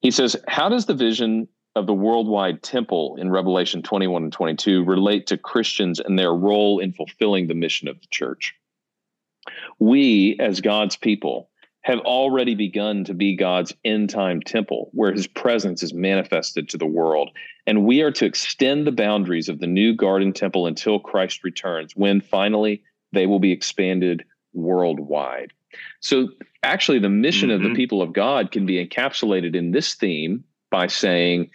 He 0.00 0.10
says, 0.10 0.36
how 0.46 0.68
does 0.68 0.86
the 0.86 0.94
vision 0.94 1.48
of 1.74 1.86
the 1.86 1.94
worldwide 1.94 2.62
temple 2.62 3.16
in 3.18 3.30
Revelation 3.30 3.82
21 3.82 4.24
and 4.24 4.32
22 4.32 4.84
relate 4.84 5.26
to 5.28 5.38
Christians 5.38 6.00
and 6.00 6.18
their 6.18 6.34
role 6.34 6.78
in 6.78 6.92
fulfilling 6.92 7.46
the 7.46 7.54
mission 7.54 7.88
of 7.88 8.00
the 8.00 8.06
church? 8.10 8.54
we 9.78 10.36
as 10.38 10.60
God's 10.60 10.96
people 10.96 11.47
have 11.82 12.00
already 12.00 12.54
begun 12.54 13.04
to 13.04 13.14
be 13.14 13.36
God's 13.36 13.74
end 13.84 14.10
time 14.10 14.40
temple 14.40 14.90
where 14.92 15.12
his 15.12 15.26
presence 15.26 15.82
is 15.82 15.94
manifested 15.94 16.68
to 16.68 16.76
the 16.76 16.86
world. 16.86 17.30
And 17.66 17.84
we 17.84 18.02
are 18.02 18.10
to 18.12 18.26
extend 18.26 18.86
the 18.86 18.92
boundaries 18.92 19.48
of 19.48 19.60
the 19.60 19.66
new 19.66 19.94
garden 19.94 20.32
temple 20.32 20.66
until 20.66 20.98
Christ 20.98 21.44
returns, 21.44 21.94
when 21.94 22.20
finally 22.20 22.82
they 23.12 23.26
will 23.26 23.38
be 23.38 23.52
expanded 23.52 24.24
worldwide. 24.52 25.52
So, 26.00 26.28
actually, 26.62 26.98
the 26.98 27.08
mission 27.08 27.48
mm-hmm. 27.48 27.56
of 27.56 27.62
the 27.62 27.68
mm-hmm. 27.68 27.76
people 27.76 28.02
of 28.02 28.12
God 28.12 28.50
can 28.50 28.66
be 28.66 28.84
encapsulated 28.84 29.54
in 29.54 29.70
this 29.70 29.94
theme 29.94 30.44
by 30.70 30.86
saying, 30.86 31.50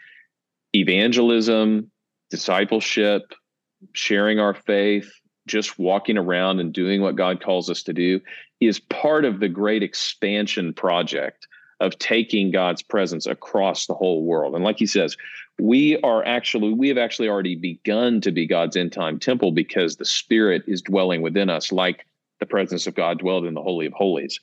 evangelism, 0.74 1.92
discipleship, 2.30 3.34
sharing 3.94 4.40
our 4.40 4.54
faith, 4.54 5.12
just 5.48 5.78
walking 5.78 6.18
around 6.18 6.60
and 6.60 6.74
doing 6.74 7.02
what 7.02 7.16
God 7.16 7.44
calls 7.44 7.70
us 7.70 7.84
to 7.84 7.94
do 7.94 8.22
is 8.68 8.80
part 8.80 9.26
of 9.26 9.40
the 9.40 9.50
great 9.50 9.84
expansion 9.84 10.74
project 10.74 11.48
of 11.80 11.98
taking 12.00 12.52
God's 12.52 12.82
presence 12.82 13.26
across 13.26 13.86
the 13.86 13.94
whole 13.94 14.24
world. 14.24 14.56
And 14.56 14.64
like 14.64 14.80
he 14.80 14.86
says, 14.86 15.18
we 15.60 16.00
are 16.02 16.26
actually, 16.26 16.74
we 16.74 16.88
have 16.88 16.98
actually 16.98 17.28
already 17.28 17.56
begun 17.56 18.22
to 18.22 18.32
be 18.32 18.48
God's 18.48 18.76
end 18.76 18.94
time 18.94 19.20
temple 19.20 19.52
because 19.52 19.98
the 19.98 20.06
Spirit 20.06 20.64
is 20.68 20.82
dwelling 20.82 21.22
within 21.22 21.50
us, 21.50 21.72
like 21.72 22.06
the 22.40 22.46
presence 22.46 22.88
of 22.88 22.96
God 22.96 23.20
dwelled 23.20 23.46
in 23.46 23.54
the 23.54 23.62
Holy 23.62 23.86
of 23.86 23.94
Holies. 23.94 24.40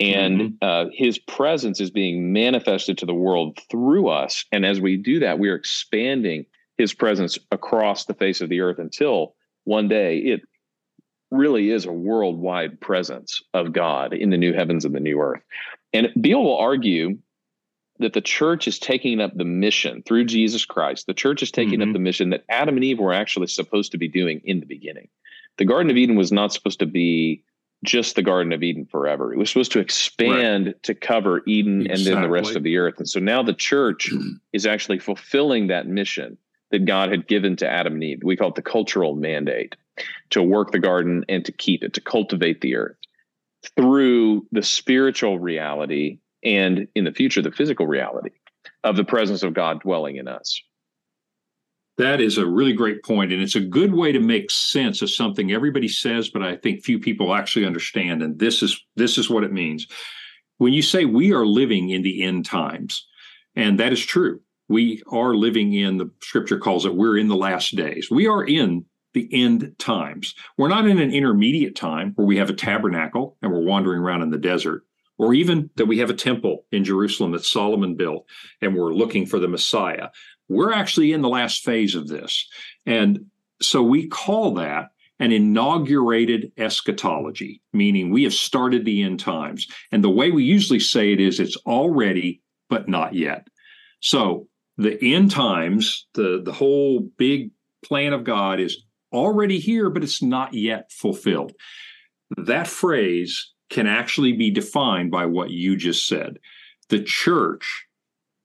And 0.00 0.40
mm-hmm. 0.40 0.54
uh, 0.62 0.90
his 0.92 1.18
presence 1.18 1.80
is 1.80 1.90
being 1.90 2.32
manifested 2.32 2.98
to 2.98 3.06
the 3.06 3.14
world 3.14 3.58
through 3.70 4.08
us. 4.08 4.44
And 4.52 4.64
as 4.64 4.80
we 4.80 4.96
do 4.96 5.18
that, 5.20 5.38
we 5.38 5.48
are 5.48 5.56
expanding 5.56 6.46
his 6.76 6.94
presence 6.94 7.38
across 7.50 8.04
the 8.04 8.14
face 8.14 8.40
of 8.40 8.48
the 8.48 8.60
earth 8.60 8.78
until 8.78 9.34
one 9.64 9.88
day 9.88 10.18
it 10.18 10.42
really 11.30 11.70
is 11.70 11.84
a 11.84 11.92
worldwide 11.92 12.80
presence 12.80 13.42
of 13.54 13.72
God 13.72 14.12
in 14.12 14.30
the 14.30 14.36
new 14.36 14.52
heavens 14.52 14.84
and 14.84 14.94
the 14.94 15.00
new 15.00 15.20
earth. 15.20 15.42
And 15.92 16.08
Beale 16.20 16.42
will 16.42 16.58
argue 16.58 17.18
that 17.98 18.12
the 18.12 18.20
church 18.20 18.68
is 18.68 18.78
taking 18.78 19.20
up 19.20 19.36
the 19.36 19.44
mission 19.44 20.02
through 20.02 20.24
Jesus 20.24 20.64
Christ. 20.64 21.06
The 21.06 21.14
church 21.14 21.42
is 21.42 21.50
taking 21.50 21.80
mm-hmm. 21.80 21.90
up 21.90 21.92
the 21.92 21.98
mission 21.98 22.30
that 22.30 22.44
Adam 22.48 22.76
and 22.76 22.84
Eve 22.84 23.00
were 23.00 23.12
actually 23.12 23.48
supposed 23.48 23.92
to 23.92 23.98
be 23.98 24.08
doing 24.08 24.40
in 24.44 24.60
the 24.60 24.66
beginning. 24.66 25.08
The 25.56 25.64
Garden 25.64 25.90
of 25.90 25.96
Eden 25.96 26.16
was 26.16 26.30
not 26.30 26.52
supposed 26.52 26.78
to 26.78 26.86
be 26.86 27.42
just 27.84 28.16
the 28.16 28.22
Garden 28.22 28.52
of 28.52 28.62
Eden 28.62 28.86
forever. 28.86 29.32
It 29.32 29.38
was 29.38 29.50
supposed 29.50 29.72
to 29.72 29.80
expand 29.80 30.66
right. 30.66 30.82
to 30.84 30.94
cover 30.94 31.42
Eden 31.46 31.82
exactly. 31.82 32.06
and 32.06 32.16
then 32.16 32.22
the 32.22 32.30
rest 32.30 32.56
of 32.56 32.62
the 32.62 32.76
earth. 32.76 32.94
And 32.98 33.08
so 33.08 33.20
now 33.20 33.42
the 33.42 33.54
church 33.54 34.12
is 34.52 34.66
actually 34.66 34.98
fulfilling 34.98 35.68
that 35.68 35.86
mission 35.86 36.38
that 36.70 36.84
God 36.84 37.10
had 37.10 37.26
given 37.26 37.56
to 37.56 37.68
Adam 37.68 37.94
and 37.94 38.04
Eve. 38.04 38.20
We 38.22 38.36
call 38.36 38.50
it 38.50 38.54
the 38.54 38.62
cultural 38.62 39.14
mandate 39.14 39.74
to 40.30 40.42
work 40.42 40.72
the 40.72 40.78
garden 40.78 41.24
and 41.28 41.44
to 41.44 41.52
keep 41.52 41.82
it, 41.82 41.94
to 41.94 42.00
cultivate 42.00 42.60
the 42.60 42.76
earth 42.76 42.96
through 43.76 44.46
the 44.52 44.62
spiritual 44.62 45.38
reality 45.38 46.18
and 46.44 46.86
in 46.94 47.04
the 47.04 47.12
future, 47.12 47.42
the 47.42 47.50
physical 47.50 47.86
reality 47.86 48.30
of 48.84 48.96
the 48.96 49.04
presence 49.04 49.42
of 49.42 49.54
God 49.54 49.80
dwelling 49.80 50.16
in 50.16 50.28
us. 50.28 50.60
That 51.96 52.20
is 52.20 52.38
a 52.38 52.46
really 52.46 52.74
great 52.74 53.02
point, 53.02 53.32
and 53.32 53.42
it's 53.42 53.56
a 53.56 53.60
good 53.60 53.92
way 53.92 54.12
to 54.12 54.20
make 54.20 54.52
sense 54.52 55.02
of 55.02 55.10
something 55.10 55.50
everybody 55.50 55.88
says, 55.88 56.28
but 56.28 56.42
I 56.42 56.56
think 56.56 56.84
few 56.84 57.00
people 57.00 57.34
actually 57.34 57.66
understand. 57.66 58.22
And 58.22 58.38
this 58.38 58.62
is 58.62 58.80
this 58.94 59.18
is 59.18 59.28
what 59.28 59.42
it 59.42 59.52
means. 59.52 59.88
When 60.58 60.72
you 60.72 60.82
say 60.82 61.04
we 61.06 61.32
are 61.32 61.44
living 61.44 61.90
in 61.90 62.02
the 62.02 62.22
end 62.22 62.44
times, 62.44 63.04
and 63.56 63.80
that 63.80 63.92
is 63.92 64.04
true, 64.04 64.40
we 64.68 65.02
are 65.10 65.34
living 65.34 65.72
in 65.72 65.98
the 65.98 66.08
Scripture 66.22 66.58
calls 66.58 66.86
it 66.86 66.94
we're 66.94 67.18
in 67.18 67.26
the 67.26 67.36
last 67.36 67.74
days. 67.74 68.08
We 68.12 68.28
are 68.28 68.44
in 68.44 68.84
the 69.18 69.42
end 69.42 69.74
times. 69.78 70.34
We're 70.56 70.68
not 70.68 70.86
in 70.86 70.98
an 70.98 71.10
intermediate 71.10 71.74
time 71.74 72.12
where 72.14 72.26
we 72.26 72.36
have 72.36 72.50
a 72.50 72.54
tabernacle 72.54 73.36
and 73.42 73.52
we're 73.52 73.64
wandering 73.64 74.00
around 74.00 74.22
in 74.22 74.30
the 74.30 74.38
desert, 74.38 74.84
or 75.18 75.34
even 75.34 75.70
that 75.74 75.86
we 75.86 75.98
have 75.98 76.10
a 76.10 76.14
temple 76.14 76.64
in 76.70 76.84
Jerusalem 76.84 77.32
that 77.32 77.44
Solomon 77.44 77.96
built 77.96 78.26
and 78.62 78.76
we're 78.76 78.94
looking 78.94 79.26
for 79.26 79.40
the 79.40 79.48
Messiah. 79.48 80.08
We're 80.48 80.72
actually 80.72 81.12
in 81.12 81.22
the 81.22 81.28
last 81.28 81.64
phase 81.64 81.96
of 81.96 82.06
this. 82.06 82.48
And 82.86 83.26
so 83.60 83.82
we 83.82 84.06
call 84.06 84.54
that 84.54 84.90
an 85.18 85.32
inaugurated 85.32 86.52
eschatology, 86.56 87.60
meaning 87.72 88.10
we 88.10 88.22
have 88.22 88.32
started 88.32 88.84
the 88.84 89.02
end 89.02 89.18
times. 89.18 89.66
And 89.90 90.04
the 90.04 90.10
way 90.10 90.30
we 90.30 90.44
usually 90.44 90.78
say 90.78 91.12
it 91.12 91.20
is 91.20 91.40
it's 91.40 91.56
already, 91.66 92.40
but 92.70 92.88
not 92.88 93.14
yet. 93.14 93.48
So 93.98 94.46
the 94.76 94.96
end 95.02 95.32
times, 95.32 96.06
the, 96.14 96.40
the 96.44 96.52
whole 96.52 97.00
big 97.18 97.50
plan 97.82 98.12
of 98.12 98.24
God 98.24 98.60
is 98.60 98.84
already 99.12 99.58
here, 99.58 99.90
but 99.90 100.02
it's 100.02 100.22
not 100.22 100.54
yet 100.54 100.92
fulfilled. 100.92 101.52
That 102.36 102.66
phrase 102.66 103.52
can 103.70 103.86
actually 103.86 104.32
be 104.32 104.50
defined 104.50 105.10
by 105.10 105.26
what 105.26 105.50
you 105.50 105.76
just 105.76 106.06
said. 106.06 106.38
The 106.88 107.02
church 107.02 107.86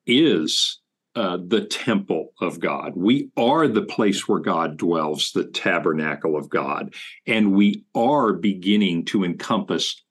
is 0.06 0.80
uh, 1.16 1.38
the 1.46 1.66
temple 1.66 2.34
of 2.42 2.60
God. 2.60 2.94
We 2.96 3.30
are 3.38 3.68
the 3.68 3.84
place 3.84 4.28
where 4.28 4.40
God 4.40 4.78
dwells, 4.78 5.32
the 5.32 5.46
tabernacle 5.46 6.36
of 6.36 6.50
God. 6.50 6.94
And 7.28 7.54
we 7.54 7.86
are 7.96 8.34
beginning 8.34 9.06
to 9.06 9.24
encompass 9.24 10.02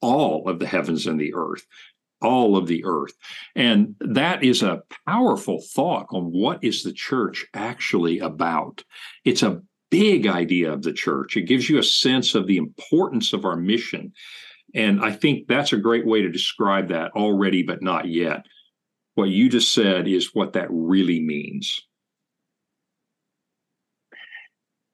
all 0.00 0.48
of 0.48 0.58
the 0.58 0.66
heavens 0.66 1.06
and 1.06 1.20
the 1.20 1.34
earth, 1.34 1.66
all 2.20 2.56
of 2.56 2.66
the 2.66 2.84
earth. 2.84 3.12
And 3.56 3.96
that 4.00 4.44
is 4.44 4.62
a 4.62 4.82
powerful 5.06 5.60
thought 5.60 6.06
on 6.10 6.26
what 6.26 6.62
is 6.62 6.82
the 6.82 6.92
church 6.92 7.46
actually 7.54 8.20
about. 8.20 8.84
It's 9.24 9.42
a 9.42 9.62
big 9.92 10.26
idea 10.26 10.72
of 10.72 10.82
the 10.82 10.92
church. 10.92 11.36
It 11.36 11.42
gives 11.42 11.68
you 11.68 11.78
a 11.78 11.82
sense 11.82 12.34
of 12.34 12.46
the 12.46 12.56
importance 12.56 13.34
of 13.34 13.44
our 13.44 13.56
mission. 13.56 14.12
And 14.74 15.04
I 15.04 15.12
think 15.12 15.46
that's 15.46 15.74
a 15.74 15.76
great 15.76 16.06
way 16.06 16.22
to 16.22 16.30
describe 16.30 16.88
that 16.88 17.12
already, 17.12 17.62
but 17.62 17.82
not 17.82 18.08
yet. 18.08 18.46
What 19.16 19.28
you 19.28 19.50
just 19.50 19.74
said 19.74 20.08
is 20.08 20.34
what 20.34 20.54
that 20.54 20.68
really 20.70 21.20
means. 21.20 21.78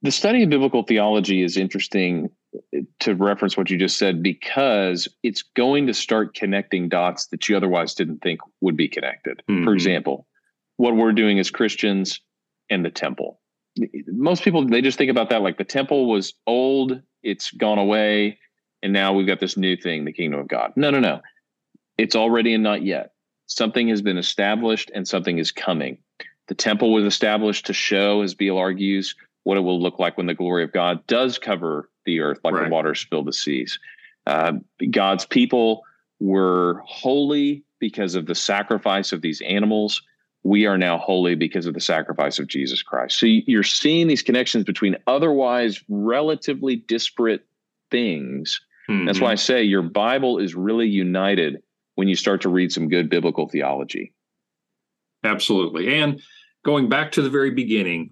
The 0.02 0.10
study 0.10 0.42
of 0.42 0.50
biblical 0.50 0.82
theology 0.82 1.44
is 1.44 1.56
interesting 1.56 2.30
to 2.98 3.14
reference 3.14 3.56
what 3.56 3.70
you 3.70 3.78
just 3.78 3.98
said 3.98 4.20
because 4.20 5.06
it's 5.22 5.44
going 5.54 5.86
to 5.86 5.94
start 5.94 6.34
connecting 6.34 6.88
dots 6.88 7.28
that 7.28 7.48
you 7.48 7.56
otherwise 7.56 7.94
didn't 7.94 8.18
think 8.18 8.40
would 8.60 8.76
be 8.76 8.88
connected. 8.88 9.42
Mm-hmm. 9.48 9.64
For 9.64 9.74
example, 9.74 10.26
what 10.76 10.96
we're 10.96 11.12
doing 11.12 11.38
as 11.38 11.50
Christians 11.50 12.20
and 12.68 12.84
the 12.84 12.90
temple 12.90 13.40
most 14.06 14.42
people 14.42 14.66
they 14.66 14.82
just 14.82 14.98
think 14.98 15.10
about 15.10 15.30
that 15.30 15.42
like 15.42 15.58
the 15.58 15.64
temple 15.64 16.08
was 16.08 16.34
old, 16.46 17.00
it's 17.22 17.50
gone 17.50 17.78
away, 17.78 18.38
and 18.82 18.92
now 18.92 19.12
we've 19.12 19.26
got 19.26 19.40
this 19.40 19.56
new 19.56 19.76
thing, 19.76 20.04
the 20.04 20.12
kingdom 20.12 20.40
of 20.40 20.48
God. 20.48 20.72
No, 20.76 20.90
no, 20.90 21.00
no. 21.00 21.20
It's 21.96 22.14
already 22.14 22.54
and 22.54 22.62
not 22.62 22.82
yet. 22.82 23.12
Something 23.46 23.88
has 23.88 24.02
been 24.02 24.18
established 24.18 24.90
and 24.94 25.08
something 25.08 25.38
is 25.38 25.50
coming. 25.50 25.98
The 26.46 26.54
temple 26.54 26.92
was 26.92 27.04
established 27.04 27.66
to 27.66 27.72
show, 27.72 28.22
as 28.22 28.34
Beale 28.34 28.56
argues, 28.56 29.14
what 29.44 29.56
it 29.56 29.60
will 29.60 29.80
look 29.80 29.98
like 29.98 30.16
when 30.16 30.26
the 30.26 30.34
glory 30.34 30.64
of 30.64 30.72
God 30.72 31.06
does 31.06 31.38
cover 31.38 31.90
the 32.04 32.20
earth, 32.20 32.40
like 32.44 32.54
right. 32.54 32.64
the 32.64 32.70
waters 32.70 33.06
fill 33.08 33.24
the 33.24 33.32
seas. 33.32 33.78
Uh, 34.26 34.52
God's 34.90 35.24
people 35.24 35.82
were 36.20 36.82
holy 36.86 37.64
because 37.78 38.14
of 38.14 38.26
the 38.26 38.34
sacrifice 38.34 39.12
of 39.12 39.22
these 39.22 39.40
animals 39.42 40.02
we 40.44 40.66
are 40.66 40.78
now 40.78 40.98
holy 40.98 41.34
because 41.34 41.66
of 41.66 41.74
the 41.74 41.80
sacrifice 41.80 42.38
of 42.38 42.46
Jesus 42.46 42.82
Christ. 42.82 43.18
So 43.18 43.26
you're 43.26 43.62
seeing 43.62 44.06
these 44.06 44.22
connections 44.22 44.64
between 44.64 44.96
otherwise 45.06 45.82
relatively 45.88 46.76
disparate 46.76 47.44
things. 47.90 48.60
Mm-hmm. 48.88 49.06
That's 49.06 49.20
why 49.20 49.32
I 49.32 49.34
say 49.34 49.62
your 49.62 49.82
Bible 49.82 50.38
is 50.38 50.54
really 50.54 50.88
united 50.88 51.62
when 51.96 52.08
you 52.08 52.14
start 52.14 52.40
to 52.42 52.48
read 52.48 52.72
some 52.72 52.88
good 52.88 53.10
biblical 53.10 53.48
theology. 53.48 54.12
Absolutely. 55.24 55.94
And 56.00 56.22
going 56.64 56.88
back 56.88 57.12
to 57.12 57.22
the 57.22 57.30
very 57.30 57.50
beginning, 57.50 58.10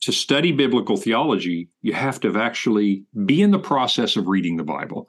to 0.00 0.12
study 0.12 0.50
biblical 0.50 0.96
theology, 0.96 1.68
you 1.82 1.92
have 1.92 2.18
to 2.20 2.40
actually 2.40 3.04
be 3.26 3.42
in 3.42 3.50
the 3.50 3.58
process 3.58 4.16
of 4.16 4.28
reading 4.28 4.56
the 4.56 4.64
Bible. 4.64 5.06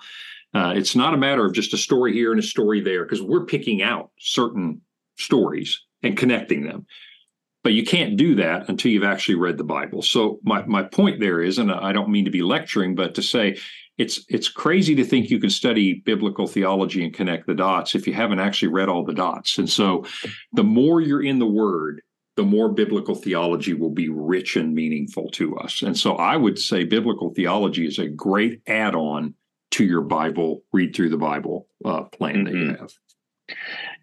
Uh, 0.54 0.74
it's 0.76 0.98
not 0.98 1.14
a 1.14 1.18
matter 1.18 1.46
of 1.46 1.54
just 1.54 1.74
a 1.74 1.78
story 1.78 2.12
here 2.12 2.32
and 2.32 2.40
a 2.42 2.44
story 2.44 2.82
there, 2.82 3.06
because 3.06 3.22
we're 3.22 3.46
picking 3.46 3.82
out 3.82 4.12
certain 4.20 4.82
stories 5.18 5.80
and 6.04 6.18
connecting 6.18 6.64
them. 6.64 6.86
But 7.64 7.74
you 7.74 7.84
can't 7.84 8.18
do 8.18 8.36
that 8.36 8.70
until 8.70 8.92
you've 8.92 9.04
actually 9.04 9.36
read 9.36 9.58
the 9.58 9.64
Bible. 9.64 10.02
So 10.02 10.40
my 10.44 10.66
my 10.66 10.84
point 10.84 11.20
there 11.20 11.42
is, 11.42 11.60
and 11.60 11.72
I 11.72 11.92
don't 11.92 12.10
mean 12.10 12.26
to 12.26 12.32
be 12.32 12.42
lecturing, 12.42 12.96
but 12.96 13.14
to 13.16 13.22
say 13.22 13.58
it's 13.98 14.26
it's 14.30 14.50
crazy 14.50 14.96
to 14.96 15.04
think 15.04 15.30
you 15.30 15.40
can 15.40 15.52
study 15.52 16.02
biblical 16.06 16.48
theology 16.48 17.04
and 17.04 17.14
connect 17.14 17.46
the 17.46 17.54
dots 17.54 17.94
if 17.94 18.08
you 18.08 18.14
haven't 18.14 18.40
actually 18.40 18.70
read 18.70 18.90
all 18.90 19.06
the 19.06 19.14
dots. 19.14 19.60
And 19.60 19.70
so 19.70 20.06
the 20.54 20.64
more 20.64 21.02
you're 21.02 21.24
in 21.24 21.38
the 21.38 21.46
word, 21.46 22.02
the 22.36 22.44
more 22.44 22.70
biblical 22.70 23.14
theology 23.14 23.76
will 23.76 23.92
be 23.92 24.10
rich 24.10 24.56
and 24.56 24.74
meaningful 24.74 25.30
to 25.32 25.56
us. 25.58 25.84
And 25.84 25.96
so 25.98 26.16
I 26.16 26.38
would 26.38 26.58
say 26.58 26.84
biblical 26.84 27.32
theology 27.36 27.86
is 27.86 28.00
a 28.00 28.08
great 28.08 28.62
add-on 28.66 29.36
to 29.72 29.86
your 29.86 30.02
Bible, 30.02 30.64
read 30.74 30.96
through 30.96 31.10
the 31.10 31.18
Bible 31.18 31.68
uh, 31.86 32.04
plan 32.04 32.36
mm-hmm. 32.36 32.44
that 32.46 32.54
you 32.54 32.66
mm-hmm. 32.72 32.82
have. 32.82 32.94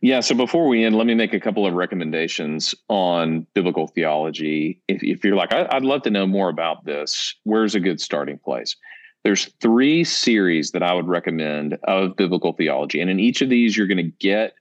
Yeah. 0.01 0.21
So 0.21 0.35
before 0.35 0.69
we 0.69 0.85
end, 0.85 0.97
let 0.97 1.07
me 1.07 1.15
make 1.15 1.35
a 1.35 1.41
couple 1.41 1.67
of 1.67 1.75
recommendations 1.75 2.75
on 2.89 3.47
biblical 3.55 3.89
theology. 3.89 4.81
If, 4.87 5.03
if 5.03 5.25
you're 5.25 5.37
like, 5.37 5.53
I, 5.53 5.75
would 5.75 5.85
love 5.85 6.03
to 6.03 6.11
know 6.11 6.27
more 6.27 6.49
about 6.49 6.85
this, 6.85 7.35
where's 7.45 7.75
a 7.75 7.81
good 7.81 8.01
starting 8.01 8.39
place? 8.39 8.77
There's 9.25 9.47
three 9.61 10.05
series 10.05 10.71
that 10.71 10.83
I 10.83 10.93
would 10.93 11.09
recommend 11.09 11.79
of 11.85 12.17
biblical 12.17 12.53
theology. 12.53 13.01
And 13.01 13.11
in 13.11 13.19
each 13.19 13.43
of 13.43 13.49
these, 13.49 13.77
you're 13.77 13.89
going 13.89 13.97
to 13.97 14.13
get 14.21 14.55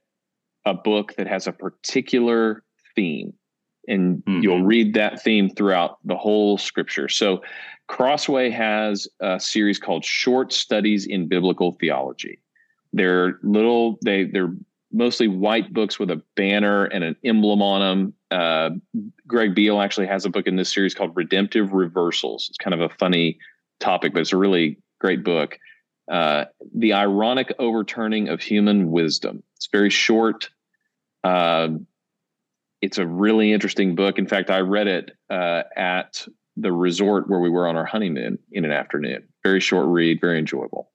a 0.64 0.74
book 0.74 1.14
that 1.16 1.28
has 1.28 1.46
a 1.46 1.52
particular 1.52 2.64
theme. 2.96 3.32
And 3.86 4.18
mm-hmm. 4.24 4.42
you'll 4.42 4.64
read 4.64 4.94
that 4.94 5.22
theme 5.22 5.48
throughout 5.48 5.98
the 6.04 6.16
whole 6.16 6.58
scripture. 6.58 7.08
So 7.08 7.42
Crossway 7.88 8.50
has 8.50 9.08
a 9.20 9.40
series 9.40 9.78
called 9.78 10.04
Short 10.04 10.52
Studies 10.52 11.06
in 11.06 11.28
Biblical 11.28 11.72
Theology. 11.80 12.40
They're 12.92 13.38
little, 13.42 13.98
they 14.04 14.24
they're 14.24 14.52
mostly 14.92 15.28
white 15.28 15.72
books 15.72 15.98
with 15.98 16.10
a 16.10 16.22
banner 16.36 16.84
and 16.84 17.04
an 17.04 17.16
emblem 17.24 17.62
on 17.62 17.80
them. 17.80 18.14
Uh, 18.30 18.70
Greg 19.26 19.54
Beale 19.54 19.80
actually 19.80 20.06
has 20.06 20.24
a 20.24 20.30
book 20.30 20.46
in 20.46 20.56
this 20.56 20.72
series 20.72 20.94
called 20.94 21.12
Redemptive 21.14 21.72
Reversals. 21.72 22.48
It's 22.48 22.58
kind 22.58 22.74
of 22.74 22.80
a 22.80 22.94
funny 22.94 23.38
topic, 23.80 24.12
but 24.12 24.20
it's 24.20 24.32
a 24.32 24.36
really 24.36 24.78
great 25.00 25.24
book. 25.24 25.58
Uh, 26.10 26.46
the 26.74 26.94
ironic 26.94 27.52
overturning 27.58 28.28
of 28.28 28.40
human 28.40 28.90
wisdom. 28.90 29.42
It's 29.56 29.68
very 29.70 29.90
short. 29.90 30.48
Uh, 31.22 31.68
it's 32.80 32.98
a 32.98 33.06
really 33.06 33.52
interesting 33.52 33.94
book. 33.94 34.18
In 34.18 34.26
fact, 34.26 34.50
I 34.50 34.60
read 34.60 34.86
it 34.86 35.10
uh, 35.28 35.64
at 35.76 36.26
the 36.56 36.72
resort 36.72 37.28
where 37.28 37.40
we 37.40 37.50
were 37.50 37.68
on 37.68 37.76
our 37.76 37.84
honeymoon 37.84 38.38
in 38.50 38.64
an 38.64 38.72
afternoon. 38.72 39.28
Very 39.48 39.60
short 39.60 39.86
read, 39.86 40.20
very 40.20 40.38
enjoyable. 40.38 40.90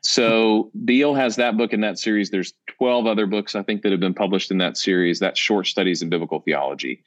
So 0.00 0.70
Beale 0.84 1.14
has 1.14 1.34
that 1.36 1.56
book 1.56 1.72
in 1.72 1.80
that 1.80 1.98
series. 1.98 2.30
There's 2.30 2.52
12 2.78 3.04
other 3.04 3.26
books 3.26 3.56
I 3.56 3.64
think 3.64 3.82
that 3.82 3.90
have 3.90 4.00
been 4.00 4.14
published 4.14 4.52
in 4.52 4.58
that 4.58 4.76
series. 4.76 5.18
That's 5.18 5.40
short 5.40 5.66
studies 5.66 6.02
in 6.02 6.08
biblical 6.08 6.38
theology. 6.38 7.02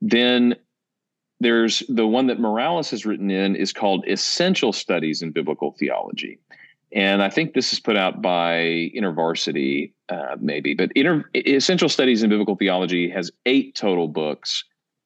Then 0.00 0.56
there's 1.38 1.82
the 1.90 2.06
one 2.06 2.28
that 2.28 2.40
Morales 2.40 2.88
has 2.92 3.04
written 3.04 3.30
in 3.30 3.54
is 3.56 3.74
called 3.74 4.08
Essential 4.08 4.72
Studies 4.72 5.20
in 5.20 5.32
Biblical 5.32 5.72
Theology. 5.72 6.38
And 6.92 7.22
I 7.22 7.28
think 7.28 7.52
this 7.52 7.74
is 7.74 7.78
put 7.78 7.98
out 7.98 8.22
by 8.22 8.90
InterVarsity, 8.96 9.92
uh, 10.08 10.36
maybe. 10.40 10.72
But 10.72 10.92
Inter- 10.94 11.28
Essential 11.34 11.90
Studies 11.90 12.22
in 12.22 12.30
Biblical 12.30 12.56
Theology 12.56 13.10
has 13.10 13.30
eight 13.44 13.74
total 13.74 14.08
books. 14.08 14.64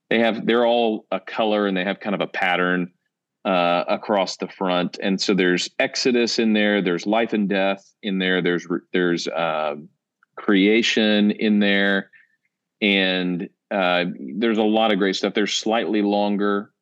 They 0.08 0.20
have 0.20 0.46
they're 0.46 0.66
all 0.66 1.04
a 1.10 1.18
color 1.18 1.66
and 1.66 1.76
they 1.76 1.82
have 1.82 1.98
kind 1.98 2.14
of 2.14 2.20
a 2.20 2.28
pattern 2.28 2.92
uh, 3.46 3.84
across 3.88 4.36
the 4.36 4.48
front. 4.48 4.98
And 5.00 5.20
so 5.20 5.32
there's 5.32 5.70
Exodus 5.78 6.38
in 6.38 6.52
there. 6.52 6.82
There's 6.82 7.06
life 7.06 7.32
and 7.32 7.48
death 7.48 7.88
in 8.02 8.18
there. 8.18 8.42
There's 8.42 8.66
there's 8.92 9.28
uh, 9.28 9.76
creation 10.36 11.30
in 11.30 11.60
there, 11.60 12.10
and 12.82 13.48
uh, 13.70 14.04
there's 14.36 14.58
a 14.58 14.62
lot 14.62 14.92
of 14.92 14.98
great 14.98 15.16
stuff. 15.16 15.34
They're 15.34 15.46
slightly 15.46 16.02
longer 16.02 16.72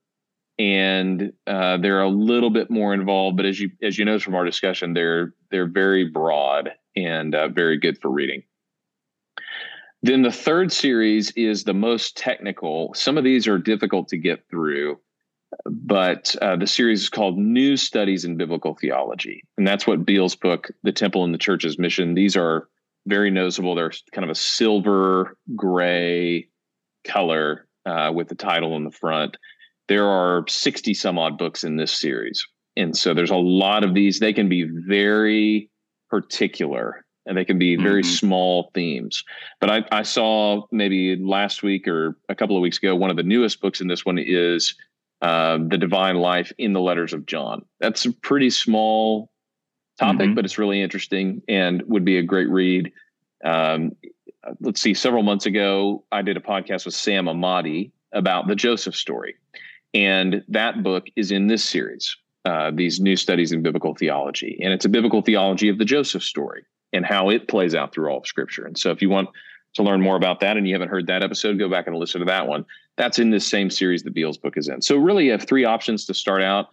and 0.59 1.33
uh, 1.47 1.77
they're 1.79 2.03
a 2.03 2.09
little 2.09 2.51
bit 2.51 2.71
more 2.71 2.95
involved. 2.95 3.37
But 3.37 3.47
as 3.47 3.61
you 3.61 3.71
as 3.83 3.99
you 3.99 4.05
know 4.05 4.19
from 4.19 4.35
our 4.35 4.45
discussion, 4.45 4.95
they're 4.95 5.35
they're 5.51 5.69
very 5.69 6.09
broad 6.09 6.71
and 6.97 7.35
uh, 7.35 7.49
very 7.49 7.79
good 7.79 8.01
for 8.01 8.11
reading. 8.11 8.43
Then 10.03 10.23
the 10.23 10.31
third 10.31 10.71
series 10.71 11.31
is 11.33 11.65
the 11.65 11.75
most 11.75 12.17
technical. 12.17 12.93
Some 12.95 13.17
of 13.17 13.25
these 13.25 13.49
are 13.49 13.59
difficult 13.59 14.09
to 14.09 14.19
get 14.19 14.47
through, 14.51 14.99
but 15.67 16.35
uh, 16.43 16.57
the 16.57 16.67
series 16.67 17.03
is 17.03 17.09
called 17.09 17.39
New 17.39 17.77
Studies 17.77 18.25
in 18.25 18.37
Biblical 18.37 18.75
Theology, 18.75 19.43
and 19.57 19.67
that's 19.67 19.87
what 19.87 20.05
Beale's 20.05 20.37
book, 20.37 20.71
"The 20.83 20.93
Temple 20.93 21.25
and 21.25 21.33
the 21.33 21.39
Church's 21.39 21.79
Mission." 21.79 22.15
These 22.15 22.37
are 22.37 22.69
very 23.07 23.31
noticeable. 23.31 23.75
They're 23.75 23.93
kind 24.13 24.25
of 24.25 24.31
a 24.31 24.35
silver 24.35 25.37
gray 25.55 26.49
color 27.05 27.67
uh, 27.85 28.13
with 28.15 28.29
the 28.29 28.35
title 28.35 28.77
in 28.77 28.85
the 28.85 28.91
front 28.91 29.37
there 29.89 30.07
are 30.07 30.45
60 30.49 30.95
some 30.95 31.19
odd 31.19 31.39
books 31.39 31.65
in 31.65 31.77
this 31.77 31.93
series. 31.93 32.47
And 32.77 32.97
so 32.97 33.15
there's 33.15 33.31
a 33.31 33.37
lot 33.37 33.85
of 33.85 33.95
these. 33.95 34.19
They 34.19 34.33
can 34.33 34.49
be 34.49 34.69
very 34.87 35.71
particular 36.11 37.05
and 37.27 37.37
they 37.37 37.45
can 37.45 37.59
be 37.59 37.77
very 37.77 38.03
mm-hmm. 38.03 38.13
small 38.13 38.71
themes. 38.75 39.25
But 39.61 39.71
I, 39.71 39.85
I, 39.91 40.03
saw 40.03 40.67
maybe 40.71 41.17
last 41.17 41.63
week 41.63 41.89
or 41.89 42.19
a 42.29 42.35
couple 42.35 42.55
of 42.55 42.61
weeks 42.61 42.77
ago, 42.77 42.95
one 42.95 43.11
of 43.11 43.17
the 43.17 43.23
newest 43.23 43.63
books 43.63 43.81
in 43.81 43.89
this 43.89 44.05
one 44.05 44.19
is 44.19 44.75
uh, 45.25 45.57
The 45.57 45.79
Divine 45.79 46.17
Life 46.17 46.53
in 46.59 46.75
the 46.75 46.83
Letters 46.83 47.15
of 47.15 47.25
John. 47.25 47.65
That's 47.81 48.05
a 48.05 48.13
pretty 48.13 48.51
small 48.51 49.31
topic, 49.99 50.21
mm-hmm. 50.21 50.35
but 50.35 50.45
it's 50.45 50.59
really 50.59 50.83
interesting 50.83 51.41
and 51.49 51.83
would 51.87 52.05
be 52.05 52.19
a 52.19 52.23
great 52.23 52.51
read. 52.51 52.93
Um, 53.43 53.93
let's 54.61 54.83
see, 54.83 54.93
several 54.93 55.23
months 55.23 55.47
ago, 55.47 56.05
I 56.13 56.21
did 56.21 56.37
a 56.37 56.41
podcast 56.41 56.85
with 56.85 56.95
Sam 56.95 57.25
Emadi 57.25 57.91
about 58.13 58.49
the 58.49 58.55
Joseph 58.55 58.95
story. 58.95 59.37
And 59.95 60.45
that 60.49 60.83
book 60.83 61.07
is 61.17 61.31
in 61.31 61.47
this 61.47 61.65
series, 61.65 62.15
uh, 62.45 62.71
these 62.75 63.01
new 63.01 63.17
studies 63.17 63.51
in 63.51 63.63
biblical 63.63 63.95
theology. 63.95 64.59
And 64.63 64.75
it's 64.75 64.85
a 64.85 64.91
biblical 64.91 65.23
theology 65.23 65.71
of 65.71 65.79
the 65.79 65.87
Joseph 65.87 66.23
story 66.23 66.65
and 66.93 67.07
how 67.07 67.31
it 67.31 67.49
plays 67.49 67.75
out 67.75 67.95
through 67.95 68.11
all 68.11 68.19
of 68.19 68.27
Scripture. 68.27 68.67
And 68.67 68.77
so 68.77 68.91
if 68.91 69.01
you 69.01 69.09
want 69.09 69.31
to 69.75 69.83
learn 69.83 70.03
more 70.03 70.17
about 70.17 70.41
that 70.41 70.59
and 70.59 70.69
you 70.69 70.75
haven't 70.75 70.91
heard 70.91 71.07
that 71.07 71.23
episode, 71.23 71.59
go 71.59 71.71
back 71.71 71.87
and 71.87 71.97
listen 71.97 72.21
to 72.21 72.27
that 72.27 72.47
one. 72.47 72.67
That's 72.97 73.19
in 73.19 73.31
this 73.31 73.47
same 73.47 73.71
series 73.71 74.03
that 74.05 74.15
Beale's 74.15 74.39
book 74.39 74.57
is 74.57 74.69
in. 74.69 74.81
So 74.83 74.97
really, 74.97 75.27
you 75.27 75.33
have 75.33 75.47
three 75.47 75.65
options 75.65 76.05
to 76.07 76.15
start 76.15 76.43
out. 76.43 76.69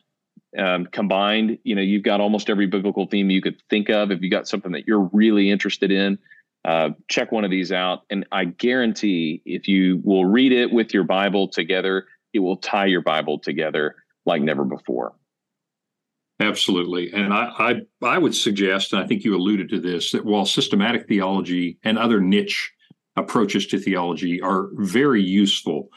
Um, 0.57 0.85
combined, 0.91 1.57
you 1.63 1.75
know, 1.75 1.81
you've 1.81 2.03
got 2.03 2.19
almost 2.19 2.49
every 2.49 2.67
biblical 2.67 3.07
theme 3.07 3.29
you 3.29 3.41
could 3.41 3.61
think 3.69 3.89
of. 3.89 4.11
If 4.11 4.21
you 4.21 4.29
got 4.29 4.47
something 4.47 4.73
that 4.73 4.85
you're 4.85 5.09
really 5.13 5.49
interested 5.49 5.91
in, 5.91 6.19
uh, 6.65 6.89
check 7.07 7.31
one 7.31 7.45
of 7.45 7.51
these 7.51 7.71
out. 7.71 8.01
And 8.09 8.25
I 8.31 8.45
guarantee 8.45 9.41
if 9.45 9.67
you 9.67 10.01
will 10.03 10.25
read 10.25 10.51
it 10.51 10.71
with 10.71 10.93
your 10.93 11.03
Bible 11.03 11.47
together, 11.47 12.05
it 12.33 12.39
will 12.39 12.57
tie 12.57 12.85
your 12.85 13.01
Bible 13.01 13.39
together 13.39 13.95
like 14.25 14.41
never 14.41 14.65
before. 14.65 15.13
Absolutely. 16.39 17.11
And 17.13 17.33
I, 17.33 17.81
I, 18.03 18.05
I 18.05 18.17
would 18.17 18.35
suggest, 18.35 18.93
and 18.93 19.01
I 19.01 19.07
think 19.07 19.23
you 19.23 19.35
alluded 19.35 19.69
to 19.69 19.79
this, 19.79 20.11
that 20.11 20.25
while 20.25 20.45
systematic 20.45 21.07
theology 21.07 21.77
and 21.83 21.97
other 21.97 22.19
niche 22.19 22.73
approaches 23.15 23.67
to 23.67 23.79
theology 23.79 24.41
are 24.41 24.69
very 24.73 25.21
useful, 25.21 25.89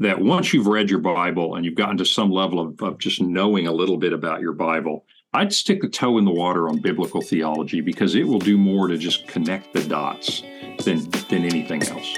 that 0.00 0.20
once 0.20 0.52
you've 0.52 0.66
read 0.66 0.88
your 0.88 1.00
Bible 1.00 1.56
and 1.56 1.64
you've 1.64 1.74
gotten 1.74 1.96
to 1.98 2.04
some 2.04 2.30
level 2.30 2.60
of, 2.60 2.80
of 2.80 2.98
just 2.98 3.20
knowing 3.20 3.66
a 3.66 3.72
little 3.72 3.96
bit 3.96 4.12
about 4.12 4.40
your 4.40 4.52
Bible, 4.52 5.04
I'd 5.34 5.52
stick 5.52 5.82
the 5.82 5.88
toe 5.88 6.18
in 6.18 6.24
the 6.24 6.30
water 6.30 6.68
on 6.68 6.78
biblical 6.78 7.20
theology 7.20 7.80
because 7.80 8.14
it 8.14 8.22
will 8.26 8.38
do 8.38 8.56
more 8.56 8.86
to 8.88 8.96
just 8.96 9.26
connect 9.26 9.72
the 9.72 9.82
dots 9.84 10.42
than 10.84 11.10
than 11.28 11.44
anything 11.44 11.82
else. 11.82 12.16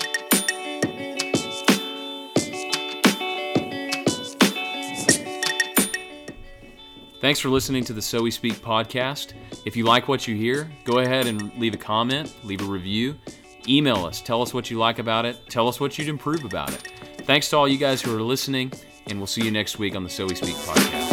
Thanks 7.20 7.38
for 7.38 7.50
listening 7.50 7.84
to 7.84 7.92
the 7.92 8.00
So 8.00 8.22
We 8.22 8.30
Speak 8.30 8.54
podcast. 8.54 9.34
If 9.66 9.76
you 9.76 9.84
like 9.84 10.08
what 10.08 10.26
you 10.26 10.34
hear, 10.34 10.70
go 10.84 10.98
ahead 11.00 11.26
and 11.26 11.52
leave 11.58 11.74
a 11.74 11.78
comment, 11.78 12.34
leave 12.44 12.62
a 12.62 12.64
review, 12.64 13.14
email 13.68 14.06
us, 14.06 14.22
tell 14.22 14.40
us 14.40 14.54
what 14.54 14.70
you 14.70 14.78
like 14.78 14.98
about 14.98 15.26
it, 15.26 15.38
tell 15.50 15.68
us 15.68 15.80
what 15.80 15.98
you'd 15.98 16.08
improve 16.08 16.44
about 16.44 16.72
it. 16.72 17.19
Thanks 17.30 17.48
to 17.50 17.56
all 17.56 17.68
you 17.68 17.78
guys 17.78 18.02
who 18.02 18.12
are 18.12 18.20
listening, 18.20 18.72
and 19.06 19.18
we'll 19.18 19.28
see 19.28 19.44
you 19.44 19.52
next 19.52 19.78
week 19.78 19.94
on 19.94 20.02
the 20.02 20.10
So 20.10 20.26
We 20.26 20.34
Speak 20.34 20.56
podcast. 20.56 21.09